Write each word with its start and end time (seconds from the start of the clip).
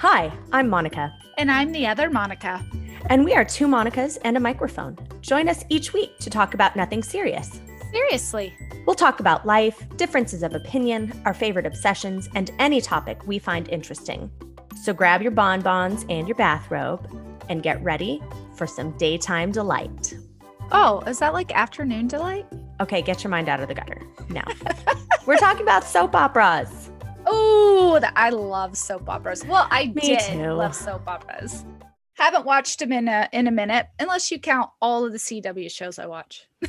Hi, 0.00 0.30
I'm 0.52 0.68
Monica. 0.68 1.16
And 1.38 1.50
I'm 1.50 1.72
the 1.72 1.86
other 1.86 2.10
Monica. 2.10 2.62
And 3.06 3.24
we 3.24 3.32
are 3.32 3.46
two 3.46 3.66
Monicas 3.66 4.18
and 4.24 4.36
a 4.36 4.40
microphone. 4.40 4.98
Join 5.22 5.48
us 5.48 5.64
each 5.70 5.94
week 5.94 6.18
to 6.18 6.28
talk 6.28 6.52
about 6.52 6.76
nothing 6.76 7.02
serious. 7.02 7.62
Seriously. 7.92 8.52
We'll 8.86 8.94
talk 8.94 9.20
about 9.20 9.46
life, 9.46 9.86
differences 9.96 10.42
of 10.42 10.54
opinion, 10.54 11.18
our 11.24 11.32
favorite 11.32 11.64
obsessions, 11.64 12.28
and 12.34 12.50
any 12.58 12.82
topic 12.82 13.26
we 13.26 13.38
find 13.38 13.70
interesting. 13.70 14.30
So 14.82 14.92
grab 14.92 15.22
your 15.22 15.30
bonbons 15.30 16.04
and 16.10 16.28
your 16.28 16.36
bathrobe 16.36 17.08
and 17.48 17.62
get 17.62 17.82
ready 17.82 18.22
for 18.54 18.66
some 18.66 18.94
daytime 18.98 19.50
delight. 19.50 20.14
Oh, 20.72 21.00
is 21.06 21.20
that 21.20 21.32
like 21.32 21.52
afternoon 21.52 22.06
delight? 22.06 22.44
Okay, 22.82 23.00
get 23.00 23.24
your 23.24 23.30
mind 23.30 23.48
out 23.48 23.60
of 23.60 23.68
the 23.68 23.74
gutter. 23.74 24.02
Now, 24.28 24.44
we're 25.24 25.38
talking 25.38 25.62
about 25.62 25.84
soap 25.84 26.14
operas. 26.14 26.90
Oh, 27.26 28.00
I 28.14 28.30
love 28.30 28.76
soap 28.76 29.08
operas. 29.08 29.44
Well, 29.44 29.66
I 29.70 29.86
Me 29.94 30.00
did 30.00 30.20
too. 30.20 30.52
love 30.52 30.74
soap 30.74 31.08
operas. 31.08 31.64
Haven't 32.14 32.46
watched 32.46 32.78
them 32.78 32.92
in 32.92 33.08
a 33.08 33.28
in 33.32 33.46
a 33.46 33.50
minute, 33.50 33.88
unless 33.98 34.30
you 34.30 34.38
count 34.38 34.70
all 34.80 35.04
of 35.04 35.12
the 35.12 35.18
CW 35.18 35.70
shows 35.70 35.98
I 35.98 36.06
watch. 36.06 36.46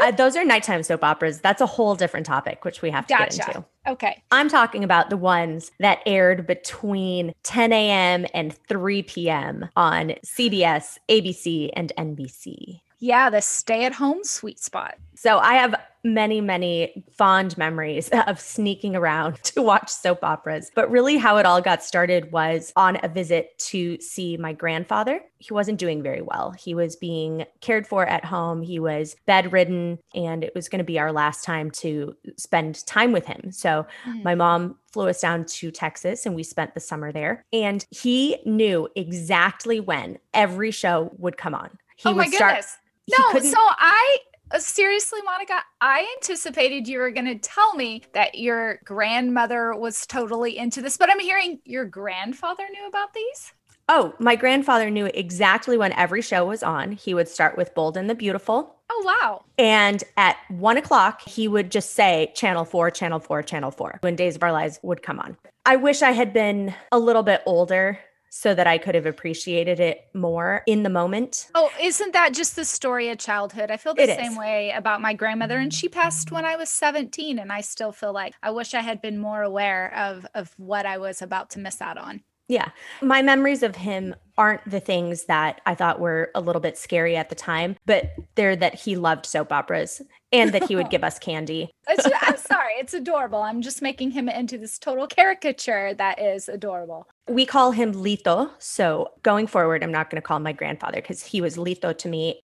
Uh, 0.00 0.10
those 0.10 0.34
are 0.34 0.46
nighttime 0.46 0.82
soap 0.82 1.04
operas. 1.04 1.40
That's 1.42 1.60
a 1.60 1.66
whole 1.66 1.94
different 1.94 2.24
topic, 2.24 2.64
which 2.64 2.80
we 2.80 2.90
have 2.90 3.06
to 3.06 3.14
get 3.14 3.38
into. 3.38 3.62
Okay. 3.86 4.22
I'm 4.30 4.48
talking 4.48 4.82
about 4.82 5.10
the 5.10 5.18
ones 5.18 5.72
that 5.78 5.98
aired 6.06 6.46
between 6.46 7.34
10 7.42 7.70
a.m. 7.70 8.24
and 8.32 8.54
3 8.66 9.02
p.m. 9.02 9.68
on 9.76 10.14
CBS, 10.24 10.96
ABC, 11.10 11.68
and 11.74 11.92
NBC. 11.98 12.80
Yeah, 13.00 13.30
the 13.30 13.40
stay 13.40 13.84
at 13.84 13.92
home 13.94 14.22
sweet 14.24 14.58
spot. 14.60 14.94
So 15.14 15.38
I 15.38 15.54
have 15.54 15.74
many, 16.02 16.40
many 16.40 17.04
fond 17.12 17.58
memories 17.58 18.08
of 18.26 18.40
sneaking 18.40 18.96
around 18.96 19.36
to 19.44 19.60
watch 19.62 19.90
soap 19.90 20.22
operas. 20.22 20.70
But 20.74 20.90
really, 20.90 21.16
how 21.18 21.36
it 21.38 21.44
all 21.46 21.60
got 21.60 21.82
started 21.82 22.32
was 22.32 22.72
on 22.76 22.98
a 23.02 23.08
visit 23.08 23.58
to 23.70 23.98
see 24.00 24.36
my 24.38 24.52
grandfather. 24.54 25.20
He 25.38 25.52
wasn't 25.52 25.78
doing 25.78 26.02
very 26.02 26.22
well. 26.22 26.52
He 26.52 26.74
was 26.74 26.96
being 26.96 27.44
cared 27.60 27.86
for 27.86 28.06
at 28.06 28.24
home, 28.24 28.62
he 28.62 28.78
was 28.78 29.14
bedridden, 29.26 29.98
and 30.14 30.42
it 30.44 30.54
was 30.54 30.68
going 30.68 30.78
to 30.78 30.84
be 30.84 30.98
our 30.98 31.12
last 31.12 31.44
time 31.44 31.70
to 31.72 32.14
spend 32.38 32.84
time 32.86 33.12
with 33.12 33.26
him. 33.26 33.50
So 33.52 33.86
Mm. 34.06 34.22
my 34.24 34.34
mom 34.34 34.76
flew 34.92 35.08
us 35.08 35.20
down 35.20 35.44
to 35.44 35.70
Texas 35.70 36.24
and 36.26 36.34
we 36.34 36.42
spent 36.42 36.74
the 36.74 36.80
summer 36.80 37.12
there. 37.12 37.44
And 37.52 37.84
he 37.90 38.38
knew 38.46 38.88
exactly 38.96 39.80
when 39.80 40.18
every 40.34 40.70
show 40.70 41.12
would 41.18 41.36
come 41.36 41.54
on. 41.54 41.70
He 41.96 42.08
oh 42.08 42.14
my 42.14 42.24
would 42.24 42.34
start. 42.34 42.52
goodness. 42.52 42.78
he 42.82 42.89
No, 43.18 43.32
couldn't- 43.32 43.50
so 43.50 43.58
I 43.58 44.18
uh, 44.52 44.58
seriously, 44.58 45.20
Monica, 45.24 45.62
I 45.80 46.12
anticipated 46.16 46.88
you 46.88 46.98
were 46.98 47.12
going 47.12 47.26
to 47.26 47.38
tell 47.38 47.74
me 47.74 48.02
that 48.14 48.36
your 48.36 48.80
grandmother 48.84 49.76
was 49.76 50.06
totally 50.06 50.58
into 50.58 50.82
this, 50.82 50.96
but 50.96 51.08
I'm 51.08 51.20
hearing 51.20 51.60
your 51.64 51.84
grandfather 51.84 52.64
knew 52.72 52.86
about 52.88 53.14
these. 53.14 53.52
Oh, 53.88 54.14
my 54.18 54.36
grandfather 54.36 54.90
knew 54.90 55.06
exactly 55.06 55.76
when 55.76 55.92
every 55.92 56.22
show 56.22 56.46
was 56.46 56.62
on. 56.62 56.92
He 56.92 57.14
would 57.14 57.28
start 57.28 57.56
with 57.56 57.74
Bold 57.74 57.96
and 57.96 58.10
the 58.10 58.14
Beautiful. 58.14 58.76
Oh 58.88 59.02
wow. 59.04 59.44
And 59.58 60.02
at 60.16 60.36
one 60.48 60.76
o'clock, 60.76 61.22
he 61.22 61.46
would 61.46 61.70
just 61.70 61.92
say 61.92 62.32
Channel 62.34 62.64
4, 62.64 62.90
Channel 62.90 63.20
4, 63.20 63.42
Channel 63.42 63.70
4 63.70 63.98
when 64.00 64.16
Days 64.16 64.36
of 64.36 64.42
Our 64.42 64.52
Lives 64.52 64.80
would 64.82 65.02
come 65.02 65.20
on. 65.20 65.36
I 65.64 65.76
wish 65.76 66.02
I 66.02 66.10
had 66.10 66.32
been 66.32 66.74
a 66.90 66.98
little 66.98 67.22
bit 67.22 67.42
older 67.46 67.98
so 68.30 68.54
that 68.54 68.66
I 68.66 68.78
could 68.78 68.94
have 68.94 69.06
appreciated 69.06 69.80
it 69.80 70.08
more 70.14 70.62
in 70.66 70.82
the 70.84 70.88
moment. 70.90 71.48
Oh, 71.54 71.70
isn't 71.80 72.12
that 72.12 72.32
just 72.32 72.56
the 72.56 72.64
story 72.64 73.08
of 73.10 73.18
childhood? 73.18 73.70
I 73.70 73.76
feel 73.76 73.94
the 73.94 74.04
It 74.04 74.16
same 74.16 74.32
is. 74.32 74.38
way 74.38 74.70
about 74.70 75.00
my 75.00 75.14
grandmother, 75.14 75.58
and 75.58 75.74
she 75.74 75.88
passed 75.88 76.30
when 76.30 76.44
I 76.44 76.56
was 76.56 76.70
17, 76.70 77.38
and 77.38 77.52
I 77.52 77.60
still 77.60 77.92
feel 77.92 78.12
like 78.12 78.34
I 78.42 78.50
wish 78.52 78.72
I 78.72 78.80
had 78.80 79.02
been 79.02 79.18
more 79.18 79.42
aware 79.42 79.92
of 79.94 80.26
of 80.34 80.54
what 80.56 80.86
I 80.86 80.98
was 80.98 81.20
about 81.22 81.50
to 81.50 81.58
miss 81.58 81.82
out 81.82 81.98
on. 81.98 82.22
Yeah. 82.50 82.70
My 83.00 83.22
memories 83.22 83.62
of 83.62 83.76
him 83.76 84.16
aren't 84.36 84.68
the 84.68 84.80
things 84.80 85.26
that 85.26 85.60
I 85.66 85.76
thought 85.76 86.00
were 86.00 86.32
a 86.34 86.40
little 86.40 86.60
bit 86.60 86.76
scary 86.76 87.16
at 87.16 87.28
the 87.28 87.36
time, 87.36 87.76
but 87.86 88.10
they're 88.34 88.56
that 88.56 88.74
he 88.74 88.96
loved 88.96 89.24
soap 89.24 89.52
operas 89.52 90.02
and 90.32 90.50
that 90.50 90.64
he 90.64 90.74
would 90.74 90.90
give 90.90 91.04
us 91.04 91.20
candy. 91.20 91.70
I'm 91.88 92.36
sorry, 92.36 92.72
it's 92.80 92.92
adorable. 92.92 93.40
I'm 93.40 93.62
just 93.62 93.82
making 93.82 94.10
him 94.10 94.28
into 94.28 94.58
this 94.58 94.80
total 94.80 95.06
caricature 95.06 95.94
that 95.94 96.20
is 96.20 96.48
adorable. 96.48 97.06
We 97.28 97.46
call 97.46 97.70
him 97.70 97.94
Lito. 97.94 98.50
So 98.58 99.12
going 99.22 99.46
forward, 99.46 99.84
I'm 99.84 99.92
not 99.92 100.10
going 100.10 100.20
to 100.20 100.26
call 100.26 100.38
him 100.38 100.42
my 100.42 100.52
grandfather 100.52 101.00
because 101.00 101.22
he 101.22 101.40
was 101.40 101.56
Lito 101.56 101.96
to 101.98 102.08
me. 102.08 102.40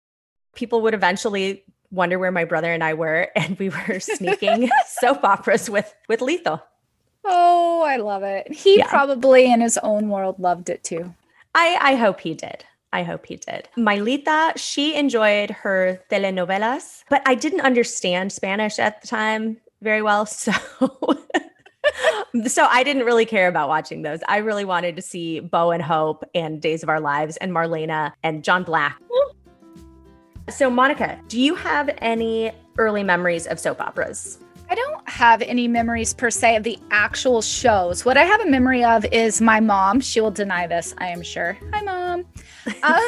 People 0.53 0.83
would 0.83 0.93
eventually 0.93 1.63
wonder 1.89 2.19
where 2.19 2.31
my 2.31 2.45
brother 2.45 2.71
and 2.71 2.83
I 2.83 2.93
were, 2.93 3.31
and 3.35 3.57
we 3.57 3.69
were 3.69 3.99
sneaking 3.99 4.69
soap 4.85 5.23
operas 5.23 5.67
with 5.67 5.91
with 6.07 6.19
Lito. 6.19 6.61
Oh, 7.25 7.81
I 7.85 7.97
love 7.97 8.23
it. 8.23 8.51
He 8.53 8.77
Yeah. 8.77 8.87
probably 8.87 9.51
in 9.51 9.61
his 9.61 9.77
own 9.79 10.09
world 10.09 10.39
loved 10.39 10.69
it 10.69 10.83
too. 10.83 11.13
I 11.53 11.77
I 11.81 11.95
hope 11.95 12.19
he 12.21 12.33
did. 12.33 12.63
I 12.93 13.03
hope 13.03 13.25
he 13.25 13.35
did. 13.35 13.67
My 13.75 13.97
Lita, 13.97 14.53
she 14.55 14.95
enjoyed 14.95 15.49
her 15.49 15.99
telenovelas, 16.09 17.03
but 17.09 17.21
I 17.25 17.35
didn't 17.35 17.61
understand 17.61 18.31
Spanish 18.31 18.79
at 18.79 19.01
the 19.01 19.07
time 19.07 19.57
very 19.81 20.01
well, 20.01 20.25
so 20.43 20.53
so 22.47 22.65
I 22.69 22.83
didn't 22.83 23.05
really 23.05 23.25
care 23.25 23.47
about 23.47 23.69
watching 23.69 24.01
those. 24.01 24.19
I 24.27 24.37
really 24.37 24.65
wanted 24.65 24.95
to 24.97 25.01
see 25.01 25.39
Bo 25.39 25.71
and 25.71 25.81
Hope 25.83 26.23
and 26.33 26.61
Days 26.61 26.83
of 26.83 26.89
Our 26.89 26.99
Lives 26.99 27.37
and 27.37 27.51
Marlena 27.51 28.13
and 28.23 28.43
John 28.43 28.63
Black. 28.63 28.97
So 30.49 30.69
Monica, 30.69 31.19
do 31.27 31.39
you 31.39 31.55
have 31.55 31.89
any 31.99 32.51
early 32.77 33.03
memories 33.03 33.47
of 33.47 33.59
soap 33.59 33.81
operas? 33.81 34.37
I 34.69 34.75
don't 34.75 35.07
have 35.07 35.41
any 35.41 35.67
memories 35.67 36.13
per 36.13 36.29
se 36.29 36.55
of 36.55 36.63
the 36.63 36.79
actual 36.91 37.41
shows. 37.41 38.03
What 38.03 38.17
I 38.17 38.23
have 38.23 38.41
a 38.41 38.49
memory 38.49 38.83
of 38.83 39.05
is 39.11 39.41
my 39.41 39.59
mom. 39.59 39.99
She 40.01 40.21
will 40.21 40.31
deny 40.31 40.65
this, 40.67 40.93
I 40.97 41.07
am 41.07 41.21
sure. 41.21 41.57
Hi, 41.73 41.81
mom. 41.81 42.25
Um, 42.83 42.99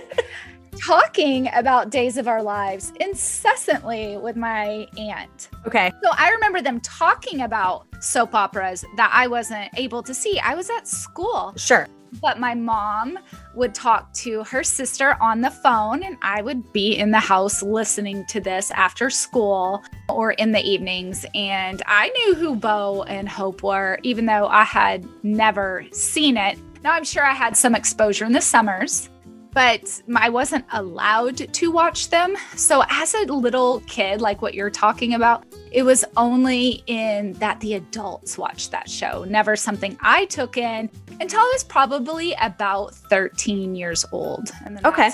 talking 0.86 1.48
about 1.54 1.90
Days 1.90 2.16
of 2.16 2.28
Our 2.28 2.42
Lives 2.42 2.92
incessantly 3.00 4.16
with 4.18 4.36
my 4.36 4.86
aunt. 4.96 5.48
Okay. 5.66 5.90
So 6.02 6.10
I 6.16 6.30
remember 6.30 6.60
them 6.62 6.80
talking 6.80 7.42
about 7.42 7.86
soap 8.00 8.34
operas 8.34 8.84
that 8.96 9.10
I 9.12 9.26
wasn't 9.26 9.68
able 9.76 10.02
to 10.04 10.14
see. 10.14 10.38
I 10.40 10.54
was 10.54 10.70
at 10.70 10.86
school, 10.86 11.52
Sure. 11.56 11.88
but 12.20 12.38
my 12.38 12.54
mom 12.54 13.18
would 13.54 13.74
talk 13.74 14.12
to 14.14 14.44
her 14.44 14.62
sister 14.64 15.16
on 15.20 15.40
the 15.40 15.50
phone, 15.50 16.02
and 16.02 16.16
I 16.22 16.42
would 16.42 16.72
be 16.72 16.96
in 16.96 17.10
the 17.10 17.20
house 17.20 17.62
listening 17.62 18.24
to 18.26 18.40
this 18.40 18.70
after 18.70 19.10
school 19.10 19.82
or 20.08 20.32
in 20.32 20.52
the 20.52 20.60
evenings. 20.60 21.26
And 21.34 21.82
I 21.86 22.08
knew 22.08 22.34
who 22.34 22.56
Bo 22.56 23.02
and 23.04 23.28
Hope 23.28 23.62
were, 23.62 23.98
even 24.02 24.26
though 24.26 24.46
I 24.48 24.64
had 24.64 25.06
never 25.22 25.84
seen 25.92 26.36
it. 26.36 26.58
Now, 26.82 26.92
I'm 26.92 27.04
sure 27.04 27.24
I 27.24 27.34
had 27.34 27.56
some 27.56 27.74
exposure 27.74 28.24
in 28.24 28.32
the 28.32 28.40
summers, 28.40 29.08
but 29.52 30.02
I 30.14 30.28
wasn't 30.30 30.64
allowed 30.72 31.36
to 31.36 31.70
watch 31.70 32.10
them. 32.10 32.36
So, 32.56 32.84
as 32.88 33.14
a 33.14 33.24
little 33.26 33.80
kid, 33.86 34.20
like 34.20 34.42
what 34.42 34.54
you're 34.54 34.70
talking 34.70 35.14
about, 35.14 35.44
it 35.70 35.82
was 35.82 36.04
only 36.16 36.82
in 36.86 37.32
that 37.34 37.60
the 37.60 37.74
adults 37.74 38.36
watched 38.38 38.70
that 38.72 38.88
show, 38.88 39.24
never 39.24 39.56
something 39.56 39.96
I 40.00 40.26
took 40.26 40.56
in 40.56 40.90
until 41.20 41.40
I 41.40 41.50
was 41.52 41.64
probably 41.64 42.34
about 42.40 42.94
13 42.94 43.74
years 43.74 44.04
old. 44.12 44.50
And 44.64 44.76
then 44.76 44.86
Okay. 44.86 45.10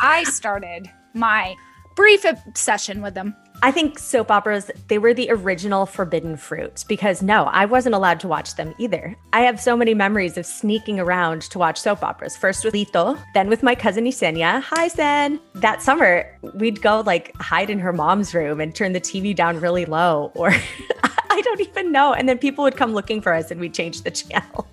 I 0.00 0.24
started 0.24 0.90
my 1.14 1.54
brief 1.94 2.24
obsession 2.24 3.02
with 3.02 3.14
them. 3.14 3.36
I 3.64 3.70
think 3.70 3.98
soap 3.98 4.30
operas, 4.30 4.70
they 4.88 4.98
were 4.98 5.14
the 5.14 5.30
original 5.30 5.86
forbidden 5.86 6.36
fruit 6.36 6.84
because 6.86 7.22
no, 7.22 7.44
I 7.44 7.64
wasn't 7.64 7.94
allowed 7.94 8.20
to 8.20 8.28
watch 8.28 8.56
them 8.56 8.74
either. 8.76 9.16
I 9.32 9.40
have 9.40 9.58
so 9.58 9.74
many 9.74 9.94
memories 9.94 10.36
of 10.36 10.44
sneaking 10.44 11.00
around 11.00 11.40
to 11.44 11.58
watch 11.58 11.80
soap 11.80 12.02
operas. 12.02 12.36
First 12.36 12.62
with 12.62 12.74
Lito, 12.74 13.18
then 13.32 13.48
with 13.48 13.62
my 13.62 13.74
cousin 13.74 14.04
Isenia. 14.04 14.60
Hi, 14.60 14.88
Sen. 14.88 15.40
That 15.54 15.80
summer, 15.80 16.30
we'd 16.52 16.82
go 16.82 17.00
like 17.06 17.34
hide 17.40 17.70
in 17.70 17.78
her 17.78 17.94
mom's 17.94 18.34
room 18.34 18.60
and 18.60 18.74
turn 18.74 18.92
the 18.92 19.00
TV 19.00 19.34
down 19.34 19.58
really 19.58 19.86
low, 19.86 20.30
or 20.34 20.50
I 21.30 21.40
don't 21.40 21.60
even 21.62 21.90
know. 21.90 22.12
And 22.12 22.28
then 22.28 22.36
people 22.36 22.64
would 22.64 22.76
come 22.76 22.92
looking 22.92 23.22
for 23.22 23.32
us 23.32 23.50
and 23.50 23.58
we'd 23.58 23.72
change 23.72 24.02
the 24.02 24.10
channel. 24.10 24.68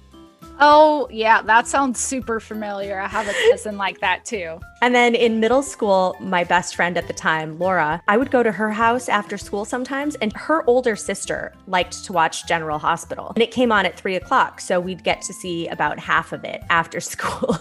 Oh, 0.64 1.08
yeah, 1.12 1.42
that 1.42 1.68
sounds 1.68 2.00
super 2.00 2.40
familiar. 2.40 3.00
I 3.00 3.08
have 3.08 3.28
a 3.28 3.34
cousin 3.50 3.78
like 3.78 4.00
that 4.02 4.26
too. 4.26 4.60
And 4.84 4.94
then 4.94 5.16
in 5.16 5.40
middle 5.40 5.64
school, 5.64 6.16
my 6.20 6.44
best 6.44 6.76
friend 6.76 6.98
at 7.00 7.08
the 7.08 7.14
time, 7.14 7.58
Laura, 7.58 8.00
I 8.08 8.16
would 8.16 8.30
go 8.30 8.44
to 8.44 8.52
her 8.52 8.70
house 8.72 9.10
after 9.10 9.40
school 9.40 9.66
sometimes, 9.66 10.14
and 10.16 10.32
her 10.34 10.64
older 10.70 10.96
sister 10.96 11.54
liked 11.66 12.04
to 12.06 12.14
watch 12.14 12.48
General 12.48 12.78
Hospital. 12.78 13.32
And 13.36 13.42
it 13.42 13.50
came 13.50 13.72
on 13.72 13.88
at 13.88 13.98
three 14.00 14.16
o'clock, 14.16 14.62
so 14.62 14.80
we'd 14.80 15.04
get 15.04 15.24
to 15.24 15.34
see 15.34 15.68
about 15.68 15.98
half 15.98 16.32
of 16.32 16.44
it 16.44 16.62
after 16.70 17.00
school. 17.14 17.58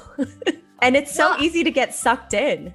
and 0.82 0.94
it's 0.94 1.14
so 1.14 1.31
Well- 1.31 1.43
easy 1.43 1.64
to 1.64 1.70
get 1.70 1.94
sucked 1.94 2.35
in. 2.35 2.75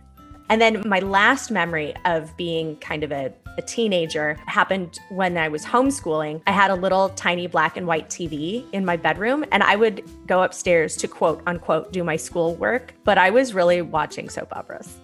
And 0.49 0.59
then 0.59 0.81
my 0.87 0.99
last 0.99 1.49
memory 1.51 1.93
of 2.05 2.35
being 2.37 2.77
kind 2.77 3.03
of 3.03 3.11
a, 3.11 3.31
a 3.57 3.61
teenager 3.61 4.37
happened 4.45 4.99
when 5.09 5.37
I 5.37 5.47
was 5.47 5.63
homeschooling. 5.65 6.41
I 6.47 6.51
had 6.51 6.71
a 6.71 6.75
little 6.75 7.09
tiny 7.09 7.47
black 7.47 7.77
and 7.77 7.87
white 7.87 8.09
TV 8.09 8.65
in 8.71 8.85
my 8.85 8.97
bedroom, 8.97 9.45
and 9.51 9.63
I 9.63 9.75
would 9.75 10.03
go 10.27 10.43
upstairs 10.43 10.95
to 10.97 11.07
quote 11.07 11.41
unquote 11.45 11.91
do 11.91 12.03
my 12.03 12.15
schoolwork, 12.15 12.93
but 13.03 13.17
I 13.17 13.29
was 13.29 13.53
really 13.53 13.81
watching 13.81 14.29
soap 14.29 14.55
operas. 14.55 14.97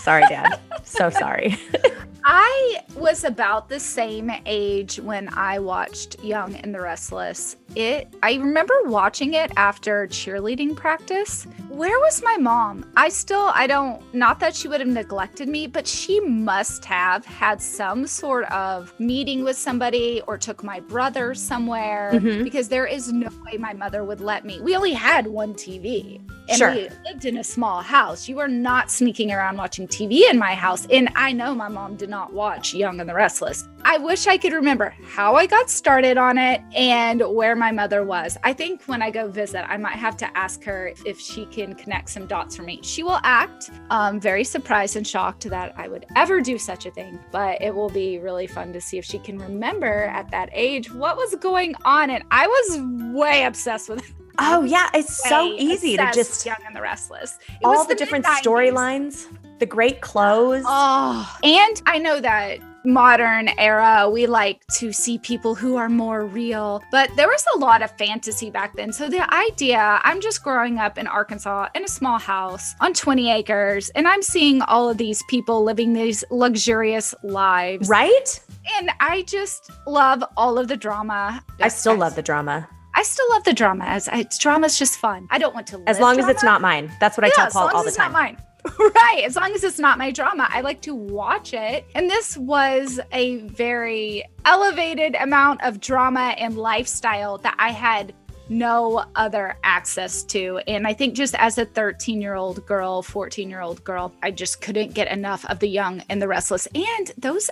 Sorry, 0.00 0.24
Dad. 0.28 0.58
so 0.84 1.10
sorry. 1.10 1.56
I 2.30 2.82
was 2.94 3.24
about 3.24 3.70
the 3.70 3.80
same 3.80 4.30
age 4.44 5.00
when 5.00 5.30
I 5.32 5.58
watched 5.60 6.22
Young 6.22 6.56
and 6.56 6.74
the 6.74 6.80
Restless. 6.82 7.56
It 7.74 8.06
I 8.22 8.34
remember 8.34 8.74
watching 8.84 9.32
it 9.32 9.50
after 9.56 10.06
cheerleading 10.08 10.76
practice. 10.76 11.46
Where 11.70 11.98
was 12.00 12.22
my 12.22 12.36
mom? 12.36 12.84
I 12.98 13.08
still 13.08 13.50
I 13.54 13.66
don't 13.66 14.02
not 14.14 14.40
that 14.40 14.54
she 14.54 14.68
would 14.68 14.80
have 14.80 14.90
neglected 14.90 15.48
me, 15.48 15.68
but 15.68 15.86
she 15.86 16.20
must 16.20 16.84
have 16.84 17.24
had 17.24 17.62
some 17.62 18.06
sort 18.06 18.44
of 18.52 18.92
meeting 19.00 19.42
with 19.42 19.56
somebody 19.56 20.20
or 20.26 20.36
took 20.36 20.62
my 20.62 20.80
brother 20.80 21.34
somewhere 21.34 22.10
Mhm. 22.12 22.44
because 22.44 22.68
there 22.68 22.84
is 22.86 23.10
no 23.10 23.28
way 23.46 23.56
my 23.56 23.72
mother 23.72 24.04
would 24.04 24.20
let 24.20 24.44
me. 24.44 24.60
We 24.60 24.76
only 24.76 24.92
had 24.92 25.26
one 25.26 25.54
TV. 25.54 26.20
And 26.50 26.56
Sure. 26.56 26.70
we 26.74 26.88
lived 27.06 27.26
in 27.26 27.36
a 27.36 27.44
small 27.44 27.82
house. 27.82 28.26
You 28.26 28.36
were 28.36 28.48
not 28.48 28.90
sneaking 28.90 29.30
around 29.30 29.58
watching 29.58 29.86
TV 29.86 30.24
in 30.30 30.38
my 30.38 30.54
house. 30.54 30.86
And 30.90 31.10
I 31.14 31.30
know 31.32 31.54
my 31.54 31.68
mom 31.68 31.96
did 31.96 32.08
not 32.08 32.17
watch 32.26 32.74
Young 32.74 33.00
and 33.00 33.08
the 33.08 33.14
Restless. 33.14 33.68
I 33.84 33.98
wish 33.98 34.26
I 34.26 34.36
could 34.36 34.52
remember 34.52 34.94
how 35.04 35.34
I 35.34 35.46
got 35.46 35.70
started 35.70 36.18
on 36.18 36.36
it 36.36 36.60
and 36.74 37.22
where 37.22 37.54
my 37.54 37.72
mother 37.72 38.04
was. 38.04 38.36
I 38.42 38.52
think 38.52 38.82
when 38.84 39.00
I 39.02 39.10
go 39.10 39.28
visit, 39.28 39.64
I 39.70 39.76
might 39.76 39.96
have 39.96 40.16
to 40.18 40.38
ask 40.38 40.62
her 40.64 40.92
if 41.06 41.20
she 41.20 41.46
can 41.46 41.74
connect 41.74 42.10
some 42.10 42.26
dots 42.26 42.56
for 42.56 42.62
me. 42.62 42.80
She 42.82 43.02
will 43.02 43.20
act 43.22 43.70
um, 43.90 44.20
very 44.20 44.44
surprised 44.44 44.96
and 44.96 45.06
shocked 45.06 45.48
that 45.48 45.74
I 45.76 45.88
would 45.88 46.06
ever 46.16 46.40
do 46.40 46.58
such 46.58 46.86
a 46.86 46.90
thing, 46.90 47.18
but 47.30 47.60
it 47.62 47.74
will 47.74 47.90
be 47.90 48.18
really 48.18 48.46
fun 48.46 48.72
to 48.72 48.80
see 48.80 48.98
if 48.98 49.04
she 49.04 49.18
can 49.18 49.38
remember 49.38 50.04
at 50.04 50.30
that 50.30 50.50
age 50.52 50.92
what 50.92 51.16
was 51.16 51.34
going 51.36 51.74
on. 51.84 52.10
And 52.10 52.24
I 52.30 52.46
was 52.46 53.14
way 53.14 53.44
obsessed 53.44 53.88
with 53.88 54.14
Oh 54.38 54.62
yeah, 54.62 54.88
it's 54.94 55.28
so 55.28 55.52
easy 55.54 55.96
to 55.96 56.10
just 56.14 56.46
Young 56.46 56.58
and 56.64 56.74
the 56.74 56.80
Restless. 56.80 57.38
It 57.48 57.64
all 57.64 57.78
was 57.78 57.88
the, 57.88 57.96
different 57.96 58.24
storylines, 58.24 59.26
the 59.58 59.66
great 59.66 60.00
clothes. 60.00 60.64
Oh, 60.66 61.36
and 61.42 61.82
I 61.86 61.98
know 61.98 62.20
that 62.20 62.58
modern 62.84 63.48
era 63.58 64.08
we 64.08 64.26
like 64.26 64.64
to 64.68 64.92
see 64.92 65.18
people 65.18 65.54
who 65.54 65.76
are 65.76 65.88
more 65.90 66.24
real 66.24 66.80
but 66.92 67.10
there 67.16 67.26
was 67.26 67.44
a 67.54 67.58
lot 67.58 67.82
of 67.82 67.90
fantasy 67.98 68.50
back 68.50 68.74
then 68.76 68.92
so 68.92 69.10
the 69.10 69.34
idea 69.34 70.00
i'm 70.04 70.20
just 70.20 70.42
growing 70.44 70.78
up 70.78 70.96
in 70.96 71.06
arkansas 71.06 71.68
in 71.74 71.84
a 71.84 71.88
small 71.88 72.18
house 72.18 72.74
on 72.80 72.94
20 72.94 73.30
acres 73.32 73.90
and 73.90 74.06
i'm 74.08 74.22
seeing 74.22 74.62
all 74.62 74.88
of 74.88 74.96
these 74.96 75.22
people 75.28 75.64
living 75.64 75.92
these 75.92 76.24
luxurious 76.30 77.14
lives 77.24 77.88
Right? 77.88 78.40
and 78.78 78.90
i 79.00 79.22
just 79.22 79.70
love 79.86 80.22
all 80.36 80.56
of 80.56 80.68
the 80.68 80.76
drama 80.76 81.44
I 81.60 81.68
still 81.68 81.96
love 81.96 82.14
the 82.14 82.22
drama. 82.22 82.66
i 82.94 83.02
still 83.02 83.28
love 83.30 83.42
the 83.44 83.52
drama 83.54 83.84
as 83.86 84.08
it's 84.12 84.38
drama's 84.38 84.78
just 84.78 84.96
fun 84.98 85.26
i 85.30 85.36
don't 85.38 85.52
want 85.54 85.66
to 85.66 85.82
As 85.88 85.98
long 86.00 86.18
as 86.20 86.28
it's 86.28 86.44
not 86.44 86.62
mine. 86.62 86.90
That's 87.00 87.18
what 87.18 87.24
I 87.24 87.26
Yeah, 87.28 87.32
tell 87.34 87.46
as 87.48 87.52
Paul 87.52 87.64
long 87.66 87.74
all 87.74 87.80
as 87.80 87.84
the 87.84 87.88
it's 87.88 87.96
time. 87.98 88.12
not 88.12 88.22
mine. 88.22 88.38
right. 88.78 89.22
As 89.24 89.36
long 89.36 89.52
as 89.52 89.64
it's 89.64 89.78
not 89.78 89.98
my 89.98 90.10
drama, 90.10 90.48
I 90.50 90.60
like 90.60 90.80
to 90.82 90.94
watch 90.94 91.54
it. 91.54 91.86
And 91.94 92.10
this 92.10 92.36
was 92.36 93.00
a 93.12 93.38
very 93.38 94.24
elevated 94.44 95.14
amount 95.16 95.62
of 95.62 95.80
drama 95.80 96.34
and 96.38 96.56
lifestyle 96.56 97.38
that 97.38 97.56
I 97.58 97.70
had 97.70 98.14
no 98.48 99.04
other 99.14 99.56
access 99.62 100.22
to. 100.24 100.58
And 100.66 100.86
I 100.86 100.94
think 100.94 101.14
just 101.14 101.34
as 101.36 101.58
a 101.58 101.64
13 101.64 102.20
year 102.20 102.34
old 102.34 102.64
girl, 102.66 103.02
14 103.02 103.50
year 103.50 103.60
old 103.60 103.84
girl, 103.84 104.12
I 104.22 104.30
just 104.30 104.60
couldn't 104.60 104.94
get 104.94 105.08
enough 105.08 105.44
of 105.46 105.58
the 105.58 105.68
young 105.68 106.02
and 106.08 106.20
the 106.20 106.28
restless. 106.28 106.66
And 106.74 107.12
those 107.18 107.50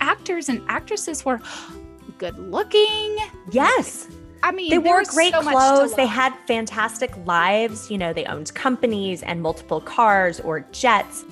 actors 0.00 0.48
and 0.48 0.62
actresses 0.68 1.24
were 1.24 1.40
good 2.18 2.38
looking. 2.38 3.18
Yes. 3.50 4.08
I 4.42 4.52
mean, 4.52 4.70
They 4.70 4.78
wore 4.78 5.02
great 5.04 5.32
so 5.32 5.42
clothes. 5.42 5.94
They 5.94 6.06
had 6.06 6.32
fantastic 6.46 7.12
lives. 7.26 7.90
You 7.90 7.98
know, 7.98 8.12
they 8.12 8.24
owned 8.24 8.54
companies 8.54 9.22
and 9.22 9.42
multiple 9.42 9.80
cars 9.80 10.40
or 10.40 10.60
jets. 10.72 11.24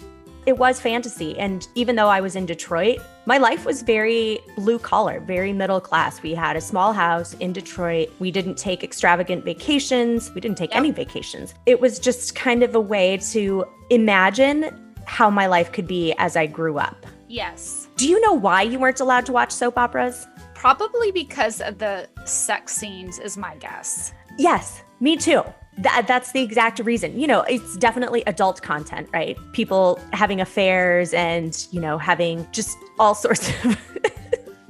It 0.44 0.58
was 0.58 0.80
fantasy. 0.80 1.36
And 1.38 1.66
even 1.74 1.96
though 1.96 2.08
I 2.08 2.20
was 2.20 2.36
in 2.36 2.46
Detroit, 2.46 2.98
my 3.26 3.36
life 3.38 3.64
was 3.66 3.82
very 3.82 4.38
blue 4.56 4.78
collar, 4.78 5.18
very 5.20 5.52
middle 5.52 5.80
class. 5.80 6.22
We 6.22 6.34
had 6.34 6.56
a 6.56 6.60
small 6.60 6.92
house 6.92 7.34
in 7.34 7.52
Detroit. 7.52 8.10
We 8.20 8.30
didn't 8.30 8.56
take 8.56 8.84
extravagant 8.84 9.44
vacations. 9.44 10.32
We 10.34 10.40
didn't 10.40 10.56
take 10.58 10.70
Yep. 10.70 10.78
any 10.78 10.90
vacations. 10.92 11.54
It 11.66 11.80
was 11.80 11.98
just 11.98 12.36
kind 12.36 12.62
of 12.62 12.74
a 12.76 12.80
way 12.80 13.16
to 13.32 13.64
imagine 13.90 14.70
how 15.04 15.30
my 15.30 15.46
life 15.46 15.72
could 15.72 15.86
be 15.88 16.12
as 16.18 16.36
I 16.36 16.46
grew 16.46 16.78
up. 16.78 17.06
Yes. 17.28 17.88
Do 17.96 18.08
you 18.08 18.20
know 18.20 18.32
why 18.32 18.62
you 18.62 18.78
weren't 18.78 19.00
allowed 19.00 19.26
to 19.26 19.32
watch 19.32 19.50
soap 19.50 19.76
operas? 19.78 20.28
Probably 20.66 21.12
because 21.12 21.60
of 21.60 21.78
the 21.78 22.08
sex 22.24 22.74
scenes, 22.74 23.20
is 23.20 23.36
my 23.36 23.54
guess. 23.54 24.12
Yes, 24.36 24.82
me 24.98 25.16
too. 25.16 25.44
That, 25.78 26.06
that's 26.08 26.32
the 26.32 26.42
exact 26.42 26.80
reason. 26.80 27.20
You 27.20 27.28
know, 27.28 27.42
it's 27.42 27.76
definitely 27.76 28.24
adult 28.26 28.62
content, 28.62 29.08
right? 29.12 29.38
People 29.52 30.00
having 30.12 30.40
affairs 30.40 31.14
and, 31.14 31.68
you 31.70 31.80
know, 31.80 31.98
having 31.98 32.48
just 32.50 32.78
all 32.98 33.14
sorts 33.26 33.48
of 33.62 33.78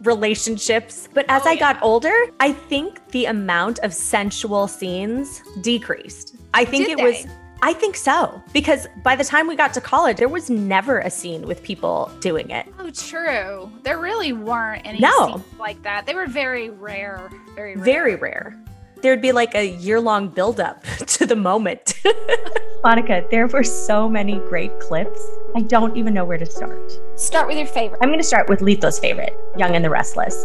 relationships. 0.01 1.09
But 1.15 1.25
as 1.31 1.47
Oh, 1.47 1.49
I 1.49 1.57
got 1.57 1.83
older, 1.83 2.27
I 2.41 2.53
think 2.53 3.01
the 3.13 3.25
amount 3.25 3.79
of 3.79 3.95
sensual 3.95 4.69
scenes 4.69 5.43
decreased. 5.63 6.37
I 6.53 6.67
think 6.67 6.89
Did 6.89 6.99
it 6.99 7.03
was. 7.03 7.27
They? 7.61 7.69
I 7.69 7.73
think 7.73 7.97
so. 7.97 8.43
Because 8.53 8.87
by 9.03 9.17
the 9.17 9.25
time 9.25 9.47
we 9.49 9.57
got 9.57 9.73
to 9.75 9.81
college, 9.81 10.17
there 10.19 10.29
was 10.29 10.51
never 10.51 10.99
a 11.01 11.11
scene 11.11 11.47
with 11.47 11.63
people 11.63 12.11
doing 12.21 12.51
it. 12.51 12.67
Oh, 12.79 12.91
true. 12.91 13.71
There 13.83 13.99
really 13.99 14.33
weren't 14.33 14.87
any 14.87 14.99
No. 15.01 15.27
scenes 15.29 15.45
like 15.59 15.83
that. 15.83 16.07
They 16.07 16.15
were 16.15 16.27
very 16.27 16.71
rare. 16.71 17.31
Very 17.55 17.75
rare. 17.77 17.85
Very 17.85 18.17
rare. 18.17 18.57
There'd 19.03 19.21
be 19.21 19.33
like 19.33 19.55
a 19.55 19.69
year 19.69 20.01
long 20.01 20.29
buildup 20.29 20.83
to 21.07 21.27
the 21.27 21.37
moment. 21.37 21.95
Monica, 22.83 23.25
there 23.31 23.47
were 23.47 23.63
so 23.65 24.09
many 24.09 24.39
great 24.49 24.79
clips. 24.81 25.21
I 25.55 25.61
don't 25.63 25.97
even 25.97 26.15
know 26.15 26.25
where 26.25 26.39
to 26.39 26.47
start. 26.47 26.93
Start 27.17 27.47
with 27.49 27.59
your 27.59 27.67
favorite. 27.67 27.99
I'm 28.03 28.09
going 28.09 28.19
to 28.21 28.25
start 28.25 28.49
with 28.49 28.61
Lito's 28.61 28.99
favorite, 28.99 29.39
Young 29.57 29.75
and 29.77 29.85
the 29.85 29.91
Restless. 29.91 30.45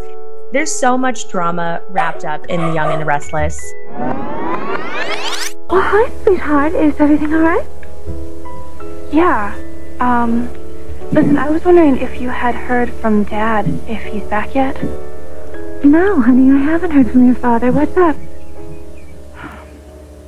There's 0.52 0.72
so 0.72 0.98
much 0.98 1.30
drama 1.30 1.82
wrapped 1.90 2.26
up 2.26 2.46
in 2.48 2.60
Young 2.74 2.92
and 2.92 3.02
the 3.02 3.06
Restless. 3.06 3.58
Oh, 5.74 5.80
hi, 5.80 6.24
sweetheart. 6.24 6.74
Is 6.74 6.94
everything 7.00 7.34
all 7.34 7.40
right? 7.40 7.66
Yeah. 9.14 9.56
Um, 10.02 10.50
listen, 11.14 11.38
I 11.38 11.50
was 11.50 11.64
wondering 11.64 11.96
if 11.96 12.20
you 12.20 12.28
had 12.28 12.56
heard 12.56 12.90
from 12.96 13.24
Dad, 13.24 13.66
if 13.88 14.04
he's 14.04 14.24
back 14.24 14.54
yet. 14.54 14.76
No, 15.86 16.20
honey, 16.22 16.52
I 16.52 16.58
haven't 16.58 16.92
heard 16.92 17.10
from 17.10 17.26
your 17.26 17.36
father. 17.36 17.72
What's 17.72 17.96
up? 17.96 18.18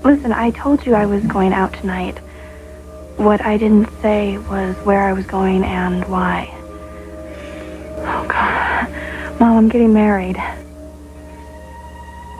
Listen, 0.05 0.31
I 0.31 0.51
told 0.51 0.85
you 0.85 0.95
I 0.95 1.05
was 1.05 1.21
going 1.25 1.51
out 1.51 1.73
tonight. 1.73 2.17
What 3.17 3.41
I 3.41 3.57
didn't 3.57 3.89
say 4.01 4.37
was 4.37 4.77
where 4.85 5.03
I 5.03 5.11
was 5.11 5.25
going 5.25 5.65
and 5.65 6.05
why. 6.05 6.47
Oh, 7.97 8.25
God. 8.29 9.39
Mom, 9.41 9.57
I'm 9.57 9.67
getting 9.67 9.93
married. 9.93 10.37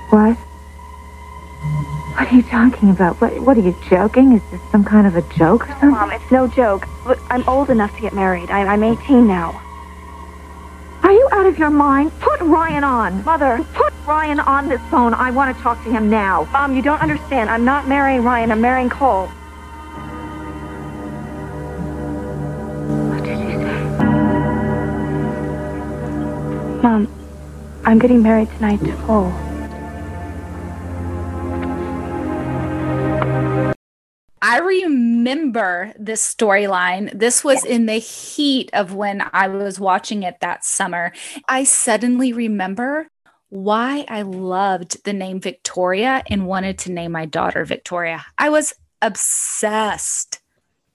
What? 0.10 0.38
What 2.13 2.32
are 2.32 2.36
you 2.36 2.43
talking 2.43 2.91
about? 2.91 3.20
What, 3.20 3.39
what 3.41 3.58
are 3.58 3.62
you 3.62 3.75
joking? 3.89 4.34
Is 4.34 4.41
this 4.51 4.62
some 4.72 4.84
kind 4.84 5.08
of 5.08 5.15
a 5.15 5.24
joke 5.36 5.63
or 5.63 5.72
something? 5.72 5.89
Mom, 5.89 6.12
it's 6.12 6.32
no 6.32 6.48
joke. 6.48 6.88
Look, 7.08 7.20
I'm 7.32 7.43
old 7.50 7.72
enough 7.72 7.96
to 7.96 8.01
get 8.01 8.13
married. 8.13 8.51
I, 8.51 8.65
I'm 8.65 8.84
18 8.84 9.27
now. 9.27 9.60
Are 11.01 11.12
you 11.12 11.27
out 11.32 11.48
of 11.48 11.58
your 11.58 11.72
mind? 11.72 12.12
Put 12.20 12.39
Ryan 12.41 12.84
on. 12.84 13.25
Mother, 13.25 13.65
put 13.74 13.91
Ryan 14.05 14.39
on 14.39 14.70
this 14.70 14.79
phone. 14.91 15.15
I 15.15 15.32
want 15.32 15.58
to 15.58 15.63
talk 15.63 15.84
to 15.86 15.91
him 15.91 16.12
now. 16.12 16.48
Mom, 16.51 16.75
you 16.75 16.84
don't 16.84 17.01
understand. 17.01 17.50
I'm 17.50 17.65
not 17.65 17.88
marrying 17.88 18.24
Ryan. 18.24 18.51
I'm 18.51 18.62
marrying 18.62 18.91
Cole. 18.91 19.25
What 23.10 23.24
did 23.24 23.39
you 23.39 23.58
say? 23.58 23.84
Mom, 26.84 27.08
I'm 27.86 27.98
getting 27.98 28.22
married 28.22 28.50
tonight 28.51 28.82
to 28.82 28.96
Cole. 28.98 29.34
I 34.53 34.60
remember 34.60 35.95
this 35.98 36.36
storyline. 36.36 37.12
This 37.17 37.43
was 37.43 37.65
in 37.65 37.88
the 37.88 37.98
heat 37.98 38.69
of 38.72 38.93
when 38.93 39.27
I 39.33 39.48
was 39.48 39.79
watching 39.79 40.22
it 40.22 40.41
that 40.41 40.63
summer. 40.63 41.12
I 41.50 41.63
suddenly 41.63 42.33
remember 42.33 43.07
why 43.50 44.05
I 44.07 44.22
loved 44.22 45.03
the 45.05 45.13
name 45.13 45.41
Victoria 45.41 46.22
and 46.29 46.45
wanted 46.45 46.77
to 46.79 46.91
name 46.91 47.13
my 47.13 47.25
daughter 47.25 47.65
Victoria. 47.65 48.27
I 48.38 48.51
was 48.51 48.75
obsessed. 49.01 50.39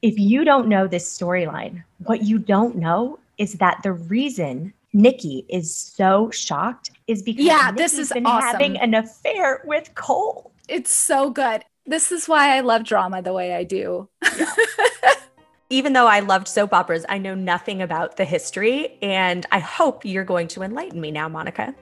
If 0.02 0.20
you 0.20 0.44
don't 0.44 0.68
know 0.68 0.86
this 0.86 1.18
storyline, 1.18 1.82
what 2.04 2.22
you 2.22 2.38
don't 2.38 2.76
know 2.76 3.18
is 3.38 3.54
that 3.54 3.80
the 3.82 3.92
reason 3.92 4.72
Nikki 4.92 5.44
is 5.48 5.76
so 5.76 6.30
shocked 6.30 6.92
is 7.08 7.22
because 7.22 7.44
Yeah, 7.44 7.72
this 7.72 7.98
is 7.98 8.12
been 8.12 8.24
awesome. 8.24 8.50
having 8.50 8.76
an 8.78 8.94
affair 8.94 9.62
with 9.64 9.92
Cole. 9.96 10.52
It's 10.68 10.92
so 10.92 11.30
good. 11.30 11.64
This 11.88 12.12
is 12.12 12.28
why 12.28 12.54
I 12.54 12.61
love 12.61 12.85
drama 12.85 13.23
the 13.23 13.33
way 13.33 13.54
I 13.54 13.64
do. 13.64 14.11
Even 15.71 15.95
though 15.95 16.07
I 16.07 16.21
loved 16.21 16.47
soap 16.47 16.75
operas, 16.75 17.07
I 17.09 17.16
know 17.16 17.35
nothing 17.35 17.80
about 17.80 18.18
the 18.18 18.26
history, 18.26 18.99
and 19.00 19.47
I 19.52 19.59
hope 19.59 20.04
you're 20.04 20.25
going 20.25 20.49
to 20.49 20.62
enlighten 20.62 21.00
me 21.00 21.11
now, 21.11 21.30
Monica. 21.30 21.75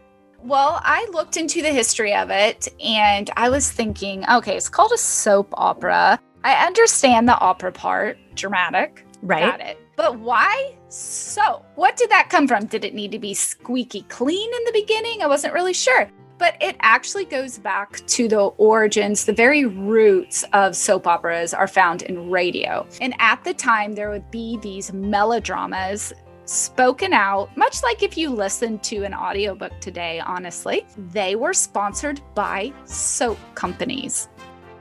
Well, 0.45 0.81
I 0.85 1.09
looked 1.13 1.37
into 1.37 1.61
the 1.61 1.73
history 1.73 2.15
of 2.15 2.31
it 2.31 2.69
and 2.81 3.31
I 3.37 3.49
was 3.49 3.69
thinking, 3.69 4.25
okay, 4.31 4.57
it's 4.57 4.69
called 4.69 4.93
a 4.93 4.99
soap 4.99 5.49
opera. 5.55 6.21
I 6.45 6.67
understand 6.67 7.29
the 7.29 7.37
opera 7.41 7.73
part, 7.73 8.17
dramatic, 8.37 9.05
Right? 9.23 9.51
got 9.51 9.61
it. 9.61 9.81
But 9.97 10.21
why 10.21 10.77
So, 10.89 11.65
what 11.75 11.97
did 11.97 12.11
that 12.11 12.29
come 12.31 12.47
from? 12.47 12.67
Did 12.67 12.85
it 12.85 12.95
need 12.95 13.11
to 13.11 13.19
be 13.19 13.35
squeaky 13.35 14.03
clean 14.03 14.55
in 14.55 14.65
the 14.67 14.73
beginning? 14.73 15.21
I 15.23 15.27
wasn't 15.27 15.53
really 15.55 15.73
sure. 15.73 16.09
But 16.39 16.57
it 16.61 16.77
actually 16.81 17.25
goes 17.25 17.59
back 17.59 18.07
to 18.07 18.29
the 18.29 18.41
origins, 18.41 19.25
the 19.25 19.33
very 19.33 19.65
roots 19.65 20.45
of 20.53 20.77
soap 20.77 21.07
operas 21.07 21.55
are 21.55 21.69
found 21.69 22.03
in 22.03 22.31
radio. 22.31 22.87
And 23.01 23.15
at 23.19 23.43
the 23.45 23.55
time, 23.55 23.95
there 23.95 24.11
would 24.11 24.31
be 24.31 24.59
these 24.59 24.93
melodramas 24.93 26.13
spoken 26.45 27.13
out, 27.13 27.55
much 27.57 27.83
like 27.83 28.03
if 28.03 28.17
you 28.17 28.31
listen 28.31 28.79
to 28.81 29.03
an 29.05 29.15
audiobook 29.15 29.73
today, 29.81 30.21
honestly. 30.21 30.87
They 30.97 31.35
were 31.35 31.53
sponsored 31.53 32.21
by 32.35 32.73
soap 32.85 33.39
companies. 33.55 34.29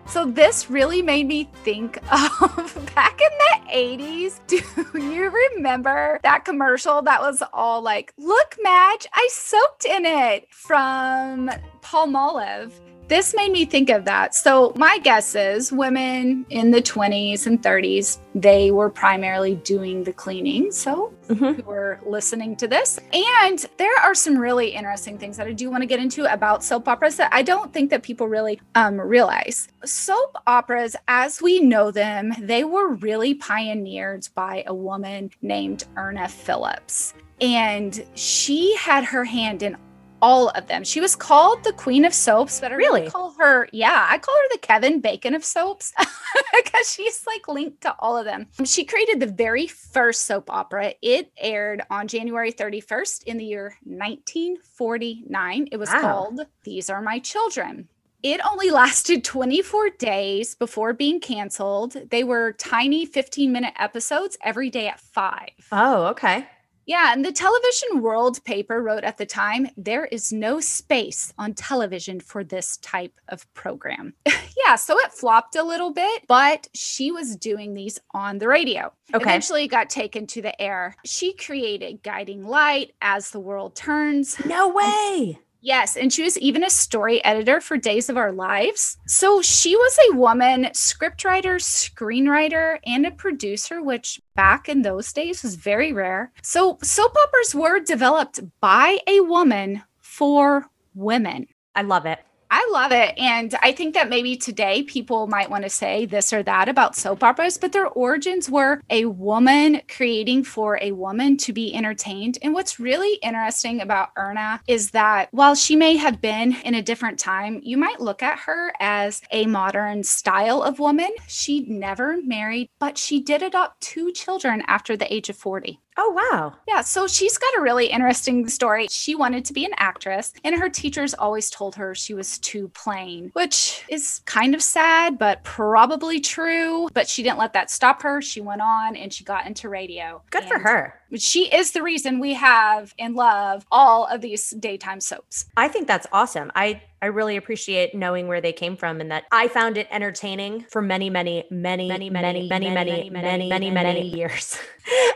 So 0.07 0.25
this 0.25 0.69
really 0.69 1.01
made 1.01 1.27
me 1.27 1.49
think 1.63 1.97
of 2.11 2.91
back 2.95 3.19
in 3.19 3.37
the 3.37 3.71
80s. 3.73 4.39
Do 4.47 4.61
you 4.99 5.29
remember 5.55 6.19
that 6.23 6.45
commercial 6.45 7.01
that 7.01 7.21
was 7.21 7.43
all 7.53 7.81
like, 7.81 8.13
look, 8.17 8.55
Madge, 8.61 9.07
I 9.13 9.27
soaked 9.31 9.85
in 9.85 10.05
it 10.05 10.47
from 10.51 11.49
Palmolive? 11.81 12.71
This 13.07 13.35
made 13.35 13.51
me 13.51 13.65
think 13.65 13.89
of 13.89 14.03
that. 14.05 14.33
So, 14.33 14.73
my 14.75 14.97
guess 15.03 15.35
is 15.35 15.71
women 15.71 16.45
in 16.49 16.71
the 16.71 16.81
20s 16.81 17.45
and 17.45 17.61
30s, 17.61 18.19
they 18.33 18.71
were 18.71 18.89
primarily 18.89 19.55
doing 19.55 20.03
the 20.03 20.11
cleaning. 20.11 20.71
So, 20.71 21.13
mm-hmm. 21.27 21.67
were 21.67 21.99
listening 22.05 22.55
to 22.57 22.67
this. 22.67 22.99
And 23.13 23.63
there 23.77 23.95
are 24.01 24.15
some 24.15 24.37
really 24.37 24.69
interesting 24.69 25.19
things 25.19 25.37
that 25.37 25.45
I 25.45 25.51
do 25.51 25.69
want 25.69 25.81
to 25.83 25.87
get 25.87 25.99
into 25.99 26.31
about 26.31 26.63
soap 26.63 26.87
operas 26.87 27.15
that 27.17 27.31
I 27.31 27.43
don't 27.43 27.71
think 27.71 27.91
that 27.91 28.01
people 28.01 28.27
really 28.27 28.59
um, 28.73 28.99
realize. 28.99 29.67
Soap 29.83 30.35
operas, 30.47 30.95
as 31.07 31.41
we 31.41 31.59
know 31.59 31.91
them, 31.91 32.33
they 32.39 32.63
were 32.63 32.93
really 32.95 33.35
pioneered 33.35 34.27
by 34.33 34.63
a 34.65 34.73
woman 34.73 35.29
named 35.41 35.83
Irna 35.95 36.27
Phillips 36.27 37.13
and 37.41 38.05
she 38.15 38.75
had 38.77 39.03
her 39.03 39.25
hand 39.25 39.61
in 39.61 39.77
all 40.21 40.49
of 40.49 40.67
them. 40.67 40.83
She 40.83 41.01
was 41.01 41.15
called 41.15 41.63
the 41.63 41.73
Queen 41.73 42.05
of 42.05 42.13
Soaps, 42.13 42.59
but 42.59 42.71
I 42.71 42.75
really, 42.75 43.01
really 43.01 43.11
call 43.11 43.33
her, 43.39 43.67
yeah, 43.71 44.07
I 44.09 44.17
call 44.17 44.35
her 44.35 44.49
the 44.51 44.59
Kevin 44.59 44.99
Bacon 45.01 45.33
of 45.33 45.43
soaps 45.43 45.93
because 46.53 46.91
she's 46.91 47.25
like 47.27 47.47
linked 47.47 47.81
to 47.81 47.95
all 47.99 48.17
of 48.17 48.25
them. 48.25 48.47
She 48.63 48.85
created 48.85 49.19
the 49.19 49.27
very 49.27 49.67
first 49.67 50.21
soap 50.25 50.49
opera. 50.49 50.93
It 51.01 51.31
aired 51.37 51.83
on 51.89 52.07
January 52.07 52.51
31st 52.51 53.23
in 53.23 53.37
the 53.37 53.45
year 53.45 53.77
1949. 53.83 55.67
It 55.71 55.77
was 55.77 55.89
wow. 55.89 56.01
called 56.01 56.39
These 56.63 56.89
Are 56.89 57.01
My 57.01 57.19
Children. 57.19 57.89
It 58.23 58.41
only 58.43 58.71
lasted 58.71 59.23
24 59.23 59.91
days 59.99 60.55
before 60.55 60.93
being 60.93 61.19
canceled. 61.19 61.95
They 62.09 62.23
were 62.23 62.53
tiny 62.53 63.05
15 63.05 63.51
minute 63.51 63.73
episodes 63.77 64.35
every 64.41 64.71
day 64.71 64.87
at 64.87 64.99
five. 64.99 65.51
Oh, 65.71 66.05
okay. 66.07 66.47
Yeah, 66.85 67.13
and 67.13 67.25
the 67.25 67.31
Television 67.31 68.01
World 68.01 68.43
paper 68.43 68.81
wrote 68.81 69.03
at 69.03 69.17
the 69.17 69.25
time 69.25 69.67
there 69.75 70.05
is 70.05 70.31
no 70.31 70.59
space 70.59 71.33
on 71.37 71.53
television 71.53 72.19
for 72.19 72.43
this 72.43 72.77
type 72.77 73.13
of 73.29 73.51
program. 73.53 74.13
yeah, 74.65 74.75
so 74.75 74.99
it 74.99 75.11
flopped 75.11 75.55
a 75.55 75.63
little 75.63 75.91
bit, 75.91 76.23
but 76.27 76.67
she 76.73 77.11
was 77.11 77.35
doing 77.35 77.73
these 77.73 77.99
on 78.11 78.37
the 78.37 78.47
radio. 78.47 78.91
Okay. 79.13 79.23
Eventually 79.23 79.67
got 79.67 79.89
taken 79.89 80.27
to 80.27 80.41
the 80.41 80.59
air. 80.61 80.95
She 81.05 81.33
created 81.33 82.03
Guiding 82.03 82.45
Light 82.45 82.93
as 83.01 83.31
the 83.31 83.39
World 83.39 83.75
Turns. 83.75 84.43
No 84.45 84.69
way. 84.69 85.39
Yes, 85.65 85.97
and 85.97 86.13
she 86.13 86.21
was 86.21 86.37
even 86.37 86.63
a 86.63 86.69
story 86.69 87.25
editor 87.25 87.59
for 87.59 87.75
Days 87.75 88.07
of 88.07 88.17
Our 88.17 88.31
Lives. 88.31 88.99
So 89.07 89.41
she 89.41 89.75
was 89.75 89.97
a 89.97 90.15
woman 90.15 90.65
scriptwriter, 90.65 91.55
screenwriter, 91.55 92.77
and 92.85 93.03
a 93.03 93.09
producer, 93.09 93.81
which 93.81 94.21
back 94.35 94.69
in 94.69 94.83
those 94.83 95.11
days 95.11 95.41
was 95.41 95.55
very 95.55 95.91
rare. 95.91 96.31
So 96.43 96.77
soap 96.83 97.15
operas 97.17 97.55
were 97.55 97.79
developed 97.79 98.41
by 98.59 98.99
a 99.07 99.21
woman 99.21 99.81
for 99.97 100.67
women. 100.93 101.47
I 101.73 101.81
love 101.81 102.05
it. 102.05 102.19
I 102.49 102.69
love 102.71 102.91
it. 102.91 103.17
And 103.17 103.55
I 103.61 103.71
think 103.71 103.93
that 103.93 104.09
maybe 104.09 104.35
today 104.35 104.83
people 104.83 105.27
might 105.27 105.49
want 105.49 105.63
to 105.63 105.69
say 105.69 106.05
this 106.05 106.31
or 106.31 106.43
that 106.43 106.69
about 106.69 106.95
soap 106.95 107.23
operas, 107.23 107.57
but 107.57 107.71
their 107.71 107.87
origins 107.87 108.49
were 108.49 108.81
a 108.89 109.05
woman 109.05 109.81
creating 109.87 110.43
for 110.43 110.77
a 110.81 110.91
woman 110.91 111.37
to 111.37 111.53
be 111.53 111.73
entertained. 111.75 112.37
And 112.41 112.53
what's 112.53 112.79
really 112.79 113.15
interesting 113.23 113.81
about 113.81 114.13
Irna 114.15 114.61
is 114.67 114.91
that 114.91 115.29
while 115.31 115.55
she 115.55 115.75
may 115.75 115.97
have 115.97 116.21
been 116.21 116.55
in 116.63 116.75
a 116.75 116.81
different 116.81 117.19
time, 117.19 117.59
you 117.63 117.77
might 117.77 117.99
look 117.99 118.21
at 118.21 118.39
her 118.39 118.73
as 118.79 119.21
a 119.31 119.45
modern 119.45 120.03
style 120.03 120.61
of 120.61 120.79
woman. 120.79 121.11
She 121.27 121.61
never 121.61 122.21
married, 122.21 122.69
but 122.79 122.97
she 122.97 123.19
did 123.21 123.41
adopt 123.41 123.81
two 123.81 124.11
children 124.11 124.63
after 124.67 124.95
the 124.95 125.11
age 125.13 125.29
of 125.29 125.37
40. 125.37 125.79
Oh, 125.97 126.09
wow. 126.09 126.53
Yeah. 126.67 126.81
So 126.81 127.07
she's 127.07 127.37
got 127.37 127.57
a 127.57 127.61
really 127.61 127.87
interesting 127.87 128.47
story. 128.47 128.87
She 128.89 129.15
wanted 129.15 129.45
to 129.45 129.53
be 129.53 129.65
an 129.65 129.71
actress, 129.77 130.33
and 130.43 130.55
her 130.55 130.69
teachers 130.69 131.13
always 131.13 131.49
told 131.49 131.75
her 131.75 131.95
she 131.95 132.13
was 132.13 132.37
too 132.39 132.69
plain, 132.69 133.31
which 133.33 133.83
is 133.89 134.21
kind 134.25 134.53
of 134.53 134.61
sad, 134.61 135.17
but 135.17 135.43
probably 135.43 136.19
true. 136.19 136.89
But 136.93 137.07
she 137.07 137.23
didn't 137.23 137.39
let 137.39 137.53
that 137.53 137.69
stop 137.71 138.01
her. 138.01 138.21
She 138.21 138.41
went 138.41 138.61
on 138.61 138.95
and 138.95 139.13
she 139.13 139.23
got 139.23 139.45
into 139.47 139.69
radio. 139.69 140.21
Good 140.31 140.45
for 140.45 140.59
her. 140.59 140.99
She 141.15 141.53
is 141.53 141.71
the 141.71 141.83
reason 141.83 142.19
we 142.19 142.33
have 142.33 142.93
and 142.97 143.15
love 143.15 143.65
all 143.71 144.05
of 144.05 144.21
these 144.21 144.49
daytime 144.51 144.99
soaps. 144.99 145.45
I 145.55 145.67
think 145.67 145.87
that's 145.87 146.07
awesome. 146.11 146.51
I 146.55 146.81
I 147.01 147.07
really 147.07 147.37
appreciate 147.37 147.93
knowing 147.93 148.27
where 148.27 148.41
they 148.41 148.53
came 148.53 148.75
from 148.75 148.99
and 148.99 149.11
that 149.11 149.25
I 149.31 149.47
found 149.47 149.77
it 149.77 149.87
entertaining 149.91 150.65
for 150.71 150.81
many, 150.81 151.09
many, 151.11 151.45
many, 151.51 151.87
many, 151.87 152.09
many, 152.09 152.49
many, 152.49 152.79
many, 152.79 153.09
many, 153.11 153.47
many, 153.47 153.71
many 153.71 154.07
years. 154.09 154.57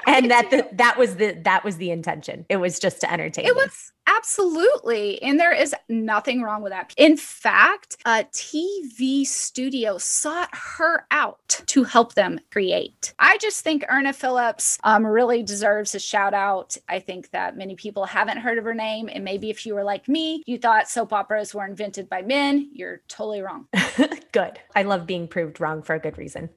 and 0.07 0.29
that 0.29 0.51
the, 0.51 0.67
that 0.73 0.99
was 0.99 1.15
the 1.15 1.39
that 1.45 1.63
was 1.63 1.77
the 1.77 1.89
intention. 1.89 2.45
It 2.47 2.57
was 2.57 2.77
just 2.79 3.01
to 3.01 3.11
entertain. 3.11 3.45
It 3.45 3.55
was 3.55 3.91
Absolutely. 4.19 5.21
And 5.21 5.39
there 5.39 5.53
is 5.53 5.73
nothing 5.87 6.41
wrong 6.41 6.61
with 6.61 6.71
that. 6.71 6.93
In 6.97 7.15
fact, 7.15 7.95
a 8.05 8.25
TV 8.33 9.25
studio 9.25 9.97
sought 9.97 10.49
her 10.51 11.05
out 11.11 11.61
to 11.67 11.83
help 11.83 12.15
them 12.15 12.39
create. 12.51 13.13
I 13.19 13.37
just 13.37 13.63
think 13.63 13.83
Irna 13.83 14.13
Phillips 14.13 14.77
um, 14.83 15.05
really 15.05 15.43
deserves 15.43 15.78
a 15.81 15.99
shout 15.99 16.33
out. 16.33 16.77
I 16.87 16.99
think 16.99 17.31
that 17.31 17.57
many 17.57 17.75
people 17.75 18.05
haven't 18.05 18.37
heard 18.37 18.57
of 18.57 18.63
her 18.65 18.73
name. 18.73 19.09
And 19.11 19.23
maybe 19.23 19.49
if 19.49 19.65
you 19.65 19.75
were 19.75 19.83
like 19.83 20.07
me, 20.07 20.43
you 20.45 20.57
thought 20.57 20.89
soap 20.89 21.13
operas 21.13 21.53
were 21.53 21.65
invented 21.65 22.09
by 22.09 22.21
men, 22.21 22.69
you're 22.73 23.01
totally 23.07 23.41
wrong. 23.41 23.67
good. 24.31 24.59
I 24.75 24.83
love 24.83 25.05
being 25.05 25.27
proved 25.27 25.59
wrong 25.59 25.81
for 25.81 25.95
a 25.95 25.99
good 25.99 26.17
reason. 26.17 26.49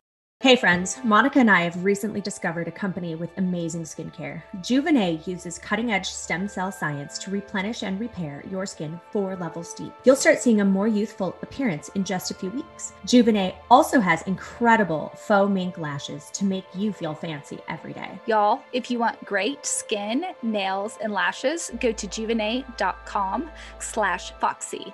Hey 0.42 0.56
friends, 0.56 0.98
Monica 1.04 1.38
and 1.38 1.48
I 1.48 1.60
have 1.60 1.84
recently 1.84 2.20
discovered 2.20 2.66
a 2.66 2.72
company 2.72 3.14
with 3.14 3.30
amazing 3.36 3.84
skincare. 3.84 4.42
Juvenae 4.56 5.24
uses 5.24 5.56
cutting 5.56 5.92
edge 5.92 6.10
stem 6.10 6.48
cell 6.48 6.72
science 6.72 7.16
to 7.18 7.30
replenish 7.30 7.84
and 7.84 8.00
repair 8.00 8.42
your 8.50 8.66
skin 8.66 9.00
four 9.12 9.36
levels 9.36 9.72
deep. 9.72 9.92
You'll 10.02 10.16
start 10.16 10.40
seeing 10.40 10.60
a 10.60 10.64
more 10.64 10.88
youthful 10.88 11.36
appearance 11.42 11.90
in 11.90 12.02
just 12.02 12.32
a 12.32 12.34
few 12.34 12.50
weeks. 12.50 12.92
Juvenae 13.06 13.54
also 13.70 14.00
has 14.00 14.22
incredible 14.22 15.12
faux 15.14 15.48
mink 15.48 15.78
lashes 15.78 16.28
to 16.32 16.44
make 16.44 16.64
you 16.74 16.92
feel 16.92 17.14
fancy 17.14 17.60
every 17.68 17.92
day. 17.92 18.10
Y'all, 18.26 18.62
if 18.72 18.90
you 18.90 18.98
want 18.98 19.24
great 19.24 19.64
skin, 19.64 20.24
nails, 20.42 20.98
and 21.00 21.12
lashes, 21.12 21.70
go 21.78 21.92
to 21.92 22.08
juvenae.com 22.08 23.48
slash 23.78 24.32
foxy. 24.40 24.92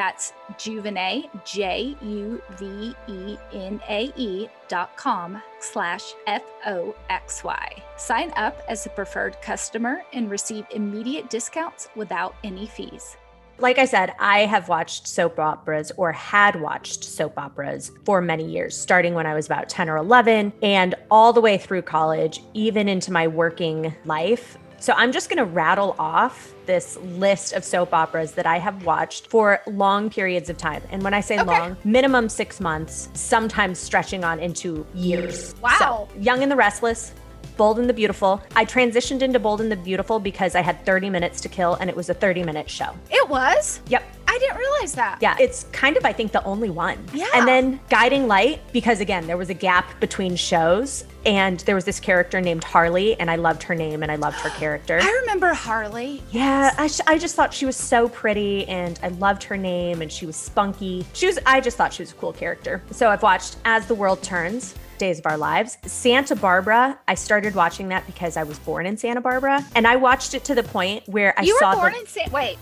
That's 0.00 0.32
Juvenae, 0.56 1.28
J 1.44 1.94
U 2.00 2.42
V 2.52 2.94
E 3.06 3.36
N 3.52 3.78
A 3.86 4.10
E 4.16 4.48
dot 4.66 4.96
com 4.96 5.42
slash 5.58 6.14
F 6.26 6.42
O 6.66 6.96
X 7.10 7.44
Y. 7.44 7.82
Sign 7.98 8.32
up 8.34 8.62
as 8.66 8.86
a 8.86 8.88
preferred 8.88 9.36
customer 9.42 10.00
and 10.14 10.30
receive 10.30 10.64
immediate 10.70 11.28
discounts 11.28 11.90
without 11.96 12.34
any 12.42 12.66
fees. 12.66 13.18
Like 13.58 13.76
I 13.76 13.84
said, 13.84 14.14
I 14.18 14.46
have 14.46 14.70
watched 14.70 15.06
soap 15.06 15.38
operas 15.38 15.92
or 15.98 16.12
had 16.12 16.58
watched 16.58 17.04
soap 17.04 17.34
operas 17.36 17.92
for 18.06 18.22
many 18.22 18.50
years, 18.50 18.74
starting 18.74 19.12
when 19.12 19.26
I 19.26 19.34
was 19.34 19.44
about 19.44 19.68
10 19.68 19.90
or 19.90 19.98
11 19.98 20.54
and 20.62 20.94
all 21.10 21.34
the 21.34 21.42
way 21.42 21.58
through 21.58 21.82
college, 21.82 22.40
even 22.54 22.88
into 22.88 23.12
my 23.12 23.28
working 23.28 23.94
life. 24.06 24.56
So 24.80 24.94
I'm 24.96 25.12
just 25.12 25.28
going 25.28 25.36
to 25.36 25.44
rattle 25.44 25.94
off 25.98 26.54
this 26.64 26.96
list 26.96 27.52
of 27.52 27.64
soap 27.64 27.92
operas 27.92 28.32
that 28.32 28.46
I 28.46 28.58
have 28.58 28.86
watched 28.86 29.26
for 29.26 29.60
long 29.66 30.08
periods 30.08 30.48
of 30.48 30.56
time. 30.56 30.82
And 30.90 31.02
when 31.02 31.12
I 31.12 31.20
say 31.20 31.38
okay. 31.38 31.44
long, 31.44 31.76
minimum 31.84 32.30
six 32.30 32.60
months, 32.60 33.10
sometimes 33.12 33.78
stretching 33.78 34.24
on 34.24 34.40
into 34.40 34.86
years. 34.94 35.54
Wow. 35.60 35.76
So, 35.78 36.18
Young 36.18 36.42
and 36.42 36.50
the 36.50 36.56
Restless, 36.56 37.12
Bold 37.58 37.78
and 37.78 37.90
the 37.90 37.92
Beautiful. 37.92 38.42
I 38.56 38.64
transitioned 38.64 39.20
into 39.20 39.38
Bold 39.38 39.60
and 39.60 39.70
the 39.70 39.76
Beautiful 39.76 40.18
because 40.18 40.54
I 40.54 40.62
had 40.62 40.82
30 40.86 41.10
minutes 41.10 41.42
to 41.42 41.50
kill 41.50 41.74
and 41.74 41.90
it 41.90 41.94
was 41.94 42.08
a 42.08 42.14
30 42.14 42.42
minute 42.44 42.70
show. 42.70 42.96
It 43.10 43.28
was? 43.28 43.82
Yep. 43.88 44.02
I 44.32 44.38
didn't 44.38 44.58
realize 44.58 44.92
that. 44.94 45.18
Yeah, 45.20 45.36
it's 45.40 45.64
kind 45.72 45.96
of, 45.96 46.04
I 46.04 46.12
think, 46.12 46.30
the 46.30 46.42
only 46.44 46.70
one. 46.70 47.04
Yeah. 47.12 47.26
And 47.34 47.48
then 47.48 47.80
Guiding 47.90 48.28
Light, 48.28 48.60
because 48.72 49.00
again, 49.00 49.26
there 49.26 49.36
was 49.36 49.50
a 49.50 49.54
gap 49.54 49.98
between 49.98 50.36
shows 50.36 51.04
and 51.26 51.58
there 51.60 51.74
was 51.74 51.84
this 51.84 51.98
character 52.00 52.40
named 52.40 52.62
Harley, 52.64 53.18
and 53.20 53.30
I 53.30 53.36
loved 53.36 53.62
her 53.64 53.74
name 53.74 54.02
and 54.04 54.10
I 54.12 54.14
loved 54.16 54.38
her 54.38 54.50
character. 54.58 55.00
I 55.02 55.18
remember 55.22 55.52
Harley. 55.52 56.22
Yeah, 56.30 56.72
I, 56.78 56.86
sh- 56.86 57.00
I 57.08 57.18
just 57.18 57.34
thought 57.34 57.52
she 57.52 57.66
was 57.66 57.76
so 57.76 58.08
pretty 58.08 58.66
and 58.68 58.98
I 59.02 59.08
loved 59.08 59.42
her 59.44 59.56
name 59.56 60.00
and 60.00 60.10
she 60.12 60.26
was 60.26 60.36
spunky. 60.36 61.04
She 61.12 61.26
was, 61.26 61.38
I 61.44 61.60
just 61.60 61.76
thought 61.76 61.92
she 61.92 62.02
was 62.02 62.12
a 62.12 62.14
cool 62.14 62.32
character. 62.32 62.82
So 62.92 63.10
I've 63.10 63.22
watched 63.24 63.56
As 63.64 63.86
the 63.86 63.94
World 63.96 64.22
Turns, 64.22 64.76
Days 64.98 65.18
of 65.18 65.26
Our 65.26 65.36
Lives. 65.36 65.76
Santa 65.86 66.36
Barbara, 66.36 66.98
I 67.08 67.14
started 67.16 67.54
watching 67.56 67.88
that 67.88 68.06
because 68.06 68.36
I 68.36 68.44
was 68.44 68.58
born 68.60 68.86
in 68.86 68.96
Santa 68.96 69.20
Barbara. 69.20 69.64
And 69.74 69.86
I 69.88 69.96
watched 69.96 70.34
it 70.34 70.44
to 70.44 70.54
the 70.54 70.62
point 70.62 71.02
where 71.08 71.34
I 71.38 71.42
you 71.42 71.58
saw 71.58 71.70
were 71.74 71.80
born 71.80 71.92
the. 71.94 71.98
in 72.00 72.06
Sa- 72.06 72.30
wait. 72.32 72.58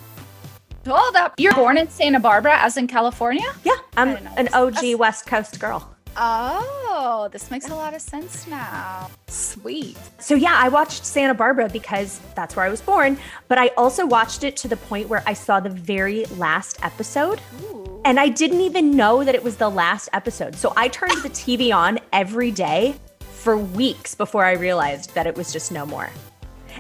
Hold 0.89 1.17
up. 1.17 1.35
You're 1.37 1.55
born 1.55 1.77
in 1.77 1.91
Santa 1.91 2.19
Barbara, 2.19 2.57
as 2.59 2.79
in 2.79 2.87
California? 2.87 3.45
yeah, 3.63 3.77
I'm 3.97 4.17
an. 4.37 4.49
OG 4.55 4.95
West 4.99 5.27
Coast 5.27 5.61
girl. 5.61 5.95
Oh, 6.17 7.29
this 7.31 7.51
makes 7.51 7.69
a 7.69 7.75
lot 7.75 7.95
of 7.95 8.01
sense 8.01 8.47
now. 8.47 9.11
Sweet. 9.27 9.99
So 10.19 10.35
yeah, 10.35 10.55
I 10.57 10.69
watched 10.69 11.05
Santa 11.05 11.35
Barbara 11.35 11.69
because 11.69 12.21
that's 12.35 12.57
where 12.57 12.65
I 12.65 12.71
was 12.71 12.81
born, 12.81 13.19
but 13.49 13.59
I 13.59 13.69
also 13.77 14.07
watched 14.07 14.43
it 14.45 14.57
to 14.59 14.69
the 14.69 14.79
point 14.79 15.09
where 15.09 15.23
I 15.27 15.35
saw 15.35 15.61
the 15.61 15.71
very 15.71 16.25
last 16.37 16.83
episode 16.83 17.41
Ooh. 17.63 18.01
and 18.05 18.19
I 18.19 18.29
didn't 18.29 18.63
even 18.63 18.97
know 18.97 19.23
that 19.23 19.35
it 19.35 19.45
was 19.45 19.57
the 19.57 19.69
last 19.69 20.09
episode. 20.13 20.57
So 20.57 20.73
I 20.77 20.89
turned 20.89 21.23
the 21.23 21.29
TV 21.45 21.73
on 21.73 22.01
every 22.13 22.51
day 22.51 22.97
for 23.21 23.57
weeks 23.57 24.15
before 24.15 24.45
I 24.45 24.53
realized 24.53 25.15
that 25.15 25.27
it 25.27 25.37
was 25.37 25.53
just 25.53 25.71
no 25.71 25.87
more. 25.87 26.11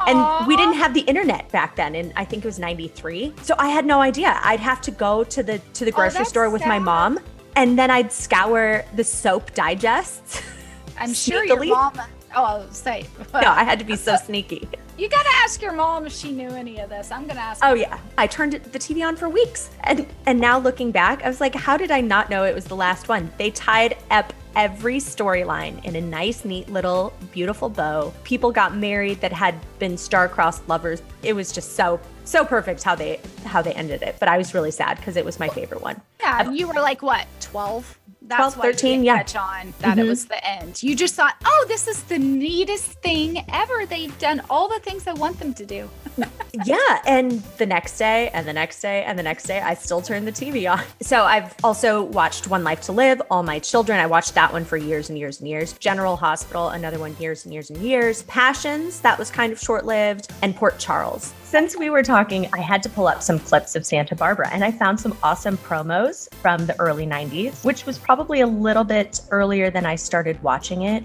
And 0.07 0.47
we 0.47 0.57
didn't 0.57 0.75
have 0.75 0.95
the 0.95 1.00
internet 1.02 1.50
back 1.50 1.76
then 1.76 1.95
and 1.95 2.12
I 2.17 2.25
think 2.25 2.45
it 2.45 2.49
was 2.49 2.59
93. 2.59 3.35
So 3.43 3.55
I 3.59 3.69
had 3.69 3.85
no 3.85 4.00
idea. 4.00 4.38
I'd 4.43 4.61
have 4.61 4.81
to 4.83 4.90
go 4.90 5.25
to 5.25 5.43
the 5.43 5.59
to 5.59 5.85
the 5.85 5.93
oh, 5.93 5.97
grocery 5.97 6.19
that's 6.19 6.31
store 6.31 6.50
with 6.50 6.64
my 6.67 6.78
mom 6.78 7.19
and 7.57 7.76
then 7.78 7.90
I'd 7.90 8.12
scour 8.12 8.85
the 8.95 9.05
soap 9.05 9.52
digests. 9.55 10.43
I'm 10.99 11.12
sure 11.26 11.45
your 11.45 11.64
mom. 11.64 12.00
Oh, 12.35 12.45
I'll 12.45 12.71
say. 12.71 13.05
no, 13.35 13.49
I 13.49 13.64
had 13.64 13.78
to 13.78 13.85
be 13.85 13.97
so 13.97 14.17
sneaky. 14.17 14.69
You 14.97 15.09
gotta 15.09 15.31
ask 15.37 15.62
your 15.62 15.73
mom 15.73 16.07
if 16.07 16.12
she 16.12 16.31
knew 16.33 16.50
any 16.50 16.78
of 16.81 16.90
this. 16.90 17.11
I'm 17.11 17.26
gonna 17.26 17.40
ask. 17.40 17.64
Oh 17.64 17.75
yeah, 17.75 17.99
I 18.17 18.26
turned 18.26 18.52
the 18.52 18.78
TV 18.78 19.07
on 19.07 19.17
for 19.17 19.28
weeks, 19.28 19.71
and 19.85 20.07
and 20.26 20.40
now 20.40 20.59
looking 20.59 20.90
back, 20.90 21.23
I 21.25 21.28
was 21.28 21.40
like, 21.40 21.55
how 21.55 21.76
did 21.76 21.90
I 21.90 22.00
not 22.00 22.31
know 22.31 22.45
it 22.45 22.55
was 22.55 22.64
the 22.64 22.76
last 22.76 23.09
one? 23.09 23.31
They 23.38 23.50
tied 23.50 23.97
up 24.11 24.33
every 24.59 24.97
storyline 24.97 25.83
in 25.85 25.95
a 25.95 26.00
nice, 26.00 26.45
neat 26.45 26.69
little, 26.69 27.12
beautiful 27.31 27.69
bow. 27.69 28.12
People 28.25 28.50
got 28.50 28.77
married 28.77 29.21
that 29.21 29.33
had 29.33 29.55
been 29.79 29.97
star-crossed 29.97 30.69
lovers. 30.69 31.00
It 31.23 31.33
was 31.33 31.53
just 31.53 31.77
so 31.77 32.00
so 32.25 32.45
perfect 32.45 32.83
how 32.83 32.95
they 32.95 33.21
how 33.45 33.62
they 33.62 33.73
ended 33.73 34.03
it. 34.03 34.17
But 34.19 34.29
I 34.29 34.37
was 34.37 34.53
really 34.53 34.73
sad 34.73 34.99
because 34.99 35.17
it 35.17 35.25
was 35.25 35.38
my 35.38 35.49
favorite 35.49 35.81
one. 35.81 36.00
Yeah, 36.21 36.41
and 36.41 36.59
you 36.59 36.67
were 36.67 36.75
like 36.75 37.03
what, 37.03 37.27
12? 37.41 37.99
That's 38.29 38.55
12, 38.55 38.59
why 38.59 38.67
you 38.67 38.73
13, 38.73 38.91
didn't 38.91 39.05
yeah. 39.07 39.17
catch 39.19 39.37
on 39.37 39.75
that 39.81 39.99
it 39.99 40.05
Mhm. 40.05 40.09
was 40.09 40.27
the 40.27 40.47
end. 40.47 40.83
You 40.83 40.95
just 40.95 41.15
thought, 41.15 41.35
oh, 41.45 41.65
this 41.69 41.89
is 41.89 42.03
the 42.05 42.19
neatest 42.19 42.93
thing 43.03 43.45
ever. 43.53 43.87
They've 43.87 44.17
done 44.19 44.43
all 44.51 44.69
the 44.69 44.81
things 44.81 45.07
I 45.07 45.15
want 45.15 45.39
them 45.39 45.55
to 45.55 45.65
do. 45.67 45.89
yeah, 46.65 46.77
and 47.07 47.43
the 47.59 47.67
next 47.67 47.97
day, 47.99 48.29
and 48.35 48.47
the 48.47 48.53
next 48.53 48.81
day, 48.81 49.05
and 49.05 49.19
the 49.19 49.23
next 49.23 49.45
day, 49.45 49.61
I 49.61 49.75
still 49.75 50.03
turn 50.03 50.25
the 50.25 50.33
TV 50.33 50.71
on. 50.71 50.83
So 51.01 51.23
I've 51.25 51.55
also 51.65 52.03
watched 52.03 52.49
One 52.49 52.65
Life 52.65 52.83
to 52.83 52.93
Live, 52.93 53.23
All 53.31 53.43
My 53.43 53.59
Children. 53.59 53.99
I 54.01 54.07
watched 54.07 54.35
that 54.35 54.53
one 54.53 54.65
for 54.65 54.77
years 54.77 55.09
and 55.09 55.19
years 55.19 55.41
and 55.41 55.49
years. 55.49 55.73
General 55.75 56.17
Hospital, 56.17 56.69
another 56.71 56.99
one 56.99 57.17
years 57.19 57.45
and 57.45 57.55
years 57.55 57.71
and 57.71 57.79
years. 57.81 58.23
Passions, 58.25 59.01
that 59.01 59.19
was 59.19 59.31
kind 59.31 59.53
of 59.53 59.59
short 59.61 59.87
lived, 59.87 60.31
and 60.43 60.55
Port 60.55 60.79
Charles. 60.79 61.33
Since 61.49 61.78
we 61.78 61.88
were 61.88 62.02
talking, 62.02 62.47
I 62.52 62.61
had 62.61 62.83
to 62.83 62.90
pull 62.90 63.09
up 63.09 63.23
some 63.23 63.38
clips 63.38 63.75
of 63.75 63.87
Santa 63.87 64.14
Barbara, 64.14 64.50
and 64.52 64.62
I 64.62 64.71
found 64.71 65.00
some 65.00 65.17
awesome 65.23 65.57
promos 65.57 66.31
from 66.35 66.67
the 66.67 66.78
early 66.78 67.07
90s, 67.07 67.64
which 67.64 67.87
was 67.87 67.97
probably 67.97 68.43
a 68.43 68.47
little 68.47 68.85
bit 68.85 69.23
earlier 69.31 69.71
than 69.71 69.87
I 69.87 69.95
started 69.95 70.43
watching 70.43 70.83
it. 70.83 71.05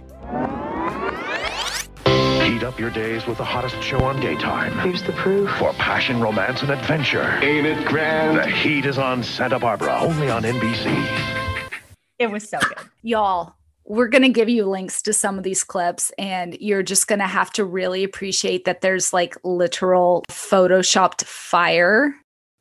Heat 2.46 2.62
up 2.62 2.78
your 2.78 2.90
days 2.90 3.26
with 3.26 3.38
the 3.38 3.46
hottest 3.46 3.82
show 3.82 4.04
on 4.04 4.20
daytime. 4.20 4.78
Here's 4.80 5.02
the 5.04 5.14
proof. 5.14 5.50
For 5.52 5.72
passion, 5.76 6.20
romance, 6.20 6.62
and 6.62 6.72
adventure. 6.72 7.40
Ain't 7.42 7.66
it 7.66 7.88
grand? 7.88 8.38
The 8.38 8.46
heat 8.46 8.86
is 8.86 8.98
on 8.98 9.24
Santa 9.24 9.60
Barbara, 9.60 9.98
only 10.02 10.30
on 10.30 10.44
NBC. 10.44 11.72
It 12.20 12.30
was 12.30 12.50
so 12.50 12.60
good. 12.60 12.80
Y'all, 13.02 13.56
we're 13.86 14.08
going 14.08 14.24
to 14.24 14.30
give 14.30 14.50
you 14.50 14.66
links 14.66 15.02
to 15.04 15.14
some 15.14 15.38
of 15.38 15.44
these 15.44 15.64
clips, 15.64 16.12
and 16.18 16.58
you're 16.60 16.84
just 16.84 17.08
going 17.08 17.20
to 17.20 17.28
have 17.28 17.52
to 17.54 17.66
really 17.66 18.04
appreciate 18.04 18.66
that 18.66 18.82
there's 18.82 19.12
like 19.12 19.36
literal 19.44 20.24
photoshopped 20.30 21.26
fire 21.26 22.16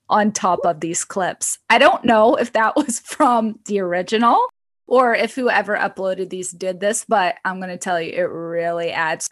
on 0.08 0.32
top 0.32 0.60
of 0.64 0.80
these 0.80 1.04
clips. 1.04 1.58
I 1.70 1.78
don't 1.78 2.04
know 2.04 2.36
if 2.36 2.52
that 2.52 2.76
was 2.76 3.00
from 3.00 3.58
the 3.66 3.80
original 3.80 4.38
or 4.86 5.14
if 5.14 5.34
whoever 5.34 5.76
uploaded 5.76 6.28
these 6.28 6.50
did 6.50 6.80
this, 6.80 7.04
but 7.08 7.36
I'm 7.44 7.58
going 7.58 7.70
to 7.70 7.78
tell 7.78 8.00
you, 8.00 8.12
it 8.12 8.28
really 8.28 8.90
adds. 8.90 9.30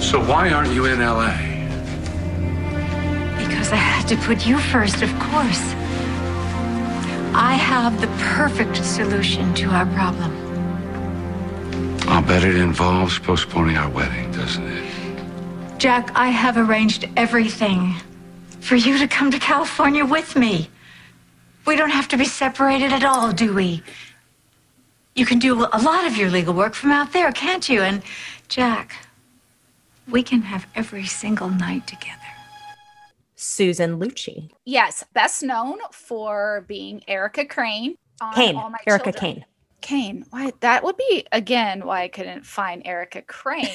So 0.00 0.22
why 0.24 0.50
aren't 0.50 0.72
you 0.72 0.84
in 0.84 1.00
LA? 1.00 1.36
Because 3.36 3.72
I 3.72 3.76
had 3.76 4.06
to 4.08 4.16
put 4.18 4.46
you 4.46 4.58
first, 4.58 5.02
of 5.02 5.12
course. 5.18 5.74
I 7.34 7.54
have 7.54 8.00
the 8.00 8.06
perfect 8.34 8.84
solution 8.84 9.54
to 9.54 9.68
our 9.70 9.86
problem. 9.86 10.32
I'll 12.08 12.22
bet 12.22 12.44
it 12.44 12.56
involves 12.56 13.18
postponing 13.18 13.76
our 13.76 13.90
wedding, 13.90 14.30
doesn't 14.32 14.66
it? 14.66 15.78
Jack, 15.78 16.10
I 16.14 16.28
have 16.28 16.56
arranged 16.56 17.08
everything 17.16 17.94
for 18.60 18.76
you 18.76 18.98
to 18.98 19.06
come 19.06 19.30
to 19.30 19.38
California 19.38 20.04
with 20.04 20.36
me. 20.36 20.70
We 21.66 21.76
don't 21.76 21.90
have 21.90 22.08
to 22.08 22.16
be 22.16 22.24
separated 22.24 22.92
at 22.92 23.04
all, 23.04 23.32
do 23.32 23.52
we? 23.52 23.82
You 25.14 25.26
can 25.26 25.38
do 25.38 25.64
a 25.64 25.80
lot 25.80 26.06
of 26.06 26.16
your 26.16 26.30
legal 26.30 26.54
work 26.54 26.74
from 26.74 26.92
out 26.92 27.12
there, 27.12 27.32
can't 27.32 27.68
you? 27.68 27.82
And, 27.82 28.02
Jack, 28.48 28.94
we 30.08 30.22
can 30.22 30.42
have 30.42 30.66
every 30.74 31.06
single 31.06 31.48
night 31.48 31.86
together. 31.86 32.25
Susan 33.46 33.98
Lucci. 33.98 34.50
Yes, 34.64 35.04
best 35.14 35.42
known 35.42 35.78
for 35.92 36.64
being 36.68 37.02
Erica 37.08 37.44
Crane. 37.44 37.96
on 38.20 38.34
Kane, 38.34 38.56
All 38.56 38.70
My 38.70 38.78
Erica 38.86 39.12
Children. 39.12 39.34
Kane. 39.34 39.44
Kane. 39.80 40.24
Why 40.30 40.52
that 40.60 40.82
would 40.82 40.96
be 40.96 41.26
again 41.30 41.86
why 41.86 42.02
I 42.02 42.08
couldn't 42.08 42.44
find 42.44 42.82
Erica 42.84 43.22
Crane. 43.22 43.68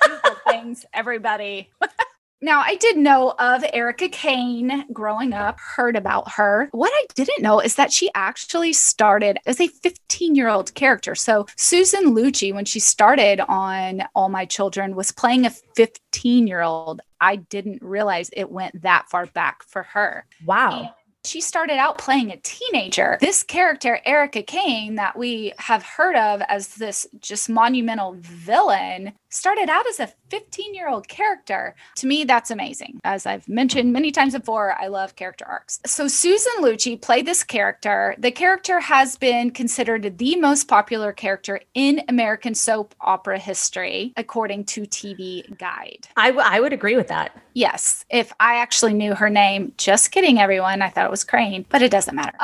things, 0.48 0.84
everybody. 0.92 1.70
now 2.40 2.60
I 2.60 2.76
did 2.76 2.96
know 2.96 3.34
of 3.38 3.64
Erica 3.72 4.08
Kane 4.08 4.84
growing 4.92 5.32
up, 5.32 5.58
heard 5.58 5.96
about 5.96 6.32
her. 6.32 6.68
What 6.72 6.92
I 6.94 7.06
didn't 7.14 7.42
know 7.42 7.60
is 7.60 7.76
that 7.76 7.92
she 7.92 8.10
actually 8.14 8.72
started 8.72 9.38
as 9.46 9.60
a 9.60 9.68
15-year-old 9.68 10.74
character. 10.74 11.14
So 11.14 11.46
Susan 11.56 12.14
Lucci, 12.14 12.52
when 12.52 12.64
she 12.64 12.80
started 12.80 13.40
on 13.40 14.02
All 14.14 14.28
My 14.28 14.44
Children, 14.44 14.94
was 14.94 15.12
playing 15.12 15.46
a 15.46 15.52
15-year-old. 15.76 17.00
I 17.20 17.36
didn't 17.36 17.82
realize 17.82 18.30
it 18.32 18.50
went 18.50 18.82
that 18.82 19.06
far 19.10 19.26
back 19.26 19.62
for 19.64 19.82
her. 19.84 20.26
Wow. 20.44 20.80
And 20.80 20.90
she 21.24 21.40
started 21.40 21.78
out 21.78 21.98
playing 21.98 22.30
a 22.30 22.36
teenager. 22.36 23.18
This 23.20 23.42
character, 23.42 23.98
Erica 24.04 24.42
Kane, 24.42 24.94
that 24.94 25.18
we 25.18 25.52
have 25.58 25.82
heard 25.82 26.14
of 26.14 26.40
as 26.48 26.74
this 26.74 27.06
just 27.18 27.48
monumental 27.48 28.16
villain, 28.20 29.12
started 29.36 29.68
out 29.68 29.86
as 29.86 30.00
a 30.00 30.08
15 30.30 30.74
year 30.74 30.88
old 30.88 31.08
character. 31.08 31.74
To 31.96 32.06
me, 32.06 32.24
that's 32.24 32.50
amazing. 32.50 33.00
As 33.04 33.26
I've 33.26 33.48
mentioned 33.48 33.92
many 33.92 34.10
times 34.10 34.34
before, 34.34 34.74
I 34.80 34.88
love 34.88 35.16
character 35.16 35.44
arcs. 35.44 35.78
So, 35.86 36.08
Susan 36.08 36.52
Lucci 36.60 37.00
played 37.00 37.26
this 37.26 37.44
character. 37.44 38.14
The 38.18 38.30
character 38.30 38.80
has 38.80 39.16
been 39.16 39.50
considered 39.50 40.18
the 40.18 40.36
most 40.36 40.68
popular 40.68 41.12
character 41.12 41.60
in 41.74 42.02
American 42.08 42.54
soap 42.54 42.94
opera 43.00 43.38
history, 43.38 44.12
according 44.16 44.64
to 44.64 44.82
TV 44.82 45.56
Guide. 45.58 46.08
I, 46.16 46.30
w- 46.30 46.46
I 46.48 46.60
would 46.60 46.72
agree 46.72 46.96
with 46.96 47.08
that. 47.08 47.38
Yes, 47.54 48.04
if 48.10 48.32
I 48.40 48.56
actually 48.56 48.94
knew 48.94 49.14
her 49.14 49.30
name, 49.30 49.72
just 49.76 50.10
kidding, 50.10 50.38
everyone. 50.38 50.82
I 50.82 50.88
thought 50.88 51.06
it 51.06 51.10
was 51.10 51.24
Crane, 51.24 51.66
but 51.68 51.82
it 51.82 51.90
doesn't 51.90 52.14
matter. 52.14 52.36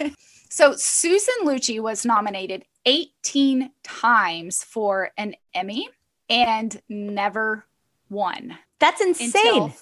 so, 0.50 0.74
Susan 0.76 1.34
Lucci 1.44 1.80
was 1.80 2.04
nominated 2.04 2.64
18 2.86 3.70
times 3.82 4.64
for 4.64 5.10
an 5.18 5.34
Emmy 5.54 5.88
and 6.28 6.80
never 6.88 7.64
won. 8.10 8.58
That's 8.78 9.00
insane. 9.00 9.28
Until, 9.46 9.72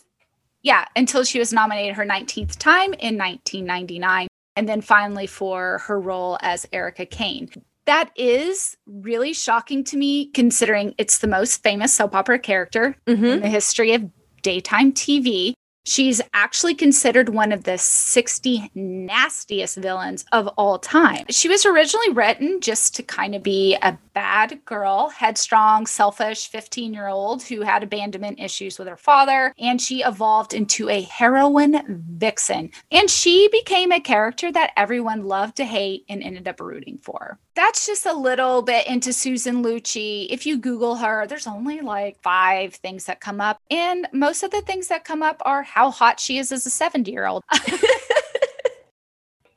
yeah, 0.62 0.87
until 0.96 1.24
she 1.24 1.38
was 1.38 1.52
nominated 1.52 1.96
her 1.96 2.04
19th 2.04 2.56
time 2.59 2.92
in 2.94 3.16
1999. 3.18 4.28
And 4.56 4.68
then 4.68 4.80
finally 4.80 5.26
for 5.26 5.78
her 5.87 6.00
role 6.00 6.38
as 6.40 6.66
Erica 6.72 7.04
Kane. 7.04 7.50
That 7.85 8.11
is 8.16 8.76
really 8.87 9.32
shocking 9.35 9.85
to 9.85 9.96
me, 9.96 10.26
considering 10.32 10.94
it's 10.98 11.18
the 11.18 11.28
most 11.28 11.62
famous 11.62 11.94
soap 11.94 12.14
opera 12.14 12.38
character 12.38 12.96
Mhm. 13.06 13.35
in 13.35 13.40
the 13.40 13.48
history 13.48 13.92
of 13.92 14.11
daytime 14.42 14.92
TV. 14.92 15.54
She's 15.85 16.20
actually 16.35 16.74
considered 16.74 17.28
one 17.28 17.52
of 17.52 17.62
the 17.62 17.78
60 17.78 18.70
nastiest 18.74 19.76
villains 19.76 20.24
of 20.32 20.48
all 20.56 20.80
time. 20.80 21.26
She 21.30 21.48
was 21.48 21.64
originally 21.64 22.11
written 22.11 22.61
just 22.61 22.96
to 22.96 23.04
kind 23.04 23.37
of 23.37 23.42
be 23.44 23.76
a 23.82 23.96
bad 24.16 24.64
girl, 24.64 25.11
headstrong, 25.11 25.87
selfish 25.87 26.48
15 26.48 26.94
year 26.94 27.07
old 27.07 27.42
who 27.42 27.61
had 27.61 27.83
abandonment 27.83 28.40
issues 28.40 28.79
with 28.79 28.88
her 28.88 28.96
father, 28.96 29.52
and 29.59 29.79
she 29.79 30.02
evolved 30.02 30.55
into 30.55 30.88
a 30.88 31.02
heroine 31.02 32.02
vixen. 32.16 32.70
And 32.90 33.11
she 33.11 33.50
became 33.52 33.92
a 33.92 34.00
character 34.00 34.50
that 34.50 34.72
everyone 34.74 35.26
loved 35.26 35.59
to 35.59 35.66
hate 35.66 36.07
and 36.09 36.22
ended 36.22 36.48
up 36.48 36.62
rooting 36.62 36.98
for. 37.02 37.38
That's 37.55 37.87
just 37.87 38.07
a 38.07 38.14
little 38.14 38.62
bit 38.62 38.87
into 38.87 39.12
Susan 39.12 39.62
Lucci. 39.62 40.26
If 40.31 40.46
you 40.46 40.57
Google 40.57 40.96
her, 40.96 41.26
there's 41.26 41.46
only 41.46 41.83
like 41.83 42.18
five 42.22 42.74
things 42.74 43.05
that 43.05 43.20
come 43.20 43.42
up. 43.42 43.61
And 43.70 44.09
most 44.14 44.42
of 44.42 44.50
the 44.50 44.62
things 44.62 44.88
that 44.88 45.05
come 45.05 45.22
up 45.22 45.42
are 45.44 45.62
how 45.62 45.90
hot 45.90 46.20
she 46.20 46.38
is 46.38 46.52
as 46.52 46.64
a 46.64 46.70
70 46.70 47.11
year 47.11 47.26
old. 47.26 47.44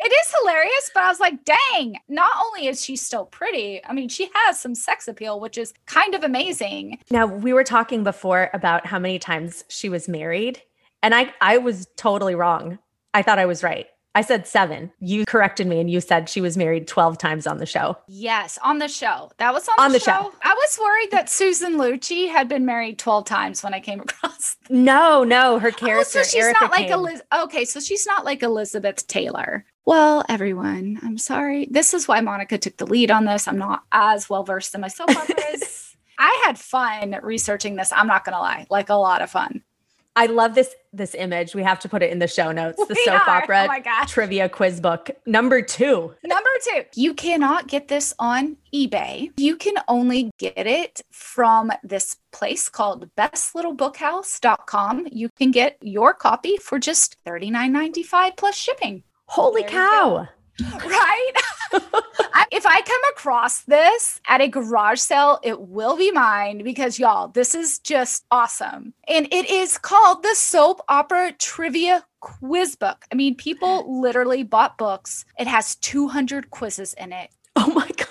It 0.01 0.11
is 0.13 0.33
hilarious, 0.41 0.91
but 0.93 1.03
I 1.03 1.07
was 1.09 1.19
like, 1.19 1.43
dang, 1.43 1.97
not 2.07 2.31
only 2.45 2.67
is 2.67 2.83
she 2.83 2.95
still 2.95 3.25
pretty, 3.25 3.83
I 3.85 3.91
mean, 3.93 4.07
she 4.07 4.29
has 4.45 4.59
some 4.59 4.73
sex 4.75 5.07
appeal, 5.07 5.39
which 5.39 5.57
is 5.57 5.73
kind 5.87 6.15
of 6.15 6.23
amazing. 6.23 6.99
Now, 7.11 7.25
we 7.25 7.51
were 7.53 7.65
talking 7.65 8.03
before 8.03 8.49
about 8.53 8.85
how 8.85 8.97
many 8.99 9.19
times 9.19 9.65
she 9.67 9.89
was 9.89 10.07
married, 10.07 10.61
and 11.03 11.13
I 11.13 11.33
I 11.41 11.57
was 11.57 11.87
totally 11.97 12.35
wrong. 12.35 12.79
I 13.13 13.21
thought 13.23 13.39
I 13.39 13.45
was 13.45 13.63
right. 13.63 13.87
I 14.15 14.21
said 14.21 14.47
7. 14.47 14.91
You 14.99 15.23
corrected 15.25 15.67
me 15.67 15.79
and 15.79 15.89
you 15.89 16.01
said 16.01 16.29
she 16.29 16.41
was 16.41 16.57
married 16.57 16.87
12 16.87 17.19
times 17.19 17.45
on 17.45 17.57
the 17.59 17.65
show. 17.67 17.95
Yes, 18.07 18.57
on 18.63 18.79
the 18.79 18.87
show. 18.87 19.31
That 19.37 19.53
was 19.53 19.67
on, 19.69 19.75
On 19.79 19.91
the, 19.91 19.99
the 19.99 20.03
show. 20.03 20.11
show. 20.11 20.33
I 20.43 20.53
was 20.55 20.79
worried 20.81 21.11
that 21.11 21.29
Susan 21.29 21.75
Lucci 21.75 22.27
had 22.27 22.47
been 22.49 22.65
married 22.65 22.97
12 22.97 23.25
times 23.25 23.63
when 23.63 23.73
I 23.75 23.79
came 23.79 23.99
across. 24.07 24.57
No, 24.67 25.23
no, 25.23 25.59
her 25.59 25.67
Oh, 25.69 25.71
character 25.71 26.23
so 26.23 26.23
she's 26.23 26.43
Erica 26.43 26.59
not 26.61 26.71
like 26.71 26.87
Kane. 26.87 26.93
Eliz- 26.93 27.21
Okay, 27.43 27.65
so 27.65 27.79
she's 27.79 28.05
not 28.07 28.25
like 28.25 28.41
Elizabeth 28.41 29.05
Taylor. 29.07 29.63
Well, 29.89 30.23
everyone, 30.29 30.99
I'm 31.01 31.17
sorry. 31.17 31.67
This 31.71 31.95
is 31.95 32.07
why 32.07 32.21
Monica 32.21 32.59
took 32.59 32.77
the 32.77 32.85
lead 32.85 33.09
on 33.09 33.25
this. 33.25 33.47
I'm 33.47 33.57
not 33.57 33.85
as 33.91 34.29
well 34.29 34.43
versed 34.43 34.75
in 34.75 34.81
my 34.81 34.87
soap 34.87 35.09
operas. 35.09 35.95
I 36.19 36.43
had 36.45 36.59
fun 36.59 37.17
researching 37.23 37.75
this. 37.75 37.91
I'm 37.91 38.05
not 38.05 38.23
gonna 38.23 38.37
lie, 38.37 38.67
like 38.69 38.89
a 38.89 38.93
lot 38.93 39.23
of 39.23 39.31
fun. 39.31 39.63
I 40.15 40.27
love 40.27 40.53
this 40.53 40.75
this 40.93 41.15
image. 41.15 41.55
We 41.55 41.63
have 41.63 41.79
to 41.79 41.89
put 41.89 42.03
it 42.03 42.11
in 42.11 42.19
the 42.19 42.27
show 42.27 42.51
notes. 42.51 42.77
The 42.77 42.93
We 42.93 43.03
soap 43.03 43.27
are. 43.27 43.41
opera 43.41 43.63
Oh 43.63 43.67
my 43.67 43.79
gosh. 43.79 44.11
trivia 44.11 44.47
quiz 44.47 44.79
book 44.79 45.09
number 45.25 45.59
2. 45.59 46.13
Number 46.23 46.49
two, 46.67 46.83
you 46.93 47.15
cannot 47.15 47.67
get 47.67 47.87
this 47.87 48.13
on 48.19 48.57
eBay. 48.71 49.31
You 49.37 49.55
can 49.55 49.73
only 49.87 50.29
get 50.37 50.67
it 50.67 51.01
from 51.11 51.71
this 51.83 52.17
place 52.31 52.69
called 52.69 53.09
bestlittlebookhouse.com. 53.15 55.07
You 55.11 55.29
can 55.29 55.49
get 55.49 55.77
your 55.81 56.13
copy 56.13 56.57
for 56.57 56.77
just 56.77 57.17
$39.95 57.25 58.37
plus 58.37 58.55
shipping. 58.55 59.01
Holy 59.29 59.61
There 59.61 59.71
cow. 59.71 60.27
Right? 60.85 61.31
If 62.51 62.65
I 62.65 62.81
come 62.81 63.01
across 63.11 63.61
this 63.61 64.19
at 64.27 64.41
a 64.41 64.47
garage 64.47 64.99
sale, 64.99 65.39
it 65.43 65.61
will 65.61 65.95
be 65.95 66.11
mine 66.11 66.63
because 66.63 66.97
y'all, 66.97 67.27
this 67.27 67.53
is 67.53 67.77
just 67.79 68.25
awesome. 68.31 68.93
And 69.07 69.27
it 69.31 69.49
is 69.49 69.77
called 69.77 70.23
the 70.23 70.33
Soap 70.33 70.81
Opera 70.89 71.33
Trivia 71.33 72.05
Quiz 72.21 72.75
Book. 72.75 73.05
I 73.11 73.15
mean, 73.15 73.35
people 73.35 74.01
literally 74.01 74.41
bought 74.41 74.79
books. 74.79 75.25
It 75.37 75.45
has 75.47 75.75
200 75.75 76.49
quizzes 76.49 76.95
in 76.95 77.13
it. 77.13 77.29
Oh 77.55 77.71
my 77.71 77.87
god. 77.97 78.08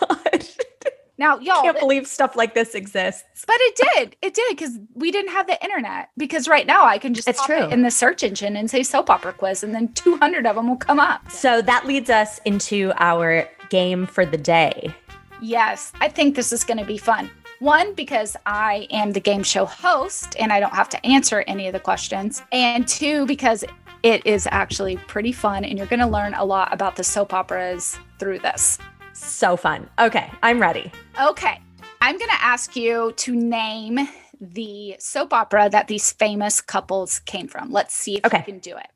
Now, 1.19 1.39
y'all, 1.41 1.63
Can't 1.63 1.79
believe 1.79 2.07
stuff 2.07 2.37
like 2.37 2.55
this 2.55 2.75
exists. 2.77 3.45
but 3.47 3.57
it 3.59 3.81
did. 3.95 4.17
It 4.23 4.35
did 4.35 4.57
because 4.57 4.79
we 4.95 5.11
didn't 5.11 5.33
have 5.33 5.47
the 5.49 5.63
internet. 5.65 6.11
Because 6.17 6.47
right 6.47 6.67
now 6.67 6.85
I 6.87 6.99
can 6.99 7.13
just 7.13 7.29
It's 7.29 7.45
true. 7.45 7.65
it 7.65 7.73
in 7.73 7.83
the 7.83 7.91
search 7.91 8.23
engine 8.23 8.57
and 8.57 8.71
say 8.71 8.83
soap 8.85 9.11
opera 9.11 9.33
quiz, 9.33 9.63
and 9.65 9.75
then 9.75 9.89
200 9.95 10.47
of 10.47 10.55
them 10.57 10.69
will 10.69 10.77
come 10.77 11.01
up. 11.01 11.29
So 11.31 11.61
that 11.63 11.87
leads 11.87 12.09
us 12.09 12.39
into 12.45 12.93
our 12.99 13.49
game 13.69 14.07
for 14.07 14.25
the 14.25 14.39
day. 14.39 14.95
Yes, 15.41 15.93
I 16.01 16.09
think 16.09 16.37
this 16.37 16.53
is 16.53 16.63
going 16.65 16.79
to 16.79 16.85
be 16.85 16.99
fun. 16.99 17.31
One, 17.61 17.93
because 17.95 18.37
I 18.47 18.87
am 18.91 19.13
the 19.13 19.21
game 19.21 19.43
show 19.43 19.65
host 19.67 20.37
and 20.39 20.53
I 20.53 20.61
don't 20.61 20.75
have 20.75 20.89
to 20.91 21.05
answer 21.07 21.43
any 21.49 21.67
of 21.67 21.73
the 21.73 21.81
questions. 21.81 22.43
And 22.53 22.87
two, 22.87 23.27
because 23.27 23.65
it 24.05 24.25
is 24.25 24.47
actually 24.53 24.97
pretty 25.09 25.33
fun 25.33 25.65
and 25.65 25.77
you're 25.77 25.89
going 25.89 25.99
to 25.99 26.07
learn 26.07 26.35
a 26.35 26.45
lot 26.45 26.73
about 26.73 26.95
the 26.95 27.03
soap 27.03 27.35
operas 27.35 27.99
through 28.21 28.39
this. 28.39 28.79
So 29.19 29.57
fun. 29.57 29.89
Okay, 29.99 30.31
I'm 30.43 30.61
ready. 30.61 30.93
Okay, 31.21 31.61
I'm 32.01 32.17
going 32.19 32.31
to 32.31 32.43
ask 32.43 32.77
you 32.77 33.13
to 33.17 33.35
name 33.35 34.09
the 34.41 34.97
soap 35.01 35.33
opera 35.33 35.69
that 35.71 35.89
these 35.89 36.13
famous 36.13 36.61
couples 36.61 37.19
came 37.21 37.49
from. 37.49 37.73
Let's 37.73 37.95
see 37.95 38.17
if 38.19 38.25
Okay. 38.27 38.39
you 38.39 38.45
can 38.45 38.59
do 38.61 38.77
it. 38.77 38.87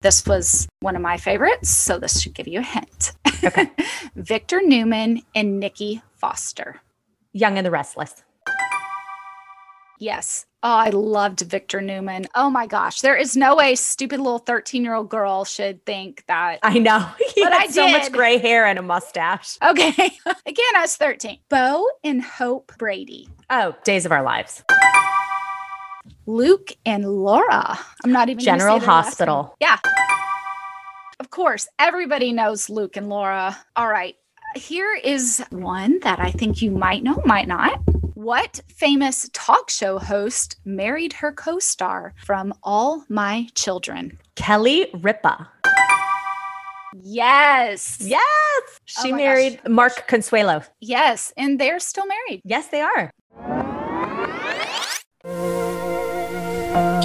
This 0.00 0.26
was 0.26 0.66
one 0.80 0.96
of 0.96 1.02
my 1.02 1.16
favorites, 1.16 1.70
so 1.70 1.98
this 1.98 2.20
should 2.20 2.34
give 2.34 2.48
you 2.48 2.58
a 2.58 2.62
hint. 2.62 3.12
Okay. 3.44 3.70
Victor 4.16 4.60
Newman 4.62 5.22
and 5.34 5.60
Nikki 5.60 6.02
Foster. 6.16 6.80
Young 7.32 7.56
and 7.56 7.64
the 7.64 7.70
Restless. 7.70 8.24
Yes. 10.02 10.46
Oh, 10.64 10.68
I 10.68 10.90
loved 10.90 11.42
Victor 11.42 11.80
Newman. 11.80 12.26
Oh 12.34 12.50
my 12.50 12.66
gosh. 12.66 13.02
There 13.02 13.14
is 13.16 13.36
no 13.36 13.54
way 13.54 13.76
stupid 13.76 14.18
little 14.18 14.40
13 14.40 14.82
year 14.82 14.94
old 14.94 15.08
girl 15.08 15.44
should 15.44 15.86
think 15.86 16.24
that. 16.26 16.58
I 16.64 16.80
know. 16.80 17.06
He 17.34 17.44
But 17.44 17.52
had 17.52 17.62
I 17.62 17.66
so 17.68 17.88
much 17.88 18.04
did. 18.04 18.12
gray 18.12 18.38
hair 18.38 18.66
and 18.66 18.80
a 18.80 18.82
mustache. 18.82 19.58
Okay. 19.62 19.90
Again, 20.46 20.72
I 20.76 20.80
was 20.80 20.96
13. 20.96 21.38
Bo 21.48 21.86
and 22.02 22.20
Hope 22.20 22.72
Brady. 22.78 23.28
Oh, 23.48 23.76
Days 23.84 24.04
of 24.04 24.10
Our 24.10 24.24
Lives. 24.24 24.64
Luke 26.26 26.72
and 26.84 27.04
Laura. 27.08 27.78
I'm 28.04 28.10
not 28.10 28.28
even 28.28 28.42
General 28.44 28.80
Hospital. 28.80 29.54
Yeah. 29.60 29.78
Of 31.20 31.30
course, 31.30 31.68
everybody 31.78 32.32
knows 32.32 32.68
Luke 32.68 32.96
and 32.96 33.08
Laura. 33.08 33.56
All 33.76 33.88
right. 33.88 34.16
Here 34.56 34.94
is 34.96 35.44
one 35.50 36.00
that 36.00 36.18
I 36.18 36.32
think 36.32 36.60
you 36.60 36.72
might 36.72 37.04
know, 37.04 37.22
might 37.24 37.46
not. 37.46 37.80
What 38.14 38.60
famous 38.68 39.30
talk 39.32 39.70
show 39.70 39.98
host 39.98 40.56
married 40.66 41.14
her 41.14 41.32
co 41.32 41.58
star 41.58 42.12
from 42.26 42.52
All 42.62 43.04
My 43.08 43.48
Children? 43.54 44.18
Kelly 44.34 44.88
Ripa. 45.00 45.48
Yes. 47.00 47.96
Yes. 48.02 48.20
Oh 48.20 48.68
She 48.84 49.12
my 49.12 49.16
married 49.16 49.60
gosh. 49.62 49.72
Mark 49.72 50.08
Consuelos. 50.08 50.68
Yes. 50.80 51.32
And 51.38 51.58
they're 51.58 51.80
still 51.80 52.04
married. 52.06 52.42
Yes, 52.44 52.68
they 52.68 52.82
are. 52.82 53.10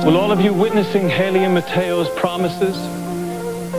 Will 0.03 0.17
all 0.17 0.33
of 0.33 0.41
you 0.41 0.53
witnessing 0.53 1.07
Haley 1.07 1.45
and 1.45 1.53
Mateo's 1.53 2.09
promises 2.19 2.75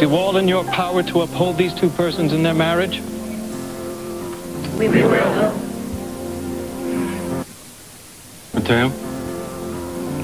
do 0.01 0.15
all 0.15 0.39
in 0.39 0.49
your 0.49 0.65
power 0.65 1.03
to 1.03 1.21
uphold 1.21 1.59
these 1.59 1.75
two 1.75 1.91
persons 1.91 2.33
in 2.33 2.43
their 2.43 2.55
marriage? 2.55 3.01
We 4.79 4.89
will. 4.89 5.68
Mateo, 8.69 8.89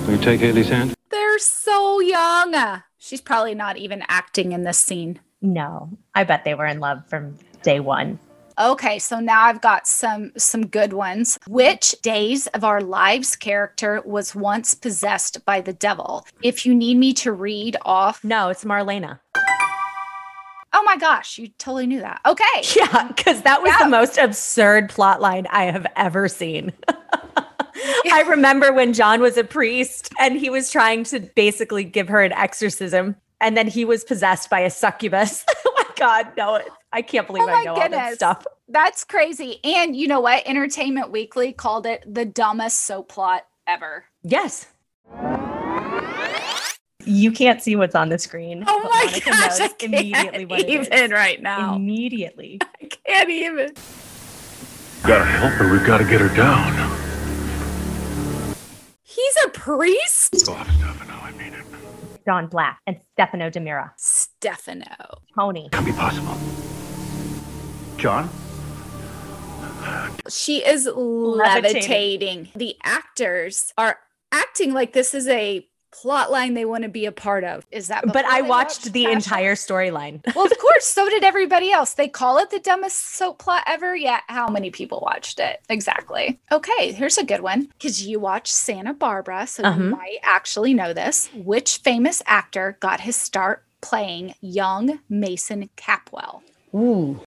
will 0.06 0.16
you 0.18 0.22
take 0.22 0.38
Haley's 0.40 0.68
hand? 0.68 0.94
They're 1.10 1.38
so 1.38 2.00
young. 2.00 2.82
She's 2.98 3.22
probably 3.22 3.54
not 3.54 3.78
even 3.78 4.02
acting 4.06 4.52
in 4.52 4.64
this 4.64 4.76
scene. 4.76 5.18
No, 5.40 5.88
I 6.14 6.24
bet 6.24 6.44
they 6.44 6.54
were 6.54 6.66
in 6.66 6.78
love 6.78 7.08
from 7.08 7.38
day 7.62 7.80
one. 7.80 8.18
Okay, 8.58 8.98
so 8.98 9.18
now 9.18 9.44
I've 9.44 9.62
got 9.62 9.86
some 9.86 10.30
some 10.36 10.66
good 10.66 10.92
ones. 10.92 11.38
Which 11.48 11.92
days 12.02 12.46
of 12.48 12.64
our 12.64 12.82
lives 12.82 13.34
character 13.34 14.02
was 14.04 14.34
once 14.34 14.74
possessed 14.74 15.42
by 15.46 15.62
the 15.62 15.72
devil? 15.72 16.26
If 16.42 16.66
you 16.66 16.74
need 16.74 16.98
me 16.98 17.14
to 17.14 17.32
read 17.32 17.78
off, 17.86 18.22
No, 18.22 18.50
it's 18.50 18.64
Marlena. 18.64 19.20
oh 20.74 20.82
my 20.84 20.98
gosh, 20.98 21.38
you 21.38 21.48
totally 21.56 21.86
knew 21.86 22.00
that. 22.00 22.20
Okay, 22.26 22.44
Yeah, 22.76 23.08
because 23.08 23.40
that 23.40 23.62
was 23.62 23.70
Yeah. 23.70 23.84
the 23.84 23.88
most 23.90 24.18
absurd 24.18 24.90
plot 24.90 25.22
line 25.22 25.46
I 25.48 25.64
have 25.64 25.86
ever 25.96 26.28
seen. 26.28 26.74
I 28.12 28.24
remember 28.28 28.72
when 28.72 28.92
John 28.92 29.20
was 29.20 29.36
a 29.36 29.44
priest 29.44 30.12
and 30.20 30.36
he 30.38 30.50
was 30.50 30.70
trying 30.70 31.04
to 31.04 31.20
basically 31.20 31.84
give 31.84 32.08
her 32.08 32.22
an 32.22 32.32
exorcism, 32.32 33.16
and 33.40 33.56
then 33.56 33.66
he 33.66 33.84
was 33.84 34.04
possessed 34.04 34.48
by 34.50 34.60
a 34.60 34.70
succubus. 34.70 35.44
oh 35.66 35.74
my 35.76 35.84
God, 35.96 36.28
no, 36.36 36.54
it, 36.56 36.66
I 36.92 37.02
can't 37.02 37.26
believe 37.26 37.42
Oh 37.44 37.48
I 37.48 37.52
my 37.54 37.64
know 37.64 37.74
all 37.74 37.88
this 37.88 38.14
stuff. 38.16 38.46
that's 38.68 39.04
crazy. 39.04 39.58
And 39.64 39.96
you 39.96 40.06
know 40.08 40.20
what? 40.20 40.46
Entertainment 40.46 41.10
Weekly 41.10 41.52
called 41.52 41.86
it 41.86 42.04
the 42.06 42.24
dumbest 42.24 42.80
soap 42.82 43.08
plot 43.08 43.46
ever. 43.66 44.04
Yes. 44.22 44.66
You 47.06 47.32
can't 47.32 47.60
see 47.60 47.76
what's 47.76 47.94
on 47.94 48.08
the 48.08 48.18
screen. 48.18 48.64
Oh 48.66 48.80
my 48.80 49.04
Monica 49.06 49.30
gosh, 49.30 49.40
knows 49.40 49.60
I 49.60 49.68
can't 49.68 49.82
immediately 49.82 50.46
what 50.46 50.60
it 50.60 50.68
is. 50.70 50.86
even 50.88 51.10
right 51.10 51.42
now. 51.42 51.74
Immediately. 51.76 52.60
I 52.82 52.86
can't 53.06 53.28
even. 53.30 53.72
Gotta 55.06 55.24
help 55.26 55.52
her. 55.54 55.70
We've 55.70 55.84
got 55.84 55.98
to 55.98 56.04
get 56.04 56.22
her 56.22 56.34
down. 56.34 56.72
He's 59.14 59.36
a 59.46 59.48
priest? 59.50 60.46
Go 60.46 60.52
off, 60.54 60.68
Stefano. 60.76 61.14
I 61.22 61.30
mean 61.32 61.52
it. 61.54 61.64
John 62.26 62.46
Black 62.48 62.80
and 62.86 62.98
Stefano 63.12 63.50
DiMera. 63.50 63.90
Stefano. 63.96 64.84
Tony. 65.38 65.68
Can't 65.72 65.86
be 65.86 65.92
possible. 65.92 66.36
John? 67.96 68.28
She 70.28 70.64
is 70.64 70.86
Levitating. 70.86 71.36
levitating. 71.74 72.48
The 72.56 72.76
actors 72.82 73.72
are 73.76 73.98
acting 74.32 74.72
like 74.72 74.92
this 74.94 75.12
is 75.14 75.28
a 75.28 75.68
plot 75.94 76.30
line 76.30 76.54
they 76.54 76.64
want 76.64 76.82
to 76.82 76.88
be 76.90 77.06
a 77.06 77.12
part 77.12 77.44
of. 77.44 77.64
Is 77.70 77.88
that? 77.88 78.04
But 78.12 78.24
I 78.26 78.42
they 78.42 78.48
watched 78.48 78.92
the 78.92 79.04
Passion? 79.04 79.16
entire 79.18 79.54
storyline. 79.54 80.20
well, 80.34 80.44
of 80.46 80.58
course, 80.58 80.84
so 80.86 81.08
did 81.08 81.24
everybody 81.24 81.70
else. 81.70 81.94
They 81.94 82.08
call 82.08 82.38
it 82.38 82.50
the 82.50 82.58
dumbest 82.58 83.14
soap 83.16 83.38
plot 83.38 83.62
ever. 83.66 83.94
Yet, 83.96 84.22
how 84.28 84.48
many 84.48 84.70
people 84.70 85.00
watched 85.00 85.38
it? 85.40 85.60
Exactly. 85.68 86.40
Okay, 86.52 86.92
here's 86.92 87.16
a 87.18 87.24
good 87.24 87.40
one 87.42 87.66
because 87.78 88.06
you 88.06 88.18
watched 88.20 88.52
Santa 88.52 88.92
Barbara, 88.92 89.46
so 89.46 89.62
Uh-huh. 89.62 89.82
you 89.82 89.90
might 89.90 90.18
actually 90.22 90.74
know 90.74 90.92
this. 90.92 91.30
Which 91.34 91.78
famous 91.78 92.22
actor 92.26 92.76
got 92.80 93.00
his 93.00 93.16
start 93.16 93.64
playing 93.80 94.34
young 94.40 94.98
Mason 95.08 95.70
Capwell? 95.76 96.42
Ooh. 96.74 97.20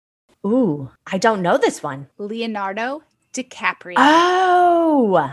Ooh. 0.45 0.89
I 1.11 1.17
don't 1.17 1.41
know 1.41 1.57
this 1.57 1.81
one. 1.83 2.07
Leonardo 2.17 3.03
DiCaprio. 3.33 3.95
Oh. 3.97 5.31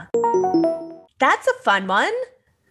That's 1.18 1.46
a 1.46 1.52
fun 1.62 1.86
one. 1.86 2.12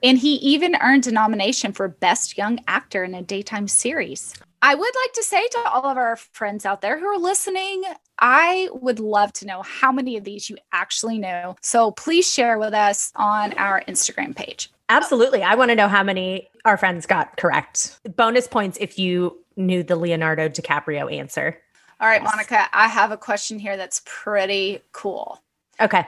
And 0.03 0.17
he 0.17 0.35
even 0.35 0.75
earned 0.81 1.07
a 1.07 1.11
nomination 1.11 1.73
for 1.73 1.87
Best 1.87 2.37
Young 2.37 2.59
Actor 2.67 3.03
in 3.03 3.13
a 3.13 3.21
Daytime 3.21 3.67
Series. 3.67 4.33
I 4.63 4.75
would 4.75 4.93
like 5.03 5.13
to 5.13 5.23
say 5.23 5.47
to 5.47 5.59
all 5.69 5.85
of 5.85 5.97
our 5.97 6.15
friends 6.15 6.65
out 6.65 6.81
there 6.81 6.99
who 6.99 7.05
are 7.05 7.17
listening, 7.17 7.83
I 8.19 8.69
would 8.73 8.99
love 8.99 9.33
to 9.33 9.47
know 9.47 9.63
how 9.63 9.91
many 9.91 10.17
of 10.17 10.23
these 10.23 10.49
you 10.49 10.57
actually 10.71 11.17
know. 11.17 11.55
So 11.61 11.91
please 11.91 12.31
share 12.31 12.59
with 12.59 12.73
us 12.73 13.11
on 13.15 13.53
our 13.53 13.83
Instagram 13.87 14.35
page. 14.35 14.71
Absolutely. 14.89 15.41
I 15.41 15.55
want 15.55 15.69
to 15.69 15.75
know 15.75 15.87
how 15.87 16.03
many 16.03 16.47
our 16.65 16.77
friends 16.77 17.05
got 17.05 17.37
correct. 17.37 17.99
Bonus 18.15 18.47
points 18.47 18.77
if 18.81 18.99
you 18.99 19.37
knew 19.55 19.83
the 19.83 19.95
Leonardo 19.95 20.47
DiCaprio 20.49 21.11
answer. 21.11 21.57
All 21.99 22.07
right, 22.07 22.23
Monica, 22.23 22.67
I 22.73 22.87
have 22.87 23.11
a 23.11 23.17
question 23.17 23.57
here 23.57 23.77
that's 23.77 24.01
pretty 24.05 24.81
cool. 24.91 25.41
Okay. 25.79 26.05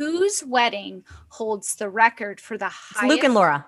Whose 0.00 0.42
wedding 0.42 1.04
holds 1.28 1.74
the 1.74 1.90
record 1.90 2.40
for 2.40 2.56
the 2.56 2.68
It's 2.68 2.74
highest? 2.74 3.14
Luke 3.14 3.22
and 3.22 3.34
Laura. 3.34 3.66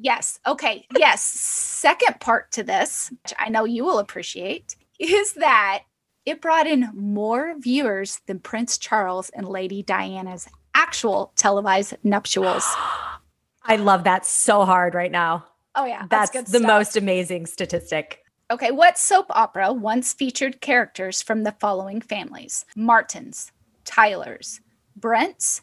Yes. 0.00 0.40
Okay. 0.48 0.84
Yes. 0.98 1.22
Second 1.22 2.18
part 2.18 2.50
to 2.50 2.64
this, 2.64 3.12
which 3.22 3.32
I 3.38 3.50
know 3.50 3.64
you 3.64 3.84
will 3.84 4.00
appreciate, 4.00 4.74
is 4.98 5.34
that 5.34 5.84
it 6.26 6.40
brought 6.40 6.66
in 6.66 6.90
more 6.92 7.54
viewers 7.56 8.20
than 8.26 8.40
Prince 8.40 8.78
Charles 8.78 9.30
and 9.30 9.46
Lady 9.48 9.84
Diana's 9.84 10.48
actual 10.74 11.32
televised 11.36 11.94
nuptials. 12.02 12.64
I 13.62 13.76
love 13.76 14.02
that 14.02 14.26
so 14.26 14.64
hard 14.64 14.96
right 14.96 15.12
now. 15.12 15.44
Oh, 15.76 15.84
yeah. 15.84 16.06
That's, 16.10 16.32
good 16.32 16.46
the 16.46 16.58
stuff. 16.58 16.62
most 16.62 16.96
amazing 16.96 17.46
statistic. 17.46 18.24
Okay. 18.50 18.72
What 18.72 18.98
soap 18.98 19.26
opera 19.30 19.72
once 19.72 20.12
featured 20.12 20.60
characters 20.60 21.22
from 21.22 21.44
the 21.44 21.54
following 21.60 22.00
families 22.00 22.64
Martins, 22.74 23.52
Tylers, 23.84 24.60
Brents, 24.96 25.62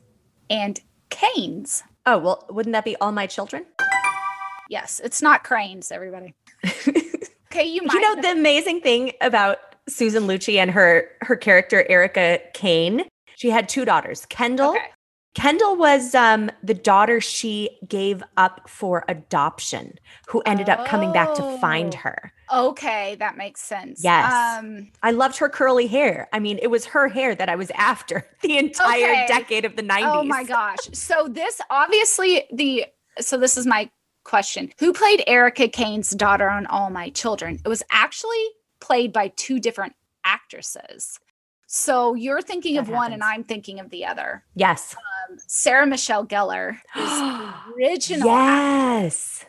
and 0.50 0.80
Kanes? 1.10 1.84
Oh, 2.06 2.18
well, 2.18 2.46
wouldn't 2.50 2.74
that 2.74 2.86
be 2.86 2.96
All 2.98 3.12
My 3.12 3.28
Children? 3.28 3.66
Yes. 4.70 5.00
It's 5.04 5.22
not 5.22 5.44
cranes, 5.44 5.92
everybody. 5.92 6.34
Okay. 7.50 7.64
You 7.66 7.82
might 7.84 7.94
you 7.94 8.02
know 8.02 8.22
the 8.22 8.32
amazing 8.34 8.82
thing 8.82 9.14
about 9.22 9.58
Susan 9.88 10.24
Lucci 10.28 10.58
and 10.58 10.70
her 10.70 11.10
her 11.22 11.36
character 11.38 11.86
Erica 11.90 12.40
Kane, 12.54 13.06
she 13.38 13.50
had 13.50 13.70
two 13.70 13.86
daughters. 13.86 14.26
Kendall. 14.28 14.72
Okay. 14.72 14.86
Kendall 15.34 15.78
was 15.78 16.14
um, 16.14 16.52
the 16.62 16.74
daughter 16.74 17.22
she 17.22 17.70
gave 17.88 18.22
up 18.36 18.70
for 18.70 19.06
adoption, 19.08 19.94
who 20.28 20.42
ended 20.42 20.68
up 20.70 20.86
coming 20.88 21.14
back 21.14 21.34
to 21.36 21.58
find 21.60 21.96
Oh. 21.96 22.00
her. 22.00 22.34
Okay, 22.54 23.16
that 23.20 23.36
makes 23.38 23.62
sense. 23.62 24.04
Yes. 24.04 24.32
Um, 24.60 24.90
I 25.04 25.12
loved 25.12 25.38
her 25.38 25.50
curly 25.50 25.88
hair. 25.88 26.30
I 26.32 26.40
mean, 26.40 26.60
it 26.62 26.68
was 26.68 26.86
her 26.86 27.08
hair 27.08 27.36
that 27.36 27.50
I 27.50 27.56
was 27.56 27.72
after 27.76 28.26
the 28.42 28.58
entire 28.58 29.12
Okay. 29.12 29.26
decade 29.28 29.66
of 29.66 29.76
the 29.76 29.84
90s. 29.84 30.14
oh 30.20 30.24
my 30.24 30.44
gosh. 30.44 30.78
So 30.94 31.28
this 31.30 31.60
obviously 31.70 32.46
the 32.54 32.86
so 33.20 33.38
this 33.38 33.58
is 33.58 33.66
my 33.66 33.90
question. 34.24 34.72
Who 34.80 34.94
played 34.94 35.24
Erica 35.28 35.68
Kane's 35.68 36.12
daughter 36.12 36.50
on 36.50 36.66
All 36.68 36.90
My 36.90 37.10
Children? 37.10 37.60
It 37.66 37.70
was 37.70 37.84
actually 37.92 38.46
played 38.80 39.12
by 39.12 39.30
two 39.36 39.60
different 39.60 39.94
actresses. 40.24 41.20
So 41.66 42.14
you're 42.14 42.42
thinking 42.42 42.76
That 42.76 42.82
of 42.84 42.90
one 42.90 43.12
and. 43.14 43.24
I'm 43.24 43.44
thinking 43.44 43.80
of 43.80 43.90
the 43.90 44.06
other. 44.06 44.44
Yes. 44.56 44.96
Sarah 45.48 45.86
Michelle 45.86 46.26
Gellar 46.26 46.78
is 46.96 47.46
original 47.76 48.28
yes. 48.28 49.44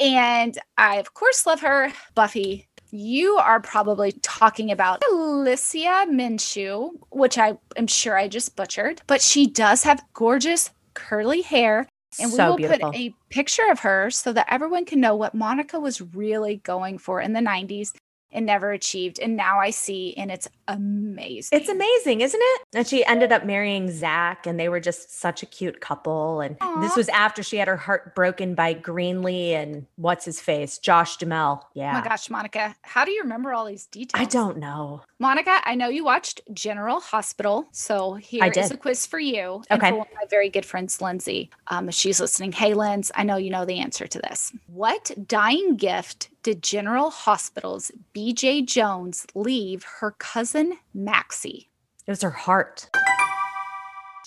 And 0.00 0.58
I, 0.78 0.96
of 0.96 1.12
course, 1.12 1.46
love 1.46 1.60
her. 1.60 1.92
Buffy, 2.14 2.66
you 2.90 3.36
are 3.36 3.60
probably 3.60 4.12
talking 4.22 4.72
about 4.72 5.02
Alicia 5.12 6.06
Minshew, 6.08 6.90
which 7.10 7.36
I 7.36 7.58
am 7.76 7.86
sure 7.86 8.16
I 8.16 8.26
just 8.26 8.56
butchered, 8.56 9.02
but 9.06 9.20
she 9.20 9.46
does 9.46 9.82
have 9.82 10.02
gorgeous 10.14 10.70
curly 10.94 11.42
hair. 11.42 11.86
And 12.18 12.30
so 12.32 12.44
we 12.44 12.50
will 12.50 12.56
beautiful. 12.56 12.90
put 12.90 12.98
a 12.98 13.14
picture 13.28 13.70
of 13.70 13.80
her 13.80 14.10
so 14.10 14.32
that 14.32 14.46
everyone 14.48 14.84
can 14.84 15.00
know 15.00 15.14
what 15.14 15.34
Monica 15.34 15.78
was 15.78 16.00
really 16.00 16.56
going 16.56 16.98
for 16.98 17.20
in 17.20 17.34
the 17.34 17.40
90s 17.40 17.92
and 18.32 18.46
never 18.46 18.72
achieved. 18.72 19.18
And 19.18 19.36
now 19.36 19.58
I 19.58 19.70
see, 19.70 20.14
and 20.16 20.30
it's 20.30 20.48
amazing. 20.68 21.58
It's 21.58 21.68
amazing, 21.68 22.20
isn't 22.20 22.40
it? 22.42 22.62
And 22.74 22.86
she 22.86 23.04
ended 23.04 23.32
up 23.32 23.44
marrying 23.44 23.90
Zach, 23.90 24.46
and 24.46 24.58
they 24.58 24.68
were 24.68 24.80
just 24.80 25.18
such 25.18 25.42
a 25.42 25.46
cute 25.46 25.80
couple. 25.80 26.40
And 26.40 26.56
this 26.80 26.96
was 26.96 27.08
after 27.08 27.42
she 27.42 27.56
had 27.56 27.68
her 27.68 27.76
heart 27.76 28.14
broken 28.14 28.54
by 28.54 28.74
Greenlee 28.74 29.50
and 29.52 29.86
what's 29.96 30.24
his 30.24 30.40
face, 30.40 30.78
Josh 30.78 31.16
Duhamel. 31.16 31.60
Oh 31.62 31.68
Yeah. 31.74 31.92
my 31.92 32.02
gosh, 32.02 32.30
Monica, 32.30 32.74
how 32.82 33.04
do 33.04 33.10
you 33.10 33.22
remember 33.22 33.52
all 33.52 33.64
these 33.64 33.86
details? 33.86 34.20
I 34.20 34.24
don't 34.28 34.58
know. 34.58 35.02
Monica, 35.18 35.58
I 35.64 35.74
know 35.74 35.88
you 35.88 36.04
watched 36.04 36.40
General 36.52 37.00
Hospital, 37.00 37.66
so 37.72 38.14
here 38.14 38.44
is 38.44 38.70
a 38.70 38.76
quiz 38.76 39.06
for 39.06 39.18
you. 39.18 39.62
And 39.70 39.80
Okay. 39.80 39.90
for 39.90 39.98
one 39.98 40.06
of 40.06 40.14
my 40.14 40.26
very 40.30 40.48
good 40.48 40.64
friends, 40.64 41.00
Lindsay. 41.02 41.50
Um, 41.66 41.90
she's 41.90 42.20
listening, 42.20 42.52
hey, 42.52 42.74
Lindsay, 42.74 43.12
I 43.16 43.24
know 43.24 43.36
you 43.36 43.50
know 43.50 43.64
the 43.64 43.78
answer 43.80 44.06
to 44.06 44.18
this. 44.18 44.52
What 44.66 45.10
dying 45.26 45.76
gift 45.76 46.28
did 46.42 46.62
General 46.62 47.10
Hospital's 47.10 47.90
BJ 48.14 48.64
Jones 48.64 49.26
leave 49.34 49.84
her 50.00 50.12
cousin 50.12 50.78
Maxie? 50.94 51.68
It 52.06 52.10
was 52.10 52.22
her 52.22 52.30
heart. 52.30 52.88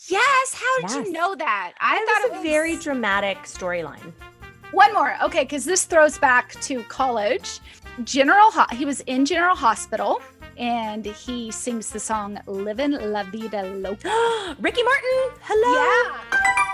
Yes, 0.10 0.54
how 0.54 0.82
did 0.88 0.89
Yes. 0.97 1.08
you 1.08 1.12
know 1.13 1.36
that? 1.36 1.73
I 1.80 1.97
It 1.97 2.06
thought 2.06 2.32
was 2.32 2.39
it 2.39 2.45
a 2.45 2.49
very 2.49 2.76
dramatic 2.78 3.38
storyline. 3.43 4.12
One 4.71 4.93
more. 4.93 5.15
Okay, 5.23 5.43
because 5.43 5.65
this 5.65 5.86
throws 5.86 6.17
back 6.17 6.52
to 6.62 6.84
college. 6.84 7.60
General, 8.04 8.52
Ho- 8.52 8.76
he 8.76 8.86
was 8.86 9.02
in 9.02 9.23
General 9.26 9.56
Hospital 9.56 10.19
and 10.58 11.06
he 11.06 11.52
sings 11.52 11.89
the 11.91 11.99
song 11.99 12.39
Livin' 12.47 12.91
La 13.12 13.23
Vida 13.23 13.63
Loca. 13.63 14.56
Ricky 14.60 14.84
Martin, 14.84 15.39
hello. 15.41 15.73
Yeah. 15.73 16.72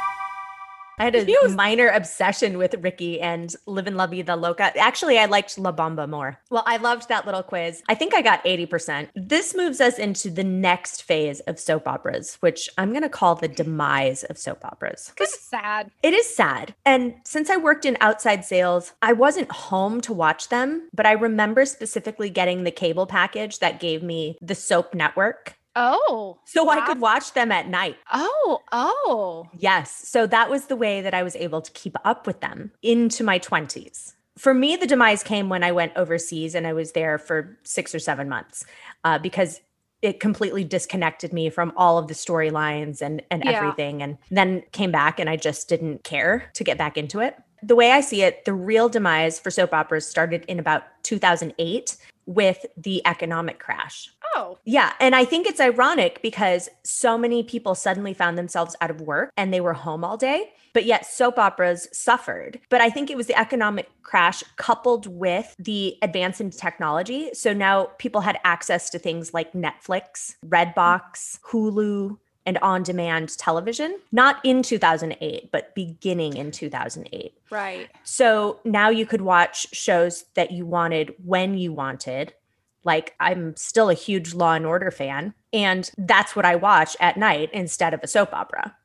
I 0.99 1.05
had 1.05 1.15
a 1.15 1.25
was- 1.43 1.55
minor 1.55 1.87
obsession 1.87 2.57
with 2.57 2.75
Ricky 2.75 3.19
and 3.19 3.53
Live 3.65 3.89
Livin' 3.89 3.97
La 3.97 4.05
Vida 4.07 4.35
Loca. 4.35 4.77
Actually, 4.77 5.17
I 5.17 5.25
liked 5.25 5.57
La 5.57 5.71
Bamba 5.71 6.07
more. 6.07 6.37
Well, 6.51 6.63
I 6.67 6.77
loved 6.77 7.09
that 7.09 7.25
little 7.25 7.41
quiz. 7.41 7.81
I 7.89 7.95
think 7.95 8.13
I 8.13 8.21
got 8.21 8.43
80%. 8.43 9.07
This 9.15 9.55
moves 9.55 9.81
us 9.81 9.97
into 9.97 10.29
the 10.29 10.43
next 10.43 11.01
phase 11.01 11.39
of 11.41 11.59
soap 11.59 11.87
operas, 11.87 12.37
which 12.41 12.69
I'm 12.77 12.91
going 12.91 13.01
to 13.03 13.09
call 13.09 13.35
the 13.35 13.47
demise 13.47 14.23
of 14.25 14.37
soap 14.37 14.63
operas. 14.63 15.13
It's 15.17 15.39
sad. 15.39 15.89
It 16.03 16.13
is 16.13 16.35
sad. 16.35 16.75
And 16.85 17.15
since 17.23 17.49
I 17.49 17.57
worked 17.57 17.85
in 17.85 17.97
outside 17.99 18.45
sales, 18.45 18.93
I 19.01 19.13
wasn't 19.13 19.51
home 19.51 20.01
to 20.01 20.13
watch 20.13 20.49
them, 20.49 20.89
but 20.93 21.05
I 21.05 21.13
remember 21.13 21.65
specifically 21.65 22.29
getting 22.29 22.63
the 22.63 22.71
cable 22.71 23.07
package 23.07 23.59
that 23.59 23.79
gave 23.79 24.03
me 24.03 24.37
the 24.41 24.55
soap 24.55 24.93
network. 24.93 25.55
Oh. 25.75 26.39
So 26.45 26.69
I 26.69 26.85
could 26.85 26.99
watch 26.99 27.33
them 27.33 27.51
at 27.51 27.67
night. 27.67 27.97
Oh, 28.11 28.59
oh. 28.71 29.47
Yes. 29.57 29.91
So 30.07 30.27
that 30.27 30.49
was 30.49 30.65
the 30.65 30.75
way 30.75 31.01
that 31.01 31.13
I 31.13 31.23
was 31.23 31.35
able 31.35 31.61
to 31.61 31.71
keep 31.71 31.95
up 32.03 32.27
with 32.27 32.41
them 32.41 32.71
into 32.81 33.23
my 33.23 33.39
20s. 33.39 34.13
For 34.37 34.53
me, 34.53 34.75
the 34.75 34.87
demise 34.87 35.21
came 35.21 35.49
when 35.49 35.63
I 35.63 35.71
went 35.71 35.93
overseas 35.95 36.55
and 36.55 36.65
I 36.65 36.73
was 36.73 36.93
there 36.93 37.17
for 37.17 37.57
six 37.63 37.93
or 37.93 37.99
seven 37.99 38.29
months 38.29 38.65
uh, 39.03 39.19
because 39.19 39.59
it 40.01 40.21
completely 40.21 40.63
disconnected 40.63 41.33
me 41.33 41.49
from 41.49 41.73
all 41.75 41.97
of 41.97 42.07
the 42.07 42.13
storylines 42.13 43.01
and, 43.01 43.21
and 43.29 43.43
Yeah. 43.43 43.51
everything. 43.51 44.01
And 44.01 44.17
then 44.31 44.63
came 44.71 44.91
back 44.91 45.19
and 45.19 45.29
I 45.29 45.35
just 45.35 45.67
didn't 45.67 46.03
care 46.05 46.49
to 46.53 46.63
get 46.63 46.77
back 46.77 46.97
into 46.97 47.19
it. 47.19 47.35
The 47.61 47.75
way 47.75 47.91
I 47.91 47.99
see 47.99 48.21
it, 48.21 48.45
the 48.45 48.53
real 48.53 48.87
demise 48.87 49.37
for 49.39 49.51
soap 49.51 49.73
operas 49.73 50.07
started 50.07 50.45
in 50.47 50.57
about 50.59 50.83
2008 51.03 51.97
with 52.25 52.65
the 52.77 53.05
economic 53.05 53.59
crash. 53.59 54.09
Oh. 54.35 54.57
Yeah. 54.65 54.93
And 54.99 55.15
I 55.15 55.25
think 55.25 55.47
it's 55.47 55.59
ironic 55.59 56.21
because 56.21 56.69
so 56.83 57.17
many 57.17 57.43
people 57.43 57.75
suddenly 57.75 58.13
found 58.13 58.37
themselves 58.37 58.75
out 58.81 58.91
of 58.91 59.01
work 59.01 59.31
and 59.37 59.53
they 59.53 59.61
were 59.61 59.73
home 59.73 60.03
all 60.03 60.17
day, 60.17 60.51
but 60.73 60.85
yet 60.85 61.05
soap 61.05 61.37
operas 61.39 61.87
suffered. 61.91 62.59
But 62.69 62.81
I 62.81 62.89
think 62.89 63.09
it 63.09 63.17
was 63.17 63.27
the 63.27 63.39
economic 63.39 63.89
crash 64.03 64.43
coupled 64.55 65.07
with 65.07 65.55
the 65.59 65.97
advance 66.01 66.39
in 66.39 66.51
technology. 66.51 67.29
So 67.33 67.53
now 67.53 67.85
people 67.97 68.21
had 68.21 68.39
access 68.43 68.89
to 68.91 68.99
things 68.99 69.33
like 69.33 69.53
Netflix, 69.53 70.35
Redbox, 70.45 71.39
Hulu. 71.49 72.17
And 72.45 72.57
on 72.59 72.81
demand 72.81 73.37
television, 73.37 73.99
not 74.11 74.43
in 74.43 74.63
2008, 74.63 75.51
but 75.51 75.75
beginning 75.75 76.35
in 76.35 76.49
2008. 76.49 77.33
Right. 77.51 77.91
So 78.03 78.59
now 78.65 78.89
you 78.89 79.05
could 79.05 79.21
watch 79.21 79.67
shows 79.75 80.25
that 80.33 80.49
you 80.49 80.65
wanted 80.65 81.13
when 81.23 81.59
you 81.59 81.73
wanted. 81.73 82.33
Like 82.83 83.15
I'm 83.19 83.55
still 83.55 83.89
a 83.89 83.93
huge 83.93 84.33
Law 84.33 84.53
and 84.53 84.65
Order 84.65 84.91
fan, 84.91 85.33
and 85.51 85.89
that's 85.97 86.35
what 86.35 86.45
I 86.45 86.55
watch 86.55 86.95
at 86.99 87.17
night 87.17 87.49
instead 87.53 87.93
of 87.93 88.01
a 88.03 88.07
soap 88.07 88.33
opera 88.33 88.75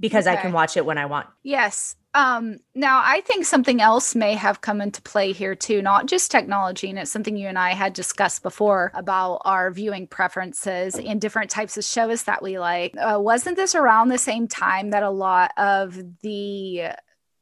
because 0.00 0.26
I 0.26 0.36
can 0.36 0.52
watch 0.52 0.76
it 0.76 0.84
when 0.84 0.98
I 0.98 1.06
want. 1.06 1.28
Yes. 1.42 1.96
Um, 2.14 2.58
now 2.74 3.00
I 3.04 3.22
think 3.22 3.44
something 3.44 3.80
else 3.80 4.14
may 4.14 4.34
have 4.34 4.60
come 4.60 4.80
into 4.80 5.02
play 5.02 5.32
here 5.32 5.54
too, 5.54 5.82
not 5.82 6.06
just 6.06 6.30
technology, 6.30 6.88
and 6.88 6.98
it's 6.98 7.10
something 7.10 7.36
you 7.36 7.48
and 7.48 7.58
I 7.58 7.70
had 7.70 7.92
discussed 7.92 8.42
before 8.42 8.92
about 8.94 9.42
our 9.44 9.70
viewing 9.70 10.06
preferences 10.06 10.94
and 10.94 11.20
different 11.20 11.50
types 11.50 11.76
of 11.76 11.84
shows 11.84 12.24
that 12.24 12.42
we 12.42 12.58
like. 12.58 12.94
Uh, 12.96 13.18
wasn't 13.20 13.56
this 13.56 13.74
around 13.74 14.08
the 14.08 14.18
same 14.18 14.46
time 14.46 14.90
that 14.90 15.02
a 15.02 15.10
lot 15.10 15.52
of 15.56 15.98
the 16.22 16.92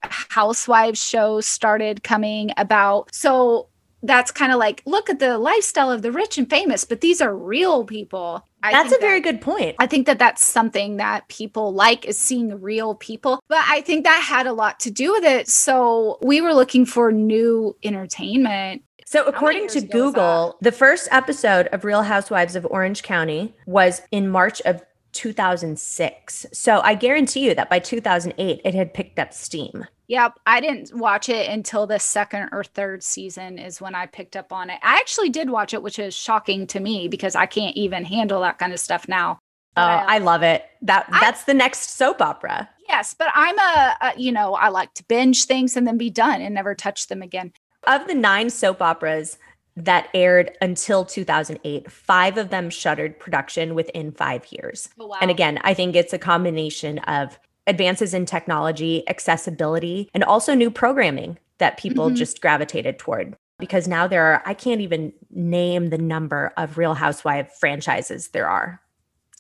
housewives 0.03 1.05
shows 1.05 1.47
started 1.47 2.03
coming 2.03 2.53
about? 2.57 3.15
So 3.15 3.69
that's 4.03 4.31
kind 4.31 4.53
of 4.53 4.59
like 4.59 4.83
look 4.87 5.09
at 5.09 5.19
the 5.19 5.39
lifestyle 5.39 5.91
of 5.91 6.03
the 6.03 6.13
rich 6.13 6.39
and 6.39 6.49
famous, 6.49 6.85
but 6.85 7.01
these 7.01 7.21
are 7.21 7.37
real 7.37 7.85
people. 7.85 8.47
I 8.63 8.71
That's 8.71 8.87
a 8.87 8.91
think 8.91 9.01
very 9.01 9.21
good 9.21 9.41
point. 9.41 9.75
I 9.81 9.87
think 9.87 10.07
that 10.07 10.21
that's 10.21 10.45
something 10.45 10.99
that 10.99 11.27
people 11.29 11.73
like 11.73 12.05
is 12.05 12.17
seeing 12.17 12.61
real 12.61 12.95
people. 12.95 13.43
But 13.49 13.65
I 13.67 13.81
think 13.81 14.05
that 14.05 14.23
had 14.23 14.47
a 14.47 14.53
lot 14.53 14.79
to 14.81 14.91
do 14.91 15.13
with 15.13 15.25
it. 15.25 15.49
So 15.49 16.19
we 16.23 16.41
were 16.41 16.55
looking 16.55 16.87
for 16.87 17.11
new 17.11 17.77
entertainment. 17.83 18.83
So, 19.05 19.25
according 19.25 19.69
to 19.69 19.83
Google, 19.83 20.57
the 20.63 20.73
first 20.73 21.09
episode 21.11 21.67
of 21.67 21.85
Real 21.85 22.03
Housewives 22.03 22.57
of 22.57 22.65
Orange 22.71 23.03
County 23.03 23.55
was 23.67 24.01
in 24.11 24.29
March 24.29 24.63
of 24.63 24.83
2006. 25.13 26.47
So, 26.53 26.81
I 26.81 26.95
guarantee 26.95 27.47
you 27.47 27.55
that 27.55 27.71
by 27.71 27.79
2008, 27.79 28.61
it 28.65 28.75
had 28.75 28.95
picked 28.95 29.19
up 29.19 29.33
steam. 29.33 29.87
Yep. 30.09 30.39
I 30.47 30.61
didn't 30.61 30.95
watch 30.95 31.29
it 31.29 31.49
until 31.49 31.87
the 31.87 31.99
second 31.99 32.51
or 32.53 32.65
third 32.65 33.03
season, 33.03 33.59
is 33.59 33.81
when 33.81 33.95
I 33.95 34.07
picked 34.07 34.37
up 34.37 34.53
on 34.53 34.69
it. 34.69 34.79
I 34.83 34.97
actually 34.97 35.31
did 35.31 35.49
watch 35.49 35.73
it, 35.73 35.83
which 35.83 35.99
is 35.99 36.15
shocking 36.15 36.67
to 36.69 36.81
me 36.81 37.09
because 37.09 37.35
I 37.35 37.47
can't 37.47 37.77
even 37.77 38.05
handle 38.05 38.41
that 38.43 38.59
kind 38.59 38.73
of 38.73 38.81
stuff 38.81 39.09
now. 39.09 39.39
Oh, 39.77 39.83
I 39.83 40.19
love 40.19 40.43
it. 40.43 40.65
That 40.83 41.07
I- 41.11 41.21
that's 41.21 41.45
the 41.45 41.55
next 41.55 41.97
soap 41.97 42.21
opera. 42.21 42.69
Yes, 42.89 43.15
but 43.15 43.29
I'm 43.35 43.59
a, 43.59 43.97
a, 44.03 44.13
you 44.19 44.33
know, 44.33 44.55
I 44.55 44.69
like 44.69 44.93
to 44.95 45.05
binge 45.05 45.47
things 45.47 45.79
and 45.79 45.87
then 45.87 45.97
be 45.97 46.11
done 46.11 46.43
and 46.43 46.55
never 46.55 46.75
touch 46.75 47.07
them 47.07 47.23
again. 47.23 47.53
Of 47.85 48.07
the 48.07 48.15
nine 48.15 48.51
soap 48.51 48.83
operas 48.83 49.39
that 49.77 50.09
aired 50.15 50.57
until 50.61 51.05
2008, 51.05 51.91
five 51.91 52.37
of 52.37 52.51
them 52.51 52.69
shuttered 52.71 53.19
production 53.19 53.75
within 53.75 54.13
five 54.13 54.45
years. 54.51 54.89
Oh, 55.01 55.07
wow. 55.07 55.19
And 55.21 55.31
again, 55.31 55.59
I 55.63 55.75
think 55.75 55.97
it's 55.97 56.13
a 56.13 56.19
combination 56.19 56.99
of 57.01 57.39
advances 57.67 58.13
in 58.13 58.27
technology, 58.27 59.09
accessibility, 59.09 60.11
and 60.13 60.25
also 60.25 60.55
new 60.55 60.71
programming 60.71 61.39
that 61.59 61.77
people 61.79 62.11
Mhm. 62.11 62.17
just 62.17 62.41
gravitated 62.43 62.99
toward. 62.99 63.37
Because 63.59 63.87
now 63.87 64.09
there 64.09 64.25
are, 64.25 64.43
I 64.45 64.55
can't 64.55 64.81
even 64.81 65.13
name 65.31 65.91
the 65.91 65.99
number 65.99 66.53
of 66.57 66.77
Real 66.77 66.95
Housewife 66.95 67.53
franchises 67.61 68.29
there 68.29 68.49
are. 68.49 68.81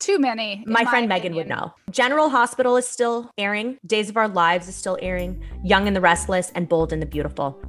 too 0.01 0.19
many. 0.19 0.65
in 0.67 0.73
My 0.73 0.85
friend 0.85 1.09
Megan 1.09 1.33
would 1.37 1.47
know. 1.49 1.73
General 1.89 2.29
Hospital 2.29 2.77
is 2.77 2.89
still 2.89 3.31
airing, 3.39 3.79
Days 3.87 4.09
of 4.11 4.17
Our 4.17 4.27
Lives 4.27 4.67
is 4.69 4.75
still 4.75 4.99
airing, 5.01 5.41
Young 5.63 5.87
and 5.87 5.95
the 5.95 6.01
Restless, 6.01 6.51
and 6.57 6.69
Bold 6.69 6.93
and 6.93 7.01
the 7.01 7.07
Beautiful. 7.07 7.63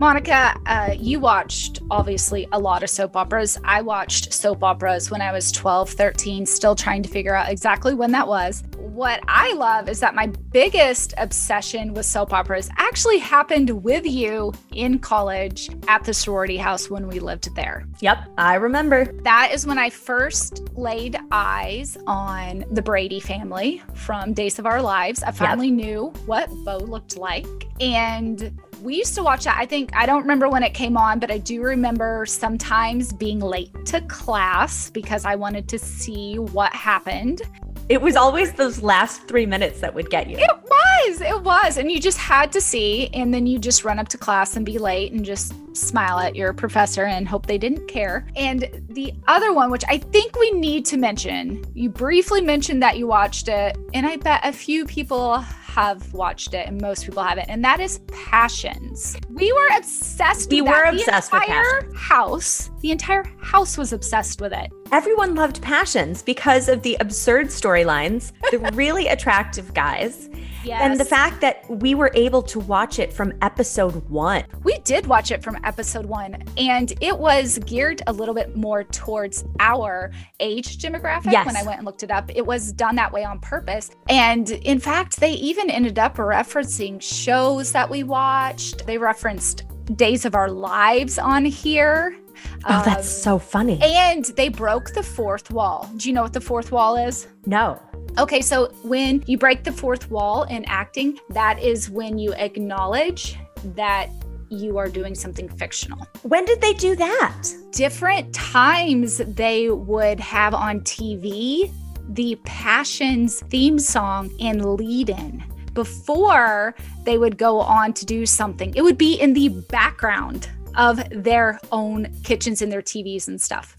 Monica, 0.00 0.58
uh, 0.64 0.94
you 0.98 1.20
watched 1.20 1.82
obviously 1.90 2.48
a 2.52 2.58
lot 2.58 2.82
of 2.82 2.88
soap 2.88 3.16
operas. 3.16 3.58
I 3.64 3.82
watched 3.82 4.32
soap 4.32 4.64
operas 4.64 5.10
when 5.10 5.20
I 5.20 5.30
was 5.30 5.52
12, 5.52 5.90
13, 5.90 6.46
still 6.46 6.74
trying 6.74 7.02
to 7.02 7.08
figure 7.10 7.34
out 7.34 7.50
exactly 7.50 7.92
when 7.92 8.10
that 8.12 8.26
was. 8.26 8.62
What 8.78 9.20
I 9.28 9.52
love 9.52 9.90
is 9.90 10.00
that 10.00 10.14
my 10.14 10.28
biggest 10.52 11.12
obsession 11.18 11.92
with 11.92 12.06
soap 12.06 12.32
operas 12.32 12.70
actually 12.78 13.18
happened 13.18 13.68
with 13.84 14.06
you 14.06 14.54
in 14.72 15.00
college 15.00 15.68
at 15.86 16.02
the 16.04 16.14
sorority 16.14 16.56
house 16.56 16.88
when 16.88 17.06
we 17.06 17.20
lived 17.20 17.54
there. 17.54 17.86
Yep, 18.00 18.26
I 18.38 18.54
remember. 18.54 19.04
That 19.24 19.50
is 19.52 19.66
when 19.66 19.78
I 19.78 19.90
first 19.90 20.74
laid 20.78 21.18
eyes 21.30 21.98
on 22.06 22.64
the 22.70 22.80
Brady 22.80 23.20
family 23.20 23.82
from 23.92 24.32
Days 24.32 24.58
of 24.58 24.64
Our 24.64 24.80
Lives. 24.80 25.22
I 25.22 25.32
finally 25.32 25.70
knew 25.70 26.06
what 26.24 26.48
Bo 26.64 26.78
looked 26.78 27.18
like. 27.18 27.46
And 27.80 28.58
we 28.82 28.96
used 28.96 29.14
to 29.14 29.22
watch 29.22 29.44
that. 29.44 29.56
I 29.58 29.66
think, 29.66 29.90
I 29.94 30.06
don't 30.06 30.22
remember 30.22 30.48
when 30.48 30.62
it 30.62 30.74
came 30.74 30.96
on, 30.96 31.18
but 31.18 31.30
I 31.30 31.38
do 31.38 31.62
remember 31.62 32.24
sometimes 32.26 33.12
being 33.12 33.40
late 33.40 33.70
to 33.86 34.00
class 34.02 34.90
because 34.90 35.24
I 35.24 35.34
wanted 35.34 35.68
to 35.68 35.78
see 35.78 36.38
what 36.38 36.72
happened. 36.74 37.42
It 37.88 38.00
was 38.00 38.14
always 38.14 38.52
those 38.52 38.82
last 38.82 39.26
three 39.26 39.46
minutes 39.46 39.80
that 39.80 39.94
would 39.94 40.10
get 40.10 40.28
you. 40.30 40.36
It 40.38 40.50
was, 40.62 41.20
it 41.20 41.42
was. 41.42 41.76
And 41.76 41.90
you 41.90 41.98
just 42.00 42.18
had 42.18 42.52
to 42.52 42.60
see. 42.60 43.08
And 43.14 43.34
then 43.34 43.46
you 43.46 43.58
just 43.58 43.84
run 43.84 43.98
up 43.98 44.08
to 44.08 44.18
class 44.18 44.56
and 44.56 44.64
be 44.64 44.78
late 44.78 45.12
and 45.12 45.24
just 45.24 45.54
smile 45.76 46.18
at 46.20 46.36
your 46.36 46.52
professor 46.52 47.04
and 47.04 47.26
hope 47.26 47.46
they 47.46 47.58
didn't 47.58 47.88
care. 47.88 48.26
And 48.36 48.68
the 48.90 49.12
other 49.26 49.52
one, 49.52 49.70
which 49.70 49.84
I 49.88 49.98
think 49.98 50.38
we 50.38 50.52
need 50.52 50.84
to 50.86 50.96
mention, 50.96 51.64
you 51.74 51.88
briefly 51.88 52.40
mentioned 52.40 52.80
that 52.82 52.96
you 52.96 53.08
watched 53.08 53.48
it. 53.48 53.76
And 53.92 54.06
I 54.06 54.16
bet 54.16 54.40
a 54.44 54.52
few 54.52 54.84
people 54.84 55.38
have 55.38 56.12
watched 56.12 56.54
it 56.54 56.66
and 56.66 56.80
most 56.80 57.04
people 57.06 57.22
haven't. 57.22 57.48
And 57.48 57.64
that 57.64 57.80
is 57.80 57.98
Passions. 58.08 59.16
We 59.30 59.52
were 59.52 59.68
obsessed 59.76 60.50
We 60.50 60.62
with 60.62 60.70
were 60.70 60.84
that. 60.84 60.94
obsessed 60.94 61.30
the 61.30 61.38
with 61.38 61.48
entire 61.48 61.92
house, 61.94 62.70
the 62.80 62.90
entire 62.90 63.24
house 63.40 63.76
was 63.78 63.92
obsessed 63.92 64.40
with 64.40 64.52
it. 64.52 64.70
Everyone 64.92 65.36
loved 65.36 65.62
Passions 65.62 66.20
because 66.20 66.68
of 66.68 66.82
the 66.82 66.96
absurd 66.98 67.46
storylines, 67.46 68.32
the 68.50 68.58
really 68.74 69.06
attractive 69.06 69.72
guys, 69.72 70.28
Yes. 70.64 70.80
and 70.82 70.98
the 71.00 71.04
fact 71.04 71.40
that 71.42 71.64
we 71.70 71.94
were 71.94 72.10
able 72.14 72.42
to 72.42 72.58
watch 72.58 72.98
it 72.98 73.12
from 73.12 73.32
episode 73.40 73.94
one. 74.10 74.44
We 74.64 74.78
did 74.78 75.06
watch 75.06 75.30
it 75.30 75.44
from 75.44 75.56
episode 75.64 76.06
one, 76.06 76.42
and 76.58 76.92
it 77.00 77.16
was 77.16 77.58
geared 77.60 78.02
a 78.08 78.12
little 78.12 78.34
bit 78.34 78.56
more 78.56 78.82
towards 78.84 79.44
our 79.60 80.10
age 80.40 80.78
demographic. 80.78 81.30
Yes. 81.32 81.46
When 81.46 81.56
I 81.56 81.62
went 81.62 81.78
and 81.78 81.86
looked 81.86 82.02
it 82.02 82.10
up, 82.10 82.30
it 82.34 82.44
was 82.44 82.72
done 82.72 82.96
that 82.96 83.12
way 83.12 83.24
on 83.24 83.38
purpose. 83.38 83.90
And 84.08 84.50
in 84.50 84.80
fact, 84.80 85.20
they 85.20 85.32
even 85.34 85.70
ended 85.70 85.98
up 86.00 86.16
referencing 86.16 87.00
shows 87.00 87.70
that 87.72 87.88
we 87.88 88.02
watched. 88.02 88.86
They 88.86 88.98
referenced 88.98 89.62
Days 89.96 90.24
of 90.24 90.34
Our 90.34 90.50
Lives 90.50 91.16
on 91.18 91.44
here. 91.44 92.16
Oh, 92.64 92.82
that's 92.84 92.98
Um, 93.08 93.22
so 93.22 93.38
funny. 93.38 93.78
And 93.82 94.24
they 94.36 94.48
broke 94.48 94.92
the 94.94 95.02
fourth 95.02 95.50
wall. 95.50 95.88
Do 95.96 96.08
you 96.08 96.14
know 96.14 96.22
what 96.22 96.32
the 96.32 96.40
fourth 96.40 96.72
wall 96.72 96.96
is? 96.96 97.26
no. 97.46 97.80
Okay, 98.18 98.40
so 98.40 98.72
when 98.82 99.22
you 99.28 99.38
break 99.38 99.62
the 99.62 99.70
fourth 99.70 100.10
wall 100.10 100.42
in 100.42 100.64
acting, 100.64 101.16
that 101.30 101.62
is 101.62 101.88
when 101.88 102.18
you 102.18 102.34
acknowledge 102.34 103.36
that 103.76 104.08
you 104.48 104.78
are 104.78 104.88
doing 104.88 105.14
something 105.14 105.48
fictional. 105.48 106.04
When 106.22 106.44
did 106.44 106.60
they 106.60 106.72
do 106.74 106.96
that? 106.96 107.42
Different 107.70 108.34
times 108.34 109.18
they 109.18 109.70
would 109.70 110.18
have 110.18 110.54
on 110.54 110.80
TV 110.80 111.72
the 112.08 112.34
Passions 112.44 113.40
theme 113.48 113.78
song 113.78 114.28
and 114.40 114.64
lead 114.74 115.10
in. 115.10 115.44
Before 115.72 116.74
they 117.04 117.16
would 117.16 117.38
go 117.38 117.60
on 117.60 117.92
to 117.92 118.04
do 118.04 118.26
something, 118.26 118.72
it 118.74 118.82
would 118.82 118.98
be 118.98 119.14
in 119.14 119.34
the 119.34 119.50
background 119.68 120.48
of 120.76 121.00
their 121.10 121.58
own 121.72 122.08
kitchens 122.22 122.62
and 122.62 122.70
their 122.70 122.82
TVs 122.82 123.28
and 123.28 123.40
stuff. 123.40 123.76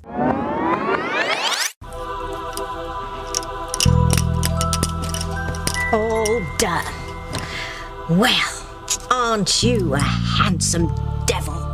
All 5.93 6.41
done. 6.57 6.85
Well, 8.09 8.67
aren't 9.09 9.63
you 9.63 9.93
a 9.93 9.99
handsome 9.99 10.87
devil? 11.25 11.53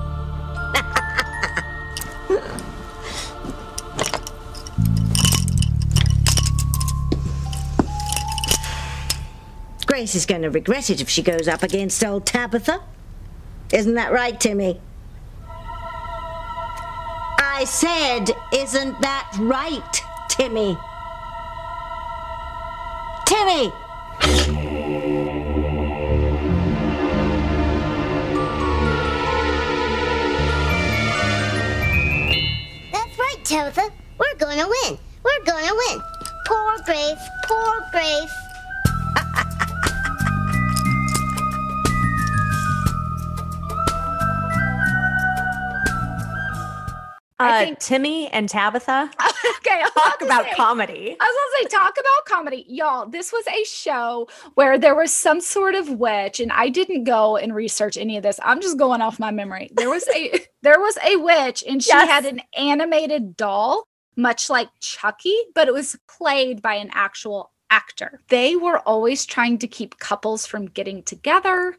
Grace 9.85 10.15
is 10.15 10.25
going 10.25 10.41
to 10.41 10.49
regret 10.49 10.89
it 10.89 11.01
if 11.01 11.09
she 11.09 11.21
goes 11.21 11.47
up 11.47 11.63
against 11.63 12.03
old 12.03 12.25
Tabitha. 12.25 12.81
Isn't 13.71 13.95
that 13.95 14.11
right, 14.11 14.39
Timmy? 14.39 14.79
I 17.59 17.63
said, 17.63 18.37
isn't 18.53 19.01
that 19.01 19.35
right, 19.39 20.03
Timmy? 20.29 20.77
Timmy! 23.25 23.73
That's 32.91 33.17
right, 33.17 33.37
Tabitha. 33.43 33.91
We're 34.19 34.35
gonna 34.37 34.67
win. 34.67 34.99
We're 35.23 35.43
gonna 35.43 35.73
win. 35.73 36.01
Poor 36.45 36.77
Grace. 36.85 37.17
Poor 37.47 37.81
Grace. 37.91 38.46
I 47.39 47.49
Uh, 47.49 47.59
think- 47.65 47.79
Timmy 47.79 48.27
and 48.29 48.49
Tabitha 48.49 49.11
okay, 49.57 49.83
talk 49.95 50.21
about 50.21 50.45
say- 50.45 50.53
comedy. 50.55 51.15
I 51.19 51.23
was 51.25 51.35
gonna 51.35 51.69
say, 51.69 51.77
talk 51.77 51.95
about 51.99 52.25
comedy. 52.25 52.65
Y'all, 52.67 53.05
this 53.07 53.31
was 53.31 53.45
a 53.47 53.63
show 53.65 54.27
where 54.55 54.77
there 54.79 54.95
was 54.95 55.13
some 55.13 55.39
sort 55.39 55.75
of 55.75 55.89
witch, 55.89 56.39
and 56.39 56.51
I 56.51 56.69
didn't 56.69 57.03
go 57.03 57.37
and 57.37 57.53
research 57.53 57.95
any 57.97 58.17
of 58.17 58.23
this. 58.23 58.39
I'm 58.43 58.59
just 58.61 58.77
going 58.77 59.01
off 59.01 59.19
my 59.19 59.29
memory. 59.31 59.69
There 59.75 59.89
was 59.89 60.07
a 60.13 60.31
there 60.63 60.79
was 60.79 60.97
a 61.05 61.17
witch, 61.17 61.63
and 61.67 61.83
she 61.83 61.89
Yes. 61.91 62.07
had 62.09 62.25
an 62.25 62.41
animated 62.57 63.37
doll, 63.37 63.83
much 64.15 64.49
like 64.49 64.69
Chucky, 64.79 65.35
but 65.53 65.67
it 65.67 65.73
was 65.75 65.95
played 66.09 66.61
by 66.63 66.73
an 66.75 66.89
actual 66.93 67.51
actor. 67.69 68.21
They 68.29 68.55
were 68.55 68.79
always 68.79 69.25
trying 69.27 69.59
to 69.59 69.67
keep 69.67 69.99
couples 69.99 70.45
from 70.47 70.65
getting 70.67 71.03
together. 71.03 71.77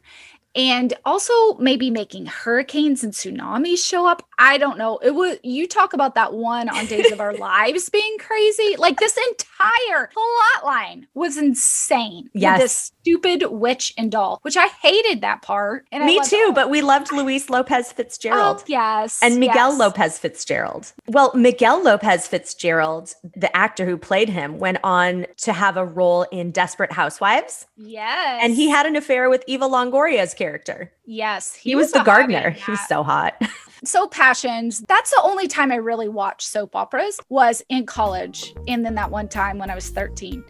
And 0.55 0.95
also 1.05 1.53
maybe 1.59 1.91
making 1.91 2.25
hurricanes 2.25 3.03
and 3.03 3.13
tsunamis 3.13 3.85
show 3.85 4.07
up. 4.07 4.27
I 4.39 4.57
don't 4.57 4.77
know. 4.77 4.97
It 4.99 5.11
was 5.11 5.37
you 5.43 5.67
talk 5.67 5.93
about 5.93 6.15
that 6.15 6.33
one 6.33 6.69
on 6.69 6.85
Days 6.85 7.11
of 7.11 7.19
Our 7.19 7.33
Lives 7.37 7.89
being 7.89 8.17
crazy. 8.17 8.75
Like 8.77 8.97
this 8.97 9.17
entire 9.29 10.09
plot 10.13 10.65
line 10.65 11.07
was 11.13 11.37
insane. 11.37 12.29
with 12.33 12.41
Yes. 12.41 12.61
This 12.61 12.91
stupid 13.01 13.43
witch 13.49 13.93
and 13.97 14.11
doll, 14.11 14.39
which 14.43 14.55
I 14.55 14.67
hated 14.67 15.21
that 15.21 15.41
part. 15.41 15.85
And 15.91 16.05
Me 16.05 16.21
too, 16.23 16.51
but 16.55 16.69
we 16.69 16.81
loved 16.81 17.11
Luis 17.11 17.49
Lopez 17.49 17.91
Fitzgerald. 17.91 18.59
Oh, 18.61 18.63
yes. 18.67 19.19
And 19.21 19.39
Miguel 19.39 19.71
yes. 19.71 19.79
Lopez 19.79 20.19
Fitzgerald. 20.19 20.93
Well, 21.07 21.33
Miguel 21.35 21.83
Lopez 21.83 22.27
Fitzgerald, 22.27 23.13
the 23.35 23.55
actor 23.55 23.85
who 23.85 23.97
played 23.97 24.29
him, 24.29 24.57
went 24.57 24.77
on 24.83 25.25
to 25.37 25.53
have 25.53 25.75
a 25.75 25.85
role 25.85 26.23
in 26.31 26.51
Desperate 26.51 26.93
Housewives. 26.93 27.67
Yes. 27.75 28.39
And 28.41 28.53
he 28.55 28.69
had 28.69 28.85
an 28.85 28.95
affair 28.95 29.29
with 29.29 29.43
Eva 29.47 29.65
Longoria's 29.65 30.33
character. 30.33 30.93
Yes. 31.05 31.55
He, 31.55 31.75
was, 31.75 31.91
the 31.91 32.03
gardener. 32.03 32.51
He 32.51 32.71
was 32.71 32.87
so 32.87 33.03
hot. 33.03 33.41
so 33.89 34.07
passions. 34.07 34.81
That's 34.87 35.11
the 35.11 35.21
only 35.23 35.47
time 35.47 35.71
I 35.71 35.75
really 35.75 36.07
watched 36.07 36.47
soap 36.47 36.75
operas 36.75 37.19
was 37.29 37.63
in 37.69 37.85
college. 37.85 38.53
And 38.67 38.85
then 38.85 38.95
that 38.95 39.09
one 39.11 39.27
time 39.27 39.57
when 39.57 39.69
I 39.69 39.75
was 39.75 39.89
13. 39.89 40.43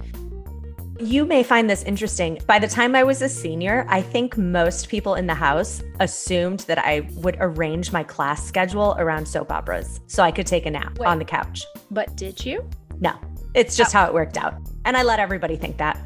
You 1.00 1.24
may 1.26 1.44
find 1.44 1.70
this 1.70 1.84
interesting. 1.84 2.40
By 2.46 2.60
the 2.60 2.68
time 2.68 2.94
I 2.94 3.04
was 3.04 3.22
a 3.22 3.30
senior, 3.30 3.86
I 3.88 4.02
think 4.02 4.38
most 4.38 4.90
people 4.90 5.16
in 5.16 5.28
the 5.28 5.34
house 5.34 5.82
assumed 6.02 6.60
that 6.62 6.78
I 6.78 7.08
would 7.16 7.38
arrange 7.40 7.94
my 7.94 8.04
class 8.04 8.46
schedule 8.46 8.96
around 9.00 9.26
soap 9.26 9.50
operas 9.50 10.02
so 10.08 10.24
I 10.24 10.32
could 10.32 10.46
take 10.46 10.66
a 10.66 10.72
nap 10.72 11.00
Wait. 11.00 11.08
on 11.08 11.18
the 11.18 11.24
couch. 11.26 11.64
But 11.90 12.18
did 12.18 12.46
you? 12.46 12.68
No, 13.00 13.14
it's 13.54 13.78
just 13.78 13.96
Oh. 13.96 14.00
how 14.00 14.08
it 14.08 14.14
worked 14.14 14.36
out. 14.38 14.56
And 14.84 14.98
I 14.98 15.04
let 15.04 15.20
everybody 15.20 15.56
think 15.56 15.78
that. 15.78 15.98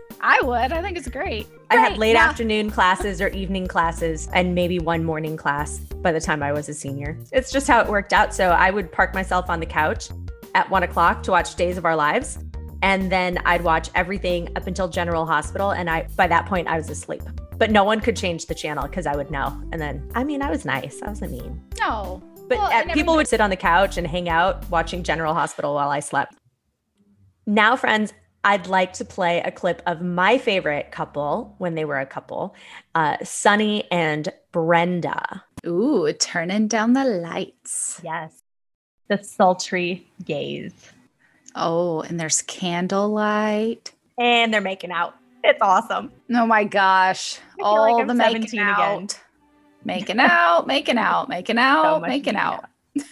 I 0.20 0.40
would. 0.42 0.72
I 0.72 0.82
think 0.82 0.96
it's 0.96 1.08
great. 1.08 1.46
I 1.70 1.76
had 1.76 1.98
late 1.98 2.14
yeah. 2.14 2.28
afternoon 2.28 2.70
classes 2.70 3.20
or 3.20 3.28
evening 3.28 3.66
classes 3.66 4.28
and 4.32 4.54
maybe 4.54 4.78
one 4.78 5.04
morning 5.04 5.36
class 5.36 5.78
by 5.78 6.12
the 6.12 6.20
time 6.20 6.42
I 6.42 6.52
was 6.52 6.68
a 6.68 6.74
senior. 6.74 7.18
It's 7.32 7.50
just 7.50 7.68
how 7.68 7.80
it 7.80 7.88
worked 7.88 8.12
out. 8.12 8.34
So 8.34 8.50
I 8.50 8.70
would 8.70 8.90
park 8.90 9.14
myself 9.14 9.50
on 9.50 9.60
the 9.60 9.66
couch 9.66 10.08
at 10.54 10.68
one 10.70 10.82
o'clock 10.82 11.22
to 11.24 11.30
watch 11.30 11.54
Days 11.56 11.76
of 11.76 11.84
Our 11.84 11.96
Lives. 11.96 12.38
And 12.82 13.10
then 13.10 13.38
I'd 13.44 13.62
watch 13.62 13.90
everything 13.94 14.48
up 14.56 14.66
until 14.66 14.88
General 14.88 15.26
Hospital. 15.26 15.70
And 15.72 15.90
I 15.90 16.06
by 16.16 16.26
that 16.26 16.46
point 16.46 16.68
I 16.68 16.76
was 16.76 16.88
asleep. 16.88 17.22
But 17.56 17.70
no 17.70 17.84
one 17.84 18.00
could 18.00 18.16
change 18.16 18.46
the 18.46 18.54
channel 18.54 18.86
because 18.86 19.06
I 19.06 19.16
would 19.16 19.30
know. 19.30 19.60
And 19.72 19.80
then 19.80 20.10
I 20.14 20.24
mean 20.24 20.42
I 20.42 20.50
was 20.50 20.64
nice. 20.64 21.02
I 21.02 21.08
wasn't 21.08 21.32
mean. 21.32 21.62
No. 21.80 22.22
But 22.48 22.58
Well, 22.58 22.72
uh, 22.72 22.94
people 22.94 23.14
would 23.16 23.28
sit 23.28 23.40
on 23.40 23.50
the 23.50 23.56
couch 23.56 23.98
and 23.98 24.06
hang 24.06 24.28
out 24.28 24.68
watching 24.70 25.02
General 25.02 25.34
Hospital 25.34 25.74
while 25.74 25.90
I 25.90 26.00
slept. 26.00 26.34
Now, 27.46 27.76
friends, 27.76 28.12
I'd 28.44 28.66
like 28.66 28.92
to 28.94 29.04
play 29.04 29.40
a 29.40 29.50
clip 29.50 29.82
of 29.86 30.00
my 30.00 30.38
favorite 30.38 30.90
couple 30.90 31.54
when 31.58 31.74
they 31.74 31.84
were 31.84 31.98
a 31.98 32.06
couple, 32.06 32.54
uh, 32.94 33.16
Sonny 33.22 33.90
and 33.90 34.28
Brenda. 34.52 35.44
Ooh, 35.66 36.12
turning 36.12 36.68
down 36.68 36.92
the 36.92 37.04
lights. 37.04 38.00
Yes. 38.02 38.42
The 39.08 39.22
sultry 39.22 40.06
gaze. 40.24 40.92
Oh, 41.54 42.02
and 42.02 42.20
there's 42.20 42.42
candlelight. 42.42 43.92
And 44.18 44.52
they're 44.52 44.60
making 44.60 44.92
out. 44.92 45.14
It's 45.42 45.60
awesome. 45.60 46.12
Oh 46.34 46.46
my 46.46 46.64
gosh. 46.64 47.38
All 47.60 47.96
like 47.96 48.06
the 48.06 48.14
making 48.14 48.48
17 48.48 48.60
out. 48.60 48.94
again. 48.94 49.08
Making 49.84 50.20
out, 50.20 50.66
making 50.66 50.98
out, 50.98 51.28
making 51.28 51.58
out, 51.58 52.02
much 52.02 52.08
making 52.08 52.36
out. 52.36 52.64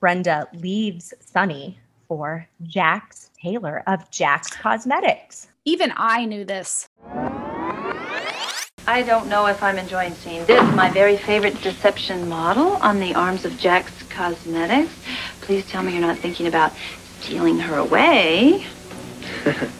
Brenda 0.00 0.46
leaves 0.54 1.14
Sonny 1.20 1.78
for 2.06 2.46
Jax 2.62 3.30
Taylor 3.44 3.82
of 3.86 4.10
Jack's 4.10 4.48
Cosmetics. 4.56 5.48
Even 5.66 5.92
I 5.98 6.24
knew 6.24 6.46
this. 6.46 6.88
I 8.86 9.02
don't 9.02 9.28
know 9.28 9.44
if 9.46 9.62
I'm 9.62 9.76
enjoying 9.76 10.14
seeing 10.14 10.46
this, 10.46 10.62
my 10.74 10.88
very 10.90 11.18
favorite 11.18 11.60
deception 11.60 12.26
model 12.26 12.76
on 12.76 13.00
the 13.00 13.14
arms 13.14 13.44
of 13.44 13.58
Jack's 13.58 14.02
Cosmetics. 14.04 14.90
Please 15.42 15.66
tell 15.68 15.82
me 15.82 15.92
you're 15.92 16.00
not 16.00 16.16
thinking 16.16 16.46
about 16.46 16.72
stealing 17.20 17.58
her 17.58 17.76
away. 17.76 18.66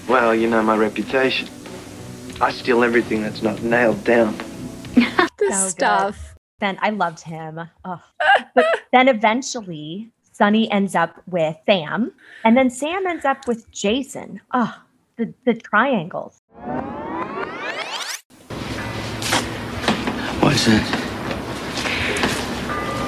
Well, 0.09 0.35
you 0.35 0.51
know 0.51 0.63
my 0.63 0.77
reputation. 0.77 1.49
I 2.39 2.53
steal 2.53 2.85
everything 2.85 3.23
that's 3.23 3.41
not 3.41 3.63
nailed 3.63 4.05
down. 4.05 4.37
This 5.39 5.55
So 5.59 5.65
good. 5.65 5.71
stuff. 5.71 6.35
Then 6.61 6.79
I 6.83 6.91
loved 6.91 7.21
him. 7.21 7.59
Ugh. 7.85 8.01
but 8.55 8.67
then 8.93 9.09
eventually, 9.09 10.11
Sonny 10.35 10.69
ends 10.73 10.97
up 10.97 11.23
with 11.29 11.57
Sam, 11.65 12.13
and 12.43 12.57
then 12.57 12.69
Sam 12.69 13.07
ends 13.07 13.25
up 13.25 13.47
with 13.47 13.71
Jason. 13.71 14.41
Oh, 14.53 14.83
the, 15.17 15.33
the 15.45 15.55
triangles. 15.55 16.41
What 20.41 20.53
is 20.55 20.67
that? 20.67 21.01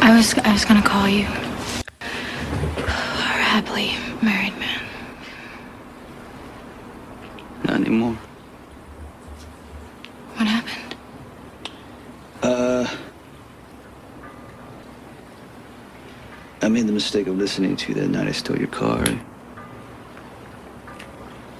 I 0.03 0.16
was 0.16 0.39
I 0.39 0.53
was 0.53 0.64
gonna 0.64 0.81
call 0.83 1.09
you. 1.09 1.27
Our 2.79 3.41
happily 3.43 3.97
married 4.22 4.57
man. 4.61 4.83
Not 7.64 7.81
anymore. 7.81 8.16
What 10.37 10.47
happened? 10.47 10.95
Uh. 12.45 12.87
I 16.67 16.69
made 16.69 16.89
the 16.89 16.93
mistake 16.93 17.29
of 17.29 17.39
listening 17.39 17.77
to 17.77 17.93
you 17.93 18.01
that 18.01 18.09
night 18.09 18.27
I 18.27 18.33
stole 18.33 18.59
your 18.59 18.67
car. 18.67 19.05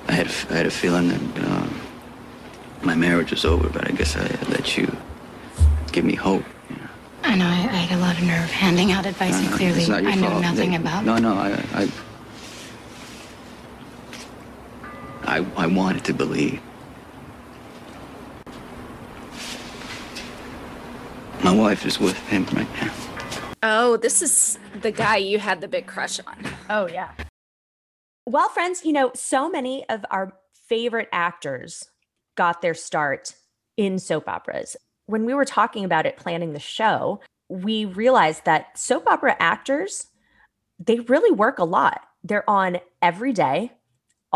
I 0.09 0.12
had, 0.12 0.26
I 0.50 0.54
had 0.57 0.66
a 0.66 0.70
feeling 0.72 1.07
that 1.11 1.44
uh, 1.48 1.68
my 2.82 2.96
marriage 2.96 3.30
was 3.30 3.44
over, 3.44 3.68
but 3.68 3.86
I 3.88 3.92
guess 3.92 4.16
I 4.16 4.22
let 4.50 4.76
you 4.76 4.90
give 5.92 6.04
me 6.04 6.16
hope. 6.16 6.42
I 7.22 7.36
know 7.36 7.46
I, 7.46 7.50
I 7.50 7.86
had 7.86 7.96
a 7.96 8.00
lot 8.00 8.18
of 8.18 8.24
nerve 8.24 8.50
handing 8.50 8.90
out 8.90 9.07
advice, 9.07 9.34
No, 9.34 9.38
and 9.42 9.50
no, 9.52 9.57
clearly 9.57 9.78
it's 9.78 9.88
not 9.88 10.02
your 10.02 10.11
I 10.11 10.14
knew 10.16 10.28
fault. 10.28 10.42
nothing 10.42 10.70
They- 10.70 10.76
about. 10.76 11.04
No, 11.04 11.18
no, 11.18 11.34
I, 11.34 11.52
I, 11.72 11.88
I, 15.38 15.46
I 15.57 15.66
wanted 15.68 16.02
to 16.07 16.14
believe. 16.14 16.61
My 21.44 21.54
wife 21.54 21.86
is 21.86 22.00
with 22.00 22.18
him 22.26 22.44
right 22.46 22.66
now. 22.82 22.92
Oh, 23.68 23.96
this 23.96 24.22
is 24.22 24.60
the 24.80 24.92
guy 24.92 25.16
you 25.16 25.40
had 25.40 25.60
the 25.60 25.66
big 25.66 25.88
crush 25.88 26.20
on. 26.24 26.36
Oh, 26.70 26.86
yeah. 26.86 27.10
Well, 28.24 28.48
friends, 28.48 28.84
you 28.84 28.92
know, 28.92 29.10
so 29.16 29.50
many 29.50 29.84
of 29.88 30.04
our 30.08 30.34
favorite 30.68 31.08
actors 31.10 31.90
got 32.36 32.62
their 32.62 32.74
start 32.74 33.34
in 33.76 33.98
soap 33.98 34.28
operas. 34.28 34.76
When 35.06 35.26
we 35.26 35.34
were 35.34 35.44
talking 35.44 35.84
about 35.84 36.06
it, 36.06 36.16
planning 36.16 36.52
the 36.52 36.60
show, 36.60 37.20
we 37.48 37.84
realized 37.84 38.44
that 38.44 38.78
soap 38.78 39.08
opera 39.08 39.34
actors, 39.40 40.06
they 40.78 41.00
really 41.00 41.32
work 41.32 41.58
a 41.58 41.64
lot. 41.64 42.02
They're 42.22 42.48
on 42.48 42.78
every 43.02 43.32
day, 43.32 43.72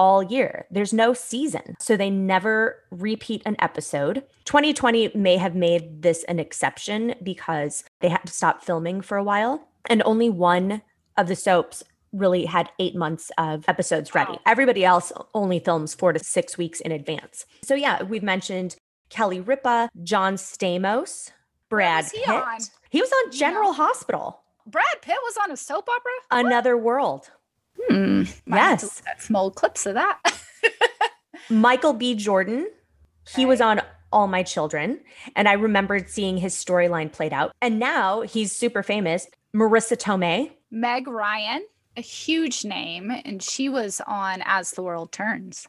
all 0.01 0.23
year. 0.23 0.65
There's 0.71 0.95
no 0.95 1.13
season. 1.13 1.77
So 1.79 1.95
they 1.95 2.09
never 2.09 2.79
repeat 2.91 3.43
an 3.45 3.55
episode. 3.59 4.25
2020 4.47 5.13
may 5.15 5.37
have 5.37 5.55
made 5.55 6.01
this 6.01 6.25
an 6.25 6.41
exception 6.41 7.15
because 7.23 7.85
they 8.01 8.09
had 8.09 8.23
to 8.25 8.33
stop 8.33 8.65
filming 8.65 9.03
for 9.03 9.19
a 9.19 9.23
while. 9.23 9.69
And 9.91 10.03
only 10.07 10.31
one 10.31 10.81
of 11.19 11.29
the 11.29 11.37
soaps 11.37 11.83
really 12.15 12.47
had 12.47 12.71
eight 12.79 12.97
months 12.97 13.31
of 13.37 13.69
episodes 13.69 14.15
ready. 14.15 14.39
Everybody 14.47 14.87
else 14.87 15.13
only 15.35 15.59
films 15.59 15.95
four 15.95 16.15
to 16.15 16.19
six 16.19 16.57
weeks 16.57 16.81
in 16.81 16.93
advance. 16.93 17.45
So, 17.63 17.75
yeah, 17.75 18.03
we've 18.03 18.23
mentioned 18.23 18.77
Kelly 19.11 19.39
Ripa, 19.39 19.91
John 20.03 20.37
Stamos, 20.37 21.31
Brad 21.69 22.07
he 22.07 22.21
Pitt. 22.25 22.29
on? 22.43 22.59
He 22.89 23.03
was 23.03 23.13
on 23.13 23.33
General 23.33 23.75
Hospital, 23.75 24.41
Brad 24.67 25.03
Pitt 25.03 25.17
was 25.25 25.37
on 25.43 25.51
a 25.51 25.57
soap 25.57 25.89
opera? 25.89 26.13
Another 26.47 26.77
World. 26.77 27.31
Hmm. 27.89 28.23
Might 28.47 28.59
have 28.59 28.81
to 28.81 28.87
Yes. 28.87 28.99
look 29.01 29.09
at 29.09 29.23
Some 29.23 29.37
old 29.37 29.55
clips 29.57 29.87
of 29.87 29.95
that. 29.95 30.19
Michael 31.51 31.93
B. 31.95 32.15
Jordan, 32.15 32.69
he 33.35 33.45
was 33.47 33.61
on 33.61 33.81
All 34.13 34.27
My 34.27 34.43
Children. 34.43 35.01
And 35.37 35.49
I 35.49 35.55
remembered 35.55 36.09
seeing 36.11 36.37
his 36.39 36.55
storyline 36.55 37.13
played 37.13 37.33
out. 37.33 37.53
And 37.61 37.79
now 37.79 38.23
he's 38.23 38.53
super 38.53 38.83
famous. 38.83 39.27
Marisa 39.55 39.97
Tomei. 39.97 40.53
Meg 40.71 41.09
Ryan, 41.09 41.65
a 41.97 42.01
huge 42.01 42.65
name, 42.65 43.11
and 43.11 43.43
she 43.43 43.69
was 43.69 44.01
on 44.07 44.43
As 44.45 44.71
the 44.73 44.83
World 44.83 45.11
Turns. 45.11 45.67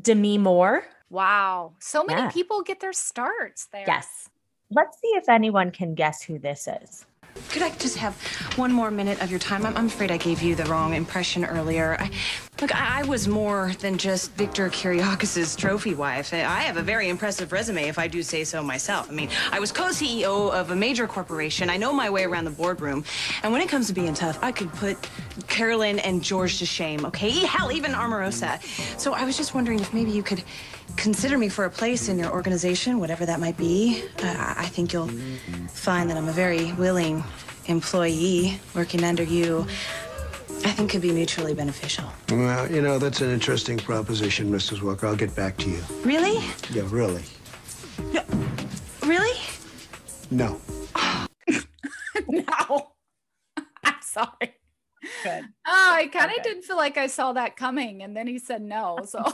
Demi 0.00 0.38
Moore. 0.38 0.84
Wow. 1.10 1.74
So 1.78 2.02
many 2.04 2.22
Yeah. 2.22 2.30
people 2.30 2.62
get 2.62 2.80
their 2.80 2.92
starts 2.92 3.66
there. 3.72 3.84
Yes. 3.86 4.28
Let's 4.72 4.96
see 5.00 5.08
if 5.14 5.28
anyone 5.28 5.70
can 5.72 5.94
guess 5.94 6.22
who 6.22 6.38
this 6.38 6.68
is. 6.68 7.04
Could 7.50 7.62
I 7.62 7.70
just 7.70 7.96
have 7.96 8.14
one 8.56 8.72
more 8.72 8.90
minute 8.90 9.22
of 9.22 9.30
your 9.30 9.40
time? 9.40 9.66
I'm, 9.66 9.76
I'm 9.76 9.86
afraid 9.86 10.10
I 10.10 10.16
gave 10.16 10.42
you 10.42 10.54
the 10.54 10.64
wrong 10.64 10.94
impression 10.94 11.44
earlier. 11.44 11.96
I, 11.98 12.10
Look, 12.60 12.74
I, 12.74 13.00
I 13.00 13.02
was 13.04 13.26
more 13.26 13.72
than 13.80 13.96
just 13.96 14.32
Victor 14.32 14.68
Kiriakis' 14.68 15.56
trophy 15.56 15.94
wife. 15.94 16.34
I 16.34 16.60
have 16.60 16.76
a 16.76 16.82
very 16.82 17.08
impressive 17.08 17.52
resume, 17.52 17.88
if 17.88 17.98
I 17.98 18.06
do 18.06 18.22
say 18.22 18.44
so 18.44 18.62
myself. 18.62 19.08
I 19.08 19.14
mean, 19.14 19.30
I 19.50 19.58
was 19.58 19.72
co-CEO 19.72 20.52
of 20.52 20.70
a 20.70 20.76
major 20.76 21.06
corporation. 21.06 21.70
I 21.70 21.78
know 21.78 21.90
my 21.90 22.10
way 22.10 22.24
around 22.24 22.44
the 22.44 22.50
boardroom. 22.50 23.02
And 23.42 23.50
when 23.50 23.62
it 23.62 23.70
comes 23.70 23.86
to 23.86 23.94
being 23.94 24.12
tough, 24.12 24.38
I 24.42 24.52
could 24.52 24.70
put 24.74 24.98
Carolyn 25.48 26.00
and 26.00 26.22
George 26.22 26.58
to 26.58 26.66
shame, 26.66 27.06
okay? 27.06 27.30
Hell, 27.30 27.72
even 27.72 27.92
Omarosa. 27.92 28.62
So 29.00 29.14
I 29.14 29.24
was 29.24 29.38
just 29.38 29.54
wondering 29.54 29.80
if 29.80 29.94
maybe 29.94 30.10
you 30.10 30.22
could 30.22 30.44
consider 30.96 31.38
me 31.38 31.48
for 31.48 31.64
a 31.64 31.70
place 31.70 32.10
in 32.10 32.18
your 32.18 32.30
organization, 32.30 33.00
whatever 33.00 33.24
that 33.24 33.40
might 33.40 33.56
be. 33.56 34.04
Uh, 34.22 34.54
I 34.58 34.66
think 34.66 34.92
you'll 34.92 35.10
find 35.72 36.10
that 36.10 36.18
I'm 36.18 36.28
a 36.28 36.32
very 36.32 36.74
willing 36.74 37.24
employee 37.66 38.60
working 38.74 39.02
under 39.02 39.22
you. 39.22 39.66
I 40.64 40.72
think 40.72 40.90
could 40.90 41.02
be 41.02 41.12
mutually 41.12 41.54
beneficial. 41.54 42.04
Well, 42.30 42.70
you 42.70 42.82
know, 42.82 42.98
that's 42.98 43.20
an 43.20 43.30
interesting 43.30 43.78
proposition, 43.78 44.50
Mrs. 44.50 44.82
Walker. 44.82 45.06
I'll 45.06 45.16
get 45.16 45.34
back 45.34 45.56
to 45.58 45.70
you. 45.70 45.82
Really? 46.04 46.44
Yeah, 46.70 46.82
really. 46.86 47.22
No. 48.12 48.22
Really? 49.02 49.40
No. 50.30 50.60
no. 52.28 52.92
I'm 53.84 53.94
sorry. 54.02 54.54
Good. 55.24 55.44
Oh, 55.66 55.92
I 55.94 56.08
kind 56.12 56.30
of 56.36 56.42
didn't 56.42 56.62
feel 56.62 56.76
like 56.76 56.98
I 56.98 57.06
saw 57.06 57.32
that 57.32 57.56
coming. 57.56 58.02
And 58.02 58.16
then 58.16 58.26
he 58.26 58.38
said 58.38 58.62
no. 58.62 58.98
So 59.06 59.24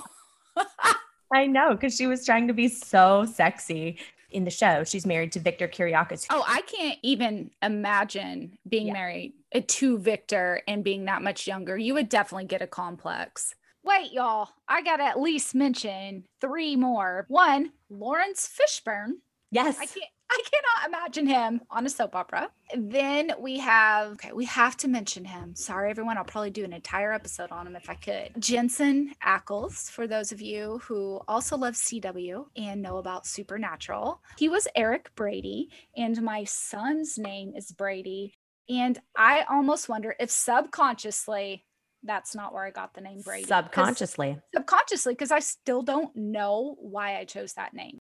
I 1.32 1.46
know 1.46 1.72
because 1.72 1.96
she 1.96 2.06
was 2.06 2.24
trying 2.24 2.46
to 2.48 2.54
be 2.54 2.68
so 2.68 3.24
sexy 3.24 3.98
in 4.30 4.44
the 4.44 4.50
show. 4.50 4.84
She's 4.84 5.06
married 5.06 5.32
to 5.32 5.40
Victor 5.40 5.68
Kiriakis. 5.68 6.26
Oh, 6.30 6.44
I 6.46 6.60
can't 6.62 6.98
even 7.02 7.50
imagine 7.62 8.58
being 8.68 8.92
married 8.92 9.32
uh, 9.45 9.45
to 9.60 9.98
Victor 9.98 10.62
and 10.66 10.84
being 10.84 11.04
that 11.06 11.22
much 11.22 11.46
younger. 11.46 11.76
You 11.76 11.94
would 11.94 12.08
definitely 12.08 12.46
get 12.46 12.62
a 12.62 12.66
complex. 12.66 13.54
Wait, 13.84 14.12
y'all. 14.12 14.48
I 14.68 14.82
got 14.82 14.96
to 14.96 15.04
at 15.04 15.20
least 15.20 15.54
mention 15.54 16.24
three 16.40 16.76
more. 16.76 17.24
One, 17.28 17.72
Laurence 17.88 18.48
Fishburne. 18.48 19.12
Yes. 19.50 19.78
I 19.78 19.86
can't 19.86 20.10
I 20.28 20.42
cannot 20.50 20.88
imagine 20.88 21.26
him 21.26 21.60
on 21.70 21.86
a 21.86 21.88
soap 21.88 22.16
opera. 22.16 22.50
Then 22.76 23.32
we 23.38 23.58
have 23.60 24.12
okay, 24.12 24.32
we 24.32 24.44
have 24.46 24.76
to 24.78 24.88
mention 24.88 25.24
him. 25.24 25.54
Sorry 25.54 25.90
everyone, 25.90 26.18
I'll 26.18 26.24
probably 26.24 26.50
do 26.50 26.64
an 26.64 26.72
entire 26.72 27.12
episode 27.12 27.52
on 27.52 27.66
him 27.66 27.76
if 27.76 27.88
I 27.88 27.94
could. 27.94 28.30
Jensen 28.38 29.14
Ackles, 29.24 29.88
for 29.88 30.06
those 30.06 30.32
of 30.32 30.40
you 30.40 30.80
who 30.82 31.20
also 31.28 31.56
love 31.56 31.74
CW 31.74 32.46
and 32.56 32.82
know 32.82 32.96
about 32.96 33.26
Supernatural. 33.26 34.20
He 34.36 34.48
was 34.48 34.66
Eric 34.74 35.14
Brady 35.14 35.70
and 35.96 36.20
my 36.22 36.44
son's 36.44 37.18
name 37.18 37.52
is 37.54 37.70
Brady 37.70 38.34
and 38.68 38.98
I 39.16 39.44
almost 39.48 39.88
wonder 39.88 40.14
if 40.18 40.30
subconsciously 40.30 41.64
that's 42.06 42.34
not 42.34 42.54
where 42.54 42.64
I 42.64 42.70
got 42.70 42.94
the 42.94 43.00
name 43.00 43.20
Brady. 43.20 43.46
Subconsciously. 43.46 44.38
Subconsciously, 44.54 45.14
because 45.14 45.32
I 45.32 45.40
still 45.40 45.82
don't 45.82 46.14
know 46.14 46.76
why 46.80 47.18
I 47.18 47.24
chose 47.24 47.54
that 47.54 47.74
name. 47.74 47.98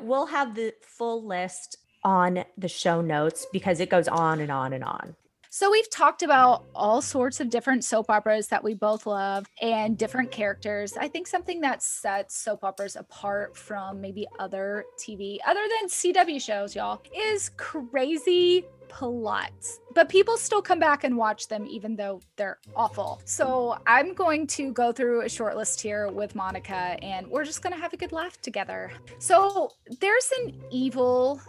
We'll 0.00 0.26
have 0.26 0.54
the 0.54 0.72
full 0.82 1.26
list 1.26 1.76
on 2.04 2.44
the 2.56 2.68
show 2.68 3.00
notes 3.00 3.46
because 3.52 3.80
it 3.80 3.90
goes 3.90 4.08
on 4.08 4.40
and 4.40 4.50
on 4.50 4.72
and 4.72 4.84
on. 4.84 5.16
So 5.52 5.68
we've 5.68 5.90
talked 5.90 6.22
about 6.22 6.64
all 6.76 7.02
sorts 7.02 7.40
of 7.40 7.50
different 7.50 7.82
soap 7.82 8.08
operas 8.08 8.46
that 8.48 8.62
we 8.62 8.74
both 8.74 9.04
love 9.04 9.46
and 9.60 9.98
different 9.98 10.30
characters. 10.30 10.96
I 10.96 11.08
think 11.08 11.26
something 11.26 11.60
that 11.62 11.82
sets 11.82 12.38
soap 12.38 12.62
operas 12.62 12.94
apart 12.94 13.56
from 13.56 14.00
maybe 14.00 14.28
other 14.38 14.84
TV, 14.96 15.38
other 15.44 15.60
than 15.80 15.88
CW 15.88 16.40
shows, 16.40 16.76
y'all, 16.76 17.02
is 17.12 17.50
crazy 17.56 18.64
plots. 18.90 19.80
But 19.94 20.10
people 20.10 20.36
still 20.36 20.60
come 20.60 20.78
back 20.78 21.04
and 21.04 21.16
watch 21.16 21.48
them 21.48 21.66
even 21.66 21.96
though 21.96 22.20
they're 22.36 22.58
awful. 22.76 23.22
So 23.24 23.78
I'm 23.86 24.12
going 24.12 24.46
to 24.48 24.72
go 24.72 24.92
through 24.92 25.22
a 25.22 25.28
short 25.28 25.56
list 25.56 25.80
here 25.80 26.10
with 26.10 26.34
Monica 26.34 26.98
and 27.02 27.26
we're 27.28 27.44
just 27.44 27.62
going 27.62 27.72
to 27.72 27.80
have 27.80 27.94
a 27.94 27.96
good 27.96 28.12
laugh 28.12 28.38
together. 28.42 28.92
So 29.18 29.70
there's 30.00 30.30
an 30.42 30.60
evil 30.70 31.40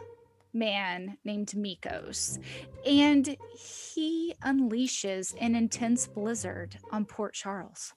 man 0.54 1.18
named 1.24 1.48
Mikkos, 1.56 2.39
and 2.86 3.38
he 3.58 4.34
unleashes 4.44 5.34
an 5.39 5.56
intense 5.56 6.08
blizzard 6.08 6.78
on 6.92 7.06
Port 7.06 7.34
Charles. 7.34 7.94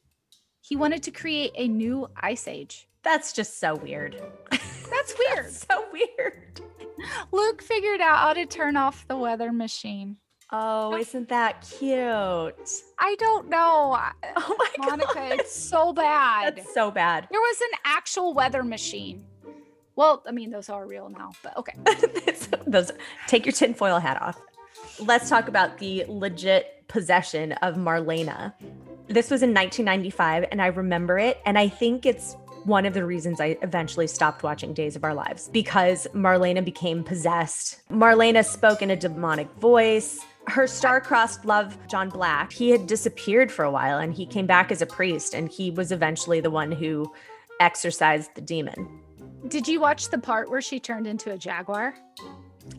He 0.61 0.77
wanted 0.77 1.03
to 1.05 1.11
create 1.11 1.53
a 1.57 1.69
new 1.69 2.09
ice 2.17 2.49
age. 2.49 2.89
That's 3.03 3.33
just 3.33 3.61
so 3.61 3.75
weird. 3.75 4.21
That's 4.51 5.15
weird. 5.19 5.51
so 5.51 5.85
weird. 5.93 6.61
Luke 7.33 7.63
figured 7.63 8.01
out 8.01 8.19
how 8.19 8.33
to 8.33 8.47
turn 8.47 8.77
off 8.77 9.07
the 9.09 9.17
weather 9.17 9.53
machine. 9.53 10.17
Oh, 10.53 10.97
isn't 10.97 11.29
that 11.31 11.67
cute? 11.79 12.71
I 12.99 13.17
don't 13.19 13.49
know. 13.49 13.99
Oh 14.37 14.57
my 14.59 14.69
God. 14.77 14.99
Monica, 14.99 15.35
it's 15.37 15.55
so 15.55 15.93
bad. 15.93 16.57
That's 16.57 16.75
so 16.75 16.91
bad. 16.91 17.29
There 17.31 17.41
was 17.41 17.61
an 17.61 17.79
actual 17.85 18.35
weather 18.35 18.63
machine. 18.63 19.25
Well, 19.97 20.23
I 20.27 20.33
mean, 20.33 20.51
those 20.51 20.69
are 20.69 20.87
real 20.87 21.09
now, 21.09 21.33
but 21.43 21.57
okay. 21.57 21.75
Those 22.67 22.91
take 23.29 23.47
your 23.47 23.53
tinfoil 23.53 24.01
hat 24.01 24.21
off. 24.21 24.41
Let's 24.99 25.29
talk 25.29 25.47
about 25.49 25.79
the 25.79 26.05
legit 26.09 26.87
possession 26.89 27.53
of 27.53 27.77
Marlena. 27.77 28.55
This 29.07 29.31
was 29.31 29.43
in 29.43 29.51
1995, 29.55 30.47
and 30.51 30.61
I 30.61 30.67
remember 30.67 31.19
it. 31.19 31.41
And 31.47 31.57
I 31.59 31.69
think 31.69 32.07
it's 32.07 32.37
one 32.65 32.87
of 32.87 32.95
the 32.95 33.05
reasons 33.05 33.41
I 33.41 33.59
eventually 33.63 34.07
stopped 34.07 34.43
watching 34.43 34.73
Days 34.73 34.97
of 34.97 35.05
Our 35.05 35.15
Lives 35.15 35.49
because 35.53 36.07
Marlena 36.15 36.65
became 36.65 37.05
possessed. 37.05 37.81
Marlena 37.91 38.45
spoke 38.45 38.83
in 38.83 38.91
a 38.91 38.97
demonic 38.97 39.51
voice. 39.55 40.21
Her 40.47 40.67
star-crossed 40.67 41.45
love, 41.45 41.77
John 41.89 42.11
Black, 42.11 42.53
he 42.53 42.71
had 42.71 42.87
disappeared 42.87 43.51
for 43.51 43.65
a 43.65 43.71
while 43.71 43.99
and 43.99 44.13
he 44.13 44.27
came 44.27 44.47
back 44.47 44.71
as 44.71 44.83
a 44.83 44.87
priest 44.87 45.35
and 45.35 45.49
he 45.49 45.71
was 45.71 45.93
eventually 45.93 46.41
the 46.41 46.51
one 46.51 46.73
who 46.73 47.13
exorcised 47.61 48.35
the 48.35 48.41
demon. 48.41 49.01
Did 49.49 49.69
you 49.69 49.81
watch 49.81 50.09
the 50.11 50.19
part 50.19 50.51
where 50.51 50.63
she 50.63 50.81
turned 50.81 51.07
into 51.07 51.33
a 51.33 51.39
jaguar? 51.39 51.95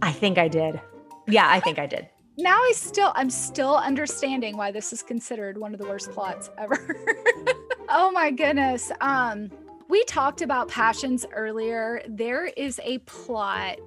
I 0.01 0.11
think 0.11 0.37
I 0.37 0.47
did. 0.47 0.79
Yeah, 1.27 1.49
I 1.49 1.59
think 1.59 1.79
I 1.79 1.85
did. 1.85 2.07
Now 2.37 2.57
I 2.57 2.73
still 2.75 3.13
I'm 3.15 3.29
still 3.29 3.77
understanding 3.77 4.57
why 4.57 4.71
this 4.71 4.91
is 4.91 5.01
considered 5.01 5.57
one 5.57 5.73
of 5.73 5.79
the 5.79 5.87
worst 5.87 6.11
plots 6.11 6.49
ever. 6.57 6.77
oh 7.89 8.11
my 8.11 8.29
goodness. 8.29 8.91
Um 8.99 9.49
we 9.89 10.03
talked 10.05 10.41
about 10.41 10.67
passions 10.67 11.25
earlier. 11.33 12.01
There 12.07 12.45
is 12.45 12.79
a 12.83 12.99
plot 12.99 13.79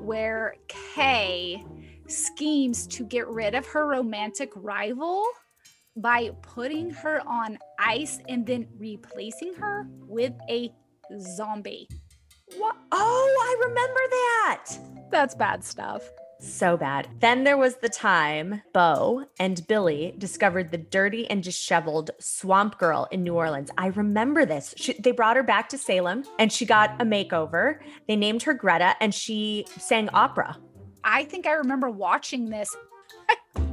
where 0.00 0.54
Kay 0.68 1.64
schemes 2.08 2.86
to 2.88 3.04
get 3.04 3.26
rid 3.28 3.54
of 3.54 3.66
her 3.66 3.86
romantic 3.86 4.50
rival 4.54 5.24
by 5.96 6.30
putting 6.42 6.90
her 6.90 7.22
on 7.26 7.58
ice 7.78 8.18
and 8.28 8.46
then 8.46 8.68
replacing 8.78 9.54
her 9.54 9.88
with 10.00 10.32
a 10.48 10.70
zombie. 11.18 11.88
What? 12.58 12.76
Oh, 12.92 13.36
I 13.40 13.66
remember 13.66 14.00
that. 14.10 15.10
That's 15.10 15.34
bad 15.34 15.64
stuff. 15.64 16.02
So 16.38 16.76
bad. 16.76 17.08
Then 17.20 17.44
there 17.44 17.56
was 17.56 17.76
the 17.76 17.88
time 17.88 18.62
Bo 18.72 19.24
and 19.38 19.66
Billy 19.66 20.14
discovered 20.18 20.70
the 20.70 20.78
dirty 20.78 21.28
and 21.30 21.42
disheveled 21.42 22.10
swamp 22.20 22.78
girl 22.78 23.08
in 23.10 23.22
New 23.22 23.34
Orleans. 23.34 23.70
I 23.78 23.88
remember 23.88 24.44
this. 24.44 24.74
She, 24.76 24.92
they 24.94 25.12
brought 25.12 25.36
her 25.36 25.42
back 25.42 25.68
to 25.70 25.78
Salem 25.78 26.24
and 26.38 26.52
she 26.52 26.66
got 26.66 27.00
a 27.00 27.04
makeover. 27.04 27.78
They 28.06 28.16
named 28.16 28.42
her 28.42 28.54
Greta 28.54 28.96
and 29.00 29.14
she 29.14 29.66
sang 29.78 30.10
opera. 30.12 30.58
I 31.04 31.24
think 31.24 31.46
I 31.46 31.52
remember 31.52 31.88
watching 31.88 32.50
this. 32.50 32.74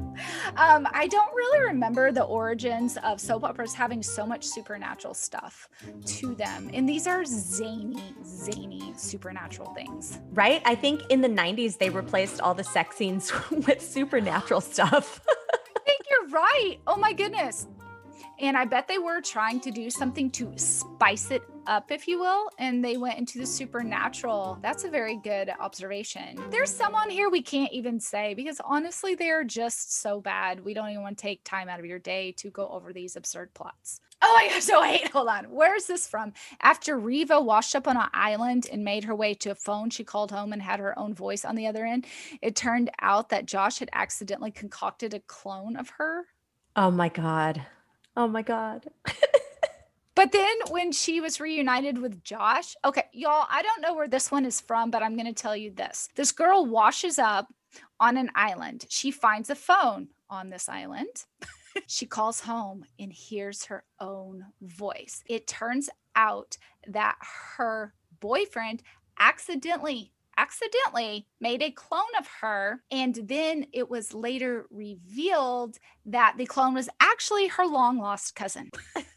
um, 0.57 0.87
I 0.91 1.07
don't 1.07 1.33
really 1.33 1.59
remember 1.59 2.11
the 2.11 2.23
origins 2.23 2.97
of 3.03 3.19
soap 3.19 3.43
operas 3.43 3.73
having 3.73 4.03
so 4.03 4.25
much 4.25 4.43
supernatural 4.43 5.13
stuff 5.13 5.69
to 6.05 6.35
them. 6.35 6.69
And 6.73 6.87
these 6.87 7.07
are 7.07 7.25
zany, 7.25 8.13
zany 8.25 8.93
supernatural 8.95 9.73
things. 9.73 10.19
Right? 10.33 10.61
I 10.65 10.75
think 10.75 11.01
in 11.09 11.21
the 11.21 11.29
90s 11.29 11.77
they 11.77 11.89
replaced 11.89 12.41
all 12.41 12.53
the 12.53 12.63
sex 12.63 12.97
scenes 12.97 13.31
with 13.51 13.81
supernatural 13.81 14.61
stuff. 14.61 15.21
I 15.53 15.79
think 15.85 16.01
you're 16.09 16.29
right. 16.29 16.77
Oh 16.87 16.97
my 16.97 17.13
goodness. 17.13 17.67
And 18.39 18.57
I 18.57 18.65
bet 18.65 18.87
they 18.87 18.97
were 18.97 19.21
trying 19.21 19.59
to 19.61 19.71
do 19.71 19.89
something 19.89 20.29
to 20.31 20.51
spice 20.57 21.31
it 21.31 21.43
up, 21.67 21.91
if 21.91 22.07
you 22.07 22.19
will, 22.19 22.49
and 22.57 22.83
they 22.83 22.97
went 22.97 23.19
into 23.19 23.37
the 23.37 23.45
supernatural. 23.45 24.57
That's 24.61 24.83
a 24.83 24.89
very 24.89 25.17
good 25.17 25.51
observation. 25.59 26.41
There's 26.49 26.69
some 26.69 26.95
on 26.95 27.09
here 27.09 27.29
we 27.29 27.41
can't 27.41 27.71
even 27.71 27.99
say 27.99 28.33
because 28.33 28.59
honestly, 28.63 29.15
they 29.15 29.29
are 29.29 29.43
just 29.43 29.99
so 30.01 30.21
bad. 30.21 30.63
We 30.63 30.73
don't 30.73 30.89
even 30.89 31.01
want 31.01 31.17
to 31.17 31.21
take 31.21 31.43
time 31.43 31.69
out 31.69 31.79
of 31.79 31.85
your 31.85 31.99
day 31.99 32.31
to 32.37 32.49
go 32.49 32.67
over 32.69 32.93
these 32.93 33.15
absurd 33.15 33.53
plots. 33.53 33.99
Oh 34.21 34.33
my 34.41 34.47
gosh, 34.53 34.63
so 34.63 34.81
wait, 34.81 35.07
hold 35.13 35.27
on. 35.27 35.45
Where's 35.45 35.85
this 35.85 36.07
from? 36.07 36.33
After 36.61 36.97
Reva 36.97 37.41
washed 37.41 37.75
up 37.75 37.87
on 37.87 37.97
an 37.97 38.07
island 38.13 38.67
and 38.71 38.83
made 38.83 39.03
her 39.03 39.15
way 39.15 39.33
to 39.35 39.51
a 39.51 39.55
phone, 39.55 39.89
she 39.89 40.03
called 40.03 40.31
home 40.31 40.53
and 40.53 40.61
had 40.61 40.79
her 40.79 40.97
own 40.97 41.13
voice 41.13 41.43
on 41.43 41.55
the 41.55 41.67
other 41.67 41.85
end. 41.85 42.05
It 42.41 42.55
turned 42.55 42.89
out 43.01 43.29
that 43.29 43.45
Josh 43.45 43.79
had 43.79 43.89
accidentally 43.93 44.51
concocted 44.51 45.13
a 45.13 45.19
clone 45.21 45.75
of 45.75 45.89
her. 45.97 46.25
oh 46.75 46.91
my 46.91 47.09
God. 47.09 47.65
Oh 48.15 48.27
my 48.27 48.43
God. 48.43 48.85
But 50.15 50.31
then 50.31 50.55
when 50.69 50.91
she 50.91 51.19
was 51.19 51.39
reunited 51.39 51.97
with 51.97 52.23
Josh, 52.23 52.75
okay, 52.85 53.05
y'all, 53.13 53.47
I 53.49 53.61
don't 53.61 53.81
know 53.81 53.95
where 53.95 54.07
this 54.07 54.31
one 54.31 54.45
is 54.45 54.61
from, 54.61 54.91
but 54.91 55.01
I'm 55.01 55.15
going 55.15 55.33
to 55.33 55.33
tell 55.33 55.55
you 55.55 55.71
this. 55.71 56.09
This 56.15 56.31
girl 56.31 56.65
washes 56.65 57.17
up 57.17 57.47
on 57.99 58.17
an 58.17 58.29
island. 58.35 58.85
She 58.89 59.09
finds 59.11 59.49
a 59.49 59.55
phone 59.55 60.09
on 60.29 60.49
this 60.49 60.69
island. 60.69 61.25
she 61.87 62.05
calls 62.05 62.41
home 62.41 62.85
and 62.99 63.11
hears 63.11 63.65
her 63.65 63.83
own 63.99 64.45
voice. 64.61 65.23
It 65.27 65.47
turns 65.47 65.89
out 66.15 66.57
that 66.87 67.17
her 67.57 67.93
boyfriend 68.19 68.83
accidentally 69.19 70.11
accidentally 70.35 71.27
made 71.39 71.61
a 71.61 71.69
clone 71.69 72.01
of 72.17 72.27
her 72.41 72.81
and 72.89 73.19
then 73.25 73.67
it 73.71 73.87
was 73.87 74.15
later 74.15 74.65
revealed 74.71 75.77
that 76.07 76.33
the 76.37 76.45
clone 76.47 76.73
was 76.73 76.89
actually 76.99 77.45
her 77.45 77.67
long 77.67 77.99
lost 77.99 78.33
cousin 78.33 78.71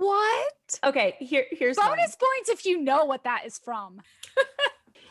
what 0.00 0.80
Okay, 0.84 1.16
here 1.20 1.44
here's 1.50 1.76
bonus 1.76 1.88
one. 1.88 2.28
points 2.36 2.48
if 2.48 2.64
you 2.64 2.80
know 2.80 3.04
what 3.04 3.24
that 3.24 3.42
is 3.46 3.58
from 3.58 4.00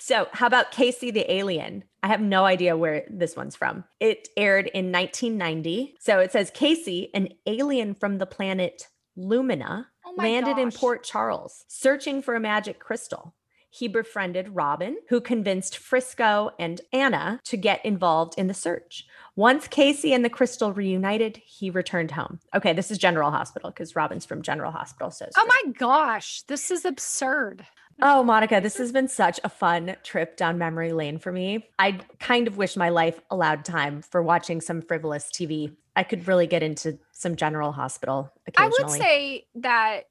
So, 0.01 0.27
how 0.31 0.47
about 0.47 0.71
Casey 0.71 1.11
the 1.11 1.31
Alien? 1.31 1.83
I 2.01 2.07
have 2.07 2.21
no 2.21 2.45
idea 2.45 2.77
where 2.77 3.03
this 3.09 3.35
one's 3.35 3.55
from. 3.57 3.83
It 3.99 4.29
aired 4.37 4.67
in 4.67 4.91
1990. 4.91 5.95
So 5.99 6.19
it 6.19 6.31
says 6.31 6.51
Casey, 6.51 7.11
an 7.13 7.29
alien 7.45 7.93
from 7.93 8.17
the 8.17 8.25
planet 8.25 8.87
Lumina, 9.17 9.87
Oh 10.05 10.13
landed 10.17 10.57
in. 10.57 10.71
Port 10.71 11.03
Charles 11.03 11.65
searching 11.67 12.21
for 12.21 12.35
a 12.35 12.39
magic 12.39 12.79
crystal. 12.79 13.35
He 13.69 13.87
befriended 13.87 14.55
Robin, 14.55 14.97
who 15.09 15.21
convinced 15.21 15.77
Frisco 15.77 16.51
and 16.59 16.81
Anna 16.91 17.39
to 17.45 17.57
get 17.57 17.85
involved 17.85 18.33
in 18.37 18.47
the 18.47 18.53
search. 18.53 19.05
Once 19.35 19.67
Casey 19.67 20.13
and 20.13 20.25
the 20.25 20.29
crystal 20.29 20.73
reunited, 20.73 21.37
he 21.45 21.69
returned 21.69 22.11
home. 22.11 22.39
Okay, 22.55 22.73
this 22.73 22.91
is 22.91 22.97
General 22.97 23.31
Hospital 23.31 23.69
because 23.69 23.95
Robin's 23.95 24.25
from 24.25 24.41
General 24.41 24.71
Hospital. 24.71 25.11
So, 25.11 25.27
oh 25.37 25.45
my 25.47 25.71
gosh 25.73 26.41
this 26.43 26.71
is 26.71 26.85
absurd 26.85 27.65
Oh, 28.01 28.23
Monica, 28.23 28.61
this 28.61 28.77
has 28.77 28.91
been 28.91 29.07
such 29.07 29.39
a 29.43 29.49
fun 29.49 29.95
trip 30.03 30.37
down 30.37 30.57
memory 30.57 30.93
lane 30.93 31.17
for 31.17 31.31
me. 31.31 31.67
I 31.77 31.99
kind 32.19 32.47
of 32.47 32.57
wish 32.57 32.77
my 32.77 32.89
life 32.89 33.19
allowed 33.29 33.65
time 33.65 34.01
for 34.01 34.23
watching 34.23 34.61
some 34.61 34.81
frivolous 34.81 35.25
TV. 35.25 35.75
I 35.95 36.03
could 36.03 36.27
really 36.27 36.47
get 36.47 36.63
into 36.63 36.97
some 37.11 37.35
General 37.35 37.73
Hospital 37.73 38.31
I 38.57 38.67
would 38.67 38.89
say 38.89 39.47
that 39.55 40.03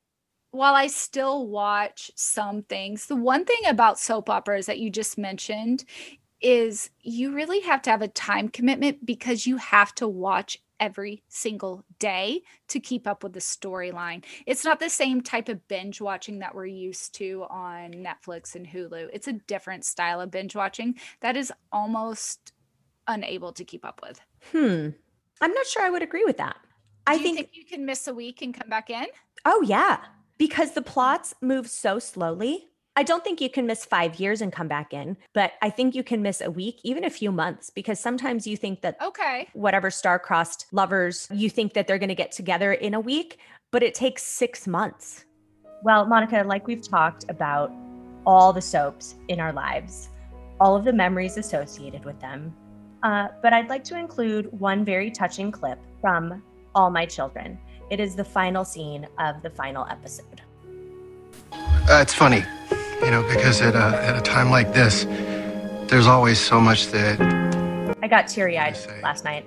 while 0.50 0.74
I 0.74 0.86
still 0.86 1.46
watch 1.46 2.10
some 2.14 2.62
things, 2.62 3.06
the 3.06 3.16
one 3.16 3.44
thing 3.44 3.60
about 3.68 3.98
soap 3.98 4.30
operas 4.30 4.66
that 4.66 4.78
you 4.78 4.90
just 4.90 5.18
mentioned 5.18 5.84
is 6.40 6.90
you 7.00 7.32
really 7.34 7.60
have 7.60 7.82
to 7.82 7.90
have 7.90 8.02
a 8.02 8.08
time 8.08 8.48
commitment 8.48 9.04
because 9.04 9.46
you 9.46 9.56
have 9.56 9.94
to 9.96 10.06
watch 10.08 10.62
every 10.80 11.22
single 11.28 11.84
day 11.98 12.40
to 12.68 12.78
keep 12.78 13.06
up 13.06 13.24
with 13.24 13.32
the 13.32 13.40
storyline. 13.40 14.24
It's 14.46 14.64
not 14.64 14.78
the 14.78 14.88
same 14.88 15.20
type 15.20 15.48
of 15.48 15.66
binge 15.66 16.00
watching 16.00 16.38
that 16.38 16.54
we're 16.54 16.66
used 16.66 17.14
to 17.16 17.44
on 17.50 17.92
Netflix 17.92 18.54
and 18.54 18.66
Hulu. 18.66 19.08
It's 19.12 19.26
a 19.26 19.32
different 19.32 19.84
style 19.84 20.20
of 20.20 20.30
binge 20.30 20.54
watching 20.54 20.94
that 21.20 21.36
is 21.36 21.52
almost 21.72 22.52
unable 23.08 23.52
to 23.54 23.64
keep 23.64 23.84
up 23.84 24.00
with. 24.02 24.20
Hmm. 24.52 24.90
I'm 25.40 25.52
not 25.52 25.66
sure 25.66 25.82
I 25.82 25.90
would 25.90 26.02
agree 26.02 26.24
with 26.24 26.36
that. 26.38 26.56
I 27.06 27.16
Do 27.16 27.20
you 27.20 27.24
think, 27.24 27.36
think 27.36 27.50
you 27.56 27.64
can 27.64 27.84
miss 27.84 28.06
a 28.06 28.14
week 28.14 28.42
and 28.42 28.54
come 28.54 28.68
back 28.68 28.90
in? 28.90 29.06
oh, 29.44 29.62
yeah, 29.66 29.98
because 30.38 30.72
the 30.72 30.82
plots 30.82 31.34
move 31.42 31.68
so 31.68 31.98
slowly. 31.98 32.66
I 32.96 33.04
don't 33.04 33.22
think 33.22 33.40
you 33.40 33.48
can 33.50 33.66
miss 33.66 33.84
five 33.84 34.18
years 34.18 34.40
and 34.40 34.52
come 34.52 34.66
back 34.66 34.92
in, 34.92 35.16
but 35.32 35.52
I 35.62 35.70
think 35.70 35.94
you 35.94 36.02
can 36.02 36.20
miss 36.20 36.40
a 36.40 36.50
week, 36.50 36.80
even 36.82 37.04
a 37.04 37.10
few 37.10 37.30
months, 37.30 37.70
because 37.70 38.00
sometimes 38.00 38.44
you 38.44 38.56
think 38.56 38.80
that 38.82 39.00
Okay. 39.00 39.48
whatever 39.52 39.88
star-crossed 39.90 40.66
lovers 40.72 41.28
you 41.32 41.48
think 41.48 41.74
that 41.74 41.86
they're 41.86 41.98
going 41.98 42.08
to 42.08 42.14
get 42.16 42.32
together 42.32 42.72
in 42.72 42.94
a 42.94 43.00
week 43.00 43.38
but 43.70 43.82
it 43.82 43.94
takes 43.94 44.22
six 44.22 44.66
months 44.66 45.24
well 45.84 46.06
monica 46.06 46.42
like 46.46 46.66
we've 46.66 46.86
talked 46.88 47.24
about 47.28 47.70
all 48.26 48.52
the 48.52 48.60
soaps 48.62 49.14
in 49.28 49.38
our 49.40 49.52
lives 49.52 50.08
all 50.58 50.74
of 50.74 50.84
the 50.84 50.92
memories 50.92 51.36
associated 51.36 52.04
with 52.04 52.18
them 52.20 52.52
uh, 53.02 53.28
but 53.42 53.52
i'd 53.52 53.68
like 53.68 53.84
to 53.84 53.96
include 53.96 54.50
one 54.58 54.84
very 54.84 55.10
touching 55.10 55.52
clip 55.52 55.78
from 56.00 56.42
all 56.74 56.90
my 56.90 57.04
children 57.06 57.58
it 57.90 58.00
is 58.00 58.14
the 58.14 58.24
final 58.24 58.64
scene 58.64 59.06
of 59.18 59.42
the 59.42 59.50
final 59.50 59.86
episode 59.90 60.40
Uh, 61.52 62.00
it's 62.02 62.12
funny, 62.14 62.44
you 63.02 63.10
know, 63.10 63.22
because 63.34 63.60
at 63.62 63.74
a, 63.74 64.02
at 64.04 64.16
a 64.16 64.20
time 64.20 64.50
like 64.50 64.72
this, 64.74 65.04
there's 65.88 66.06
always 66.06 66.38
so 66.38 66.60
much 66.60 66.88
that 66.88 67.18
i 68.02 68.06
got 68.06 68.28
teary-eyed 68.28 68.76
last 69.02 69.24
night 69.24 69.44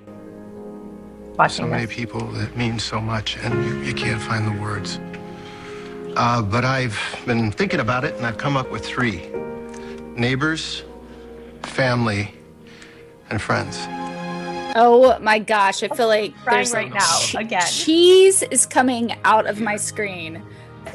watching 1.38 1.64
so 1.64 1.66
many 1.66 1.86
this. 1.86 1.94
people 1.94 2.20
that 2.32 2.56
mean 2.56 2.78
so 2.78 3.00
much, 3.00 3.36
and 3.38 3.54
you, 3.64 3.80
you 3.82 3.94
can't 3.94 4.20
find 4.20 4.46
the 4.46 4.60
words. 4.60 4.98
Uh, 6.16 6.42
but 6.42 6.64
I've 6.64 6.98
been 7.24 7.50
thinking 7.52 7.80
about 7.80 8.04
it, 8.04 8.14
and 8.16 8.26
I've 8.26 8.36
come 8.38 8.56
up 8.56 8.70
with 8.70 8.84
three 8.84 9.28
neighbors, 10.16 10.82
family, 11.62 12.34
and 13.30 13.40
friends. 13.40 13.78
Oh 14.74 15.18
my 15.20 15.38
gosh, 15.38 15.82
I 15.82 15.88
feel 15.88 16.08
like 16.08 16.34
crying 16.38 16.58
there's 16.58 16.72
right 16.72 16.90
like 16.90 16.94
now, 16.94 17.18
che- 17.20 17.38
again. 17.38 17.66
Cheese 17.66 18.42
is 18.44 18.64
coming 18.66 19.16
out 19.24 19.46
of 19.46 19.60
my 19.60 19.76
screen. 19.76 20.42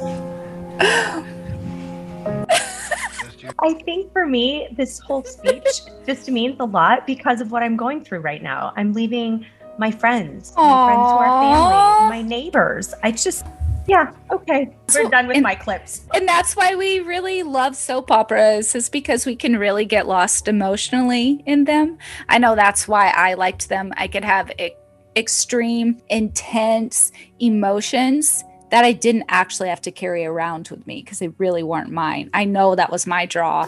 I 3.60 3.74
think 3.84 4.12
for 4.12 4.26
me, 4.26 4.68
this 4.76 4.98
whole 4.98 5.24
speech 5.24 5.64
just 6.06 6.28
means 6.30 6.56
a 6.60 6.64
lot 6.64 7.06
because 7.06 7.40
of 7.40 7.50
what 7.50 7.62
I'm 7.62 7.76
going 7.76 8.04
through 8.04 8.20
right 8.20 8.42
now. 8.42 8.72
I'm 8.76 8.92
leaving 8.92 9.46
my 9.78 9.90
friends, 9.90 10.52
my 10.56 10.84
friends 10.86 11.10
who 11.12 11.18
are 11.18 11.40
family, 11.40 12.08
my 12.08 12.22
neighbors. 12.22 12.94
I 13.02 13.12
just, 13.12 13.46
yeah, 13.88 14.12
okay. 14.30 14.76
We're 14.94 15.08
done 15.08 15.28
with 15.28 15.42
my 15.42 15.54
clips. 15.54 16.02
And 16.14 16.28
that's 16.28 16.54
why 16.54 16.74
we 16.74 17.00
really 17.00 17.42
love 17.42 17.74
soap 17.74 18.10
operas, 18.10 18.74
is 18.74 18.90
because 18.90 19.24
we 19.24 19.34
can 19.34 19.56
really 19.56 19.86
get 19.86 20.06
lost 20.06 20.46
emotionally 20.46 21.42
in 21.46 21.64
them. 21.64 21.96
I 22.28 22.36
know 22.36 22.54
that's 22.54 22.86
why 22.86 23.08
I 23.08 23.34
liked 23.34 23.70
them. 23.70 23.92
I 23.96 24.06
could 24.06 24.24
have 24.24 24.52
e- 24.60 24.72
extreme, 25.16 26.00
intense 26.10 27.12
emotions 27.40 28.44
that 28.70 28.84
I 28.84 28.92
didn't 28.92 29.24
actually 29.30 29.70
have 29.70 29.80
to 29.82 29.90
carry 29.90 30.26
around 30.26 30.68
with 30.68 30.86
me 30.86 31.02
because 31.02 31.18
they 31.18 31.28
really 31.28 31.62
weren't 31.62 31.90
mine. 31.90 32.28
I 32.34 32.44
know 32.44 32.74
that 32.74 32.92
was 32.92 33.06
my 33.06 33.24
draw. 33.24 33.66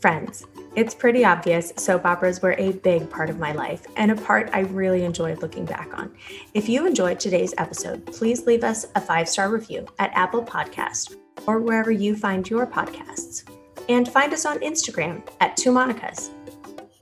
Friends, 0.00 0.44
it's 0.74 0.94
pretty 0.94 1.22
obvious 1.22 1.72
soap 1.76 2.06
operas 2.06 2.40
were 2.40 2.54
a 2.56 2.72
big 2.72 3.10
part 3.10 3.28
of 3.28 3.38
my 3.38 3.52
life 3.52 3.86
and 3.96 4.10
a 4.10 4.16
part 4.16 4.48
I 4.54 4.60
really 4.60 5.04
enjoyed 5.04 5.42
looking 5.42 5.66
back 5.66 5.96
on. 5.98 6.14
If 6.54 6.66
you 6.68 6.86
enjoyed 6.86 7.20
today's 7.20 7.52
episode, 7.58 8.06
please 8.06 8.46
leave 8.46 8.64
us 8.64 8.86
a 8.94 9.00
five 9.00 9.28
star 9.28 9.50
review 9.50 9.86
at 9.98 10.12
Apple 10.14 10.42
Podcast 10.42 11.16
or 11.46 11.58
wherever 11.58 11.90
you 11.90 12.16
find 12.16 12.48
your 12.48 12.66
podcasts. 12.66 13.44
And 13.88 14.08
find 14.08 14.32
us 14.32 14.46
on 14.46 14.60
Instagram 14.60 15.28
at 15.40 15.56
Two 15.56 15.72
Monicas. 15.72 16.30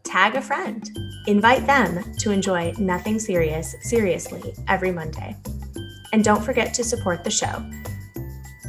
Tag 0.02 0.34
a 0.34 0.42
friend. 0.42 0.90
Invite 1.28 1.66
them 1.66 2.02
to 2.14 2.32
enjoy 2.32 2.72
Nothing 2.78 3.20
Serious 3.20 3.76
seriously 3.82 4.54
every 4.66 4.90
Monday. 4.90 5.36
And 6.12 6.24
don't 6.24 6.42
forget 6.42 6.74
to 6.74 6.82
support 6.82 7.22
the 7.22 7.30
show. 7.30 7.64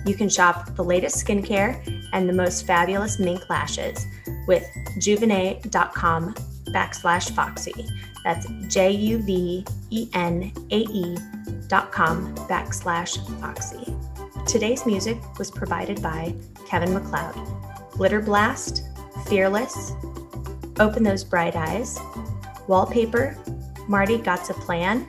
You 0.05 0.15
can 0.15 0.29
shop 0.29 0.75
the 0.75 0.83
latest 0.83 1.25
skincare 1.25 1.79
and 2.13 2.27
the 2.27 2.33
most 2.33 2.65
fabulous 2.65 3.19
mink 3.19 3.49
lashes 3.49 4.05
with 4.47 4.67
juvenae.com 4.97 6.33
backslash 6.69 7.31
foxy. 7.31 7.87
That's 8.23 8.47
J 8.67 8.91
U 8.91 9.19
V 9.19 9.65
E 9.89 10.09
N 10.13 10.51
A 10.71 10.77
E 10.77 11.17
dot 11.67 11.91
com 11.91 12.35
backslash 12.47 13.17
foxy. 13.39 13.95
Today's 14.47 14.85
music 14.85 15.17
was 15.37 15.51
provided 15.51 16.01
by 16.01 16.33
Kevin 16.67 16.93
MacLeod. 16.93 17.35
Glitter 17.91 18.21
Blast, 18.21 18.83
Fearless, 19.27 19.93
Open 20.79 21.03
Those 21.03 21.23
Bright 21.23 21.55
Eyes, 21.55 21.99
Wallpaper, 22.67 23.37
Marty 23.87 24.17
Got's 24.17 24.49
a 24.49 24.53
Plan, 24.53 25.07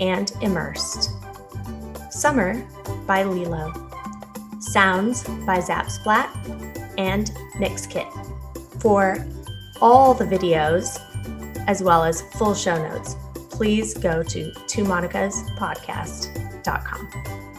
and 0.00 0.32
Immersed. 0.40 1.10
Summer 2.10 2.66
by 3.06 3.22
Lilo. 3.22 3.89
Sounds 4.60 5.24
by 5.24 5.58
Zapsplat 5.58 6.28
and 6.98 7.32
Mixkit. 7.56 8.10
For 8.80 9.26
all 9.80 10.14
the 10.14 10.24
videos, 10.24 11.00
as 11.66 11.82
well 11.82 12.04
as 12.04 12.22
full 12.22 12.54
show 12.54 12.76
notes, 12.76 13.16
please 13.50 13.94
go 13.94 14.22
to 14.22 14.52
twomonicas 14.66 15.48
podcast.com. 15.56 17.49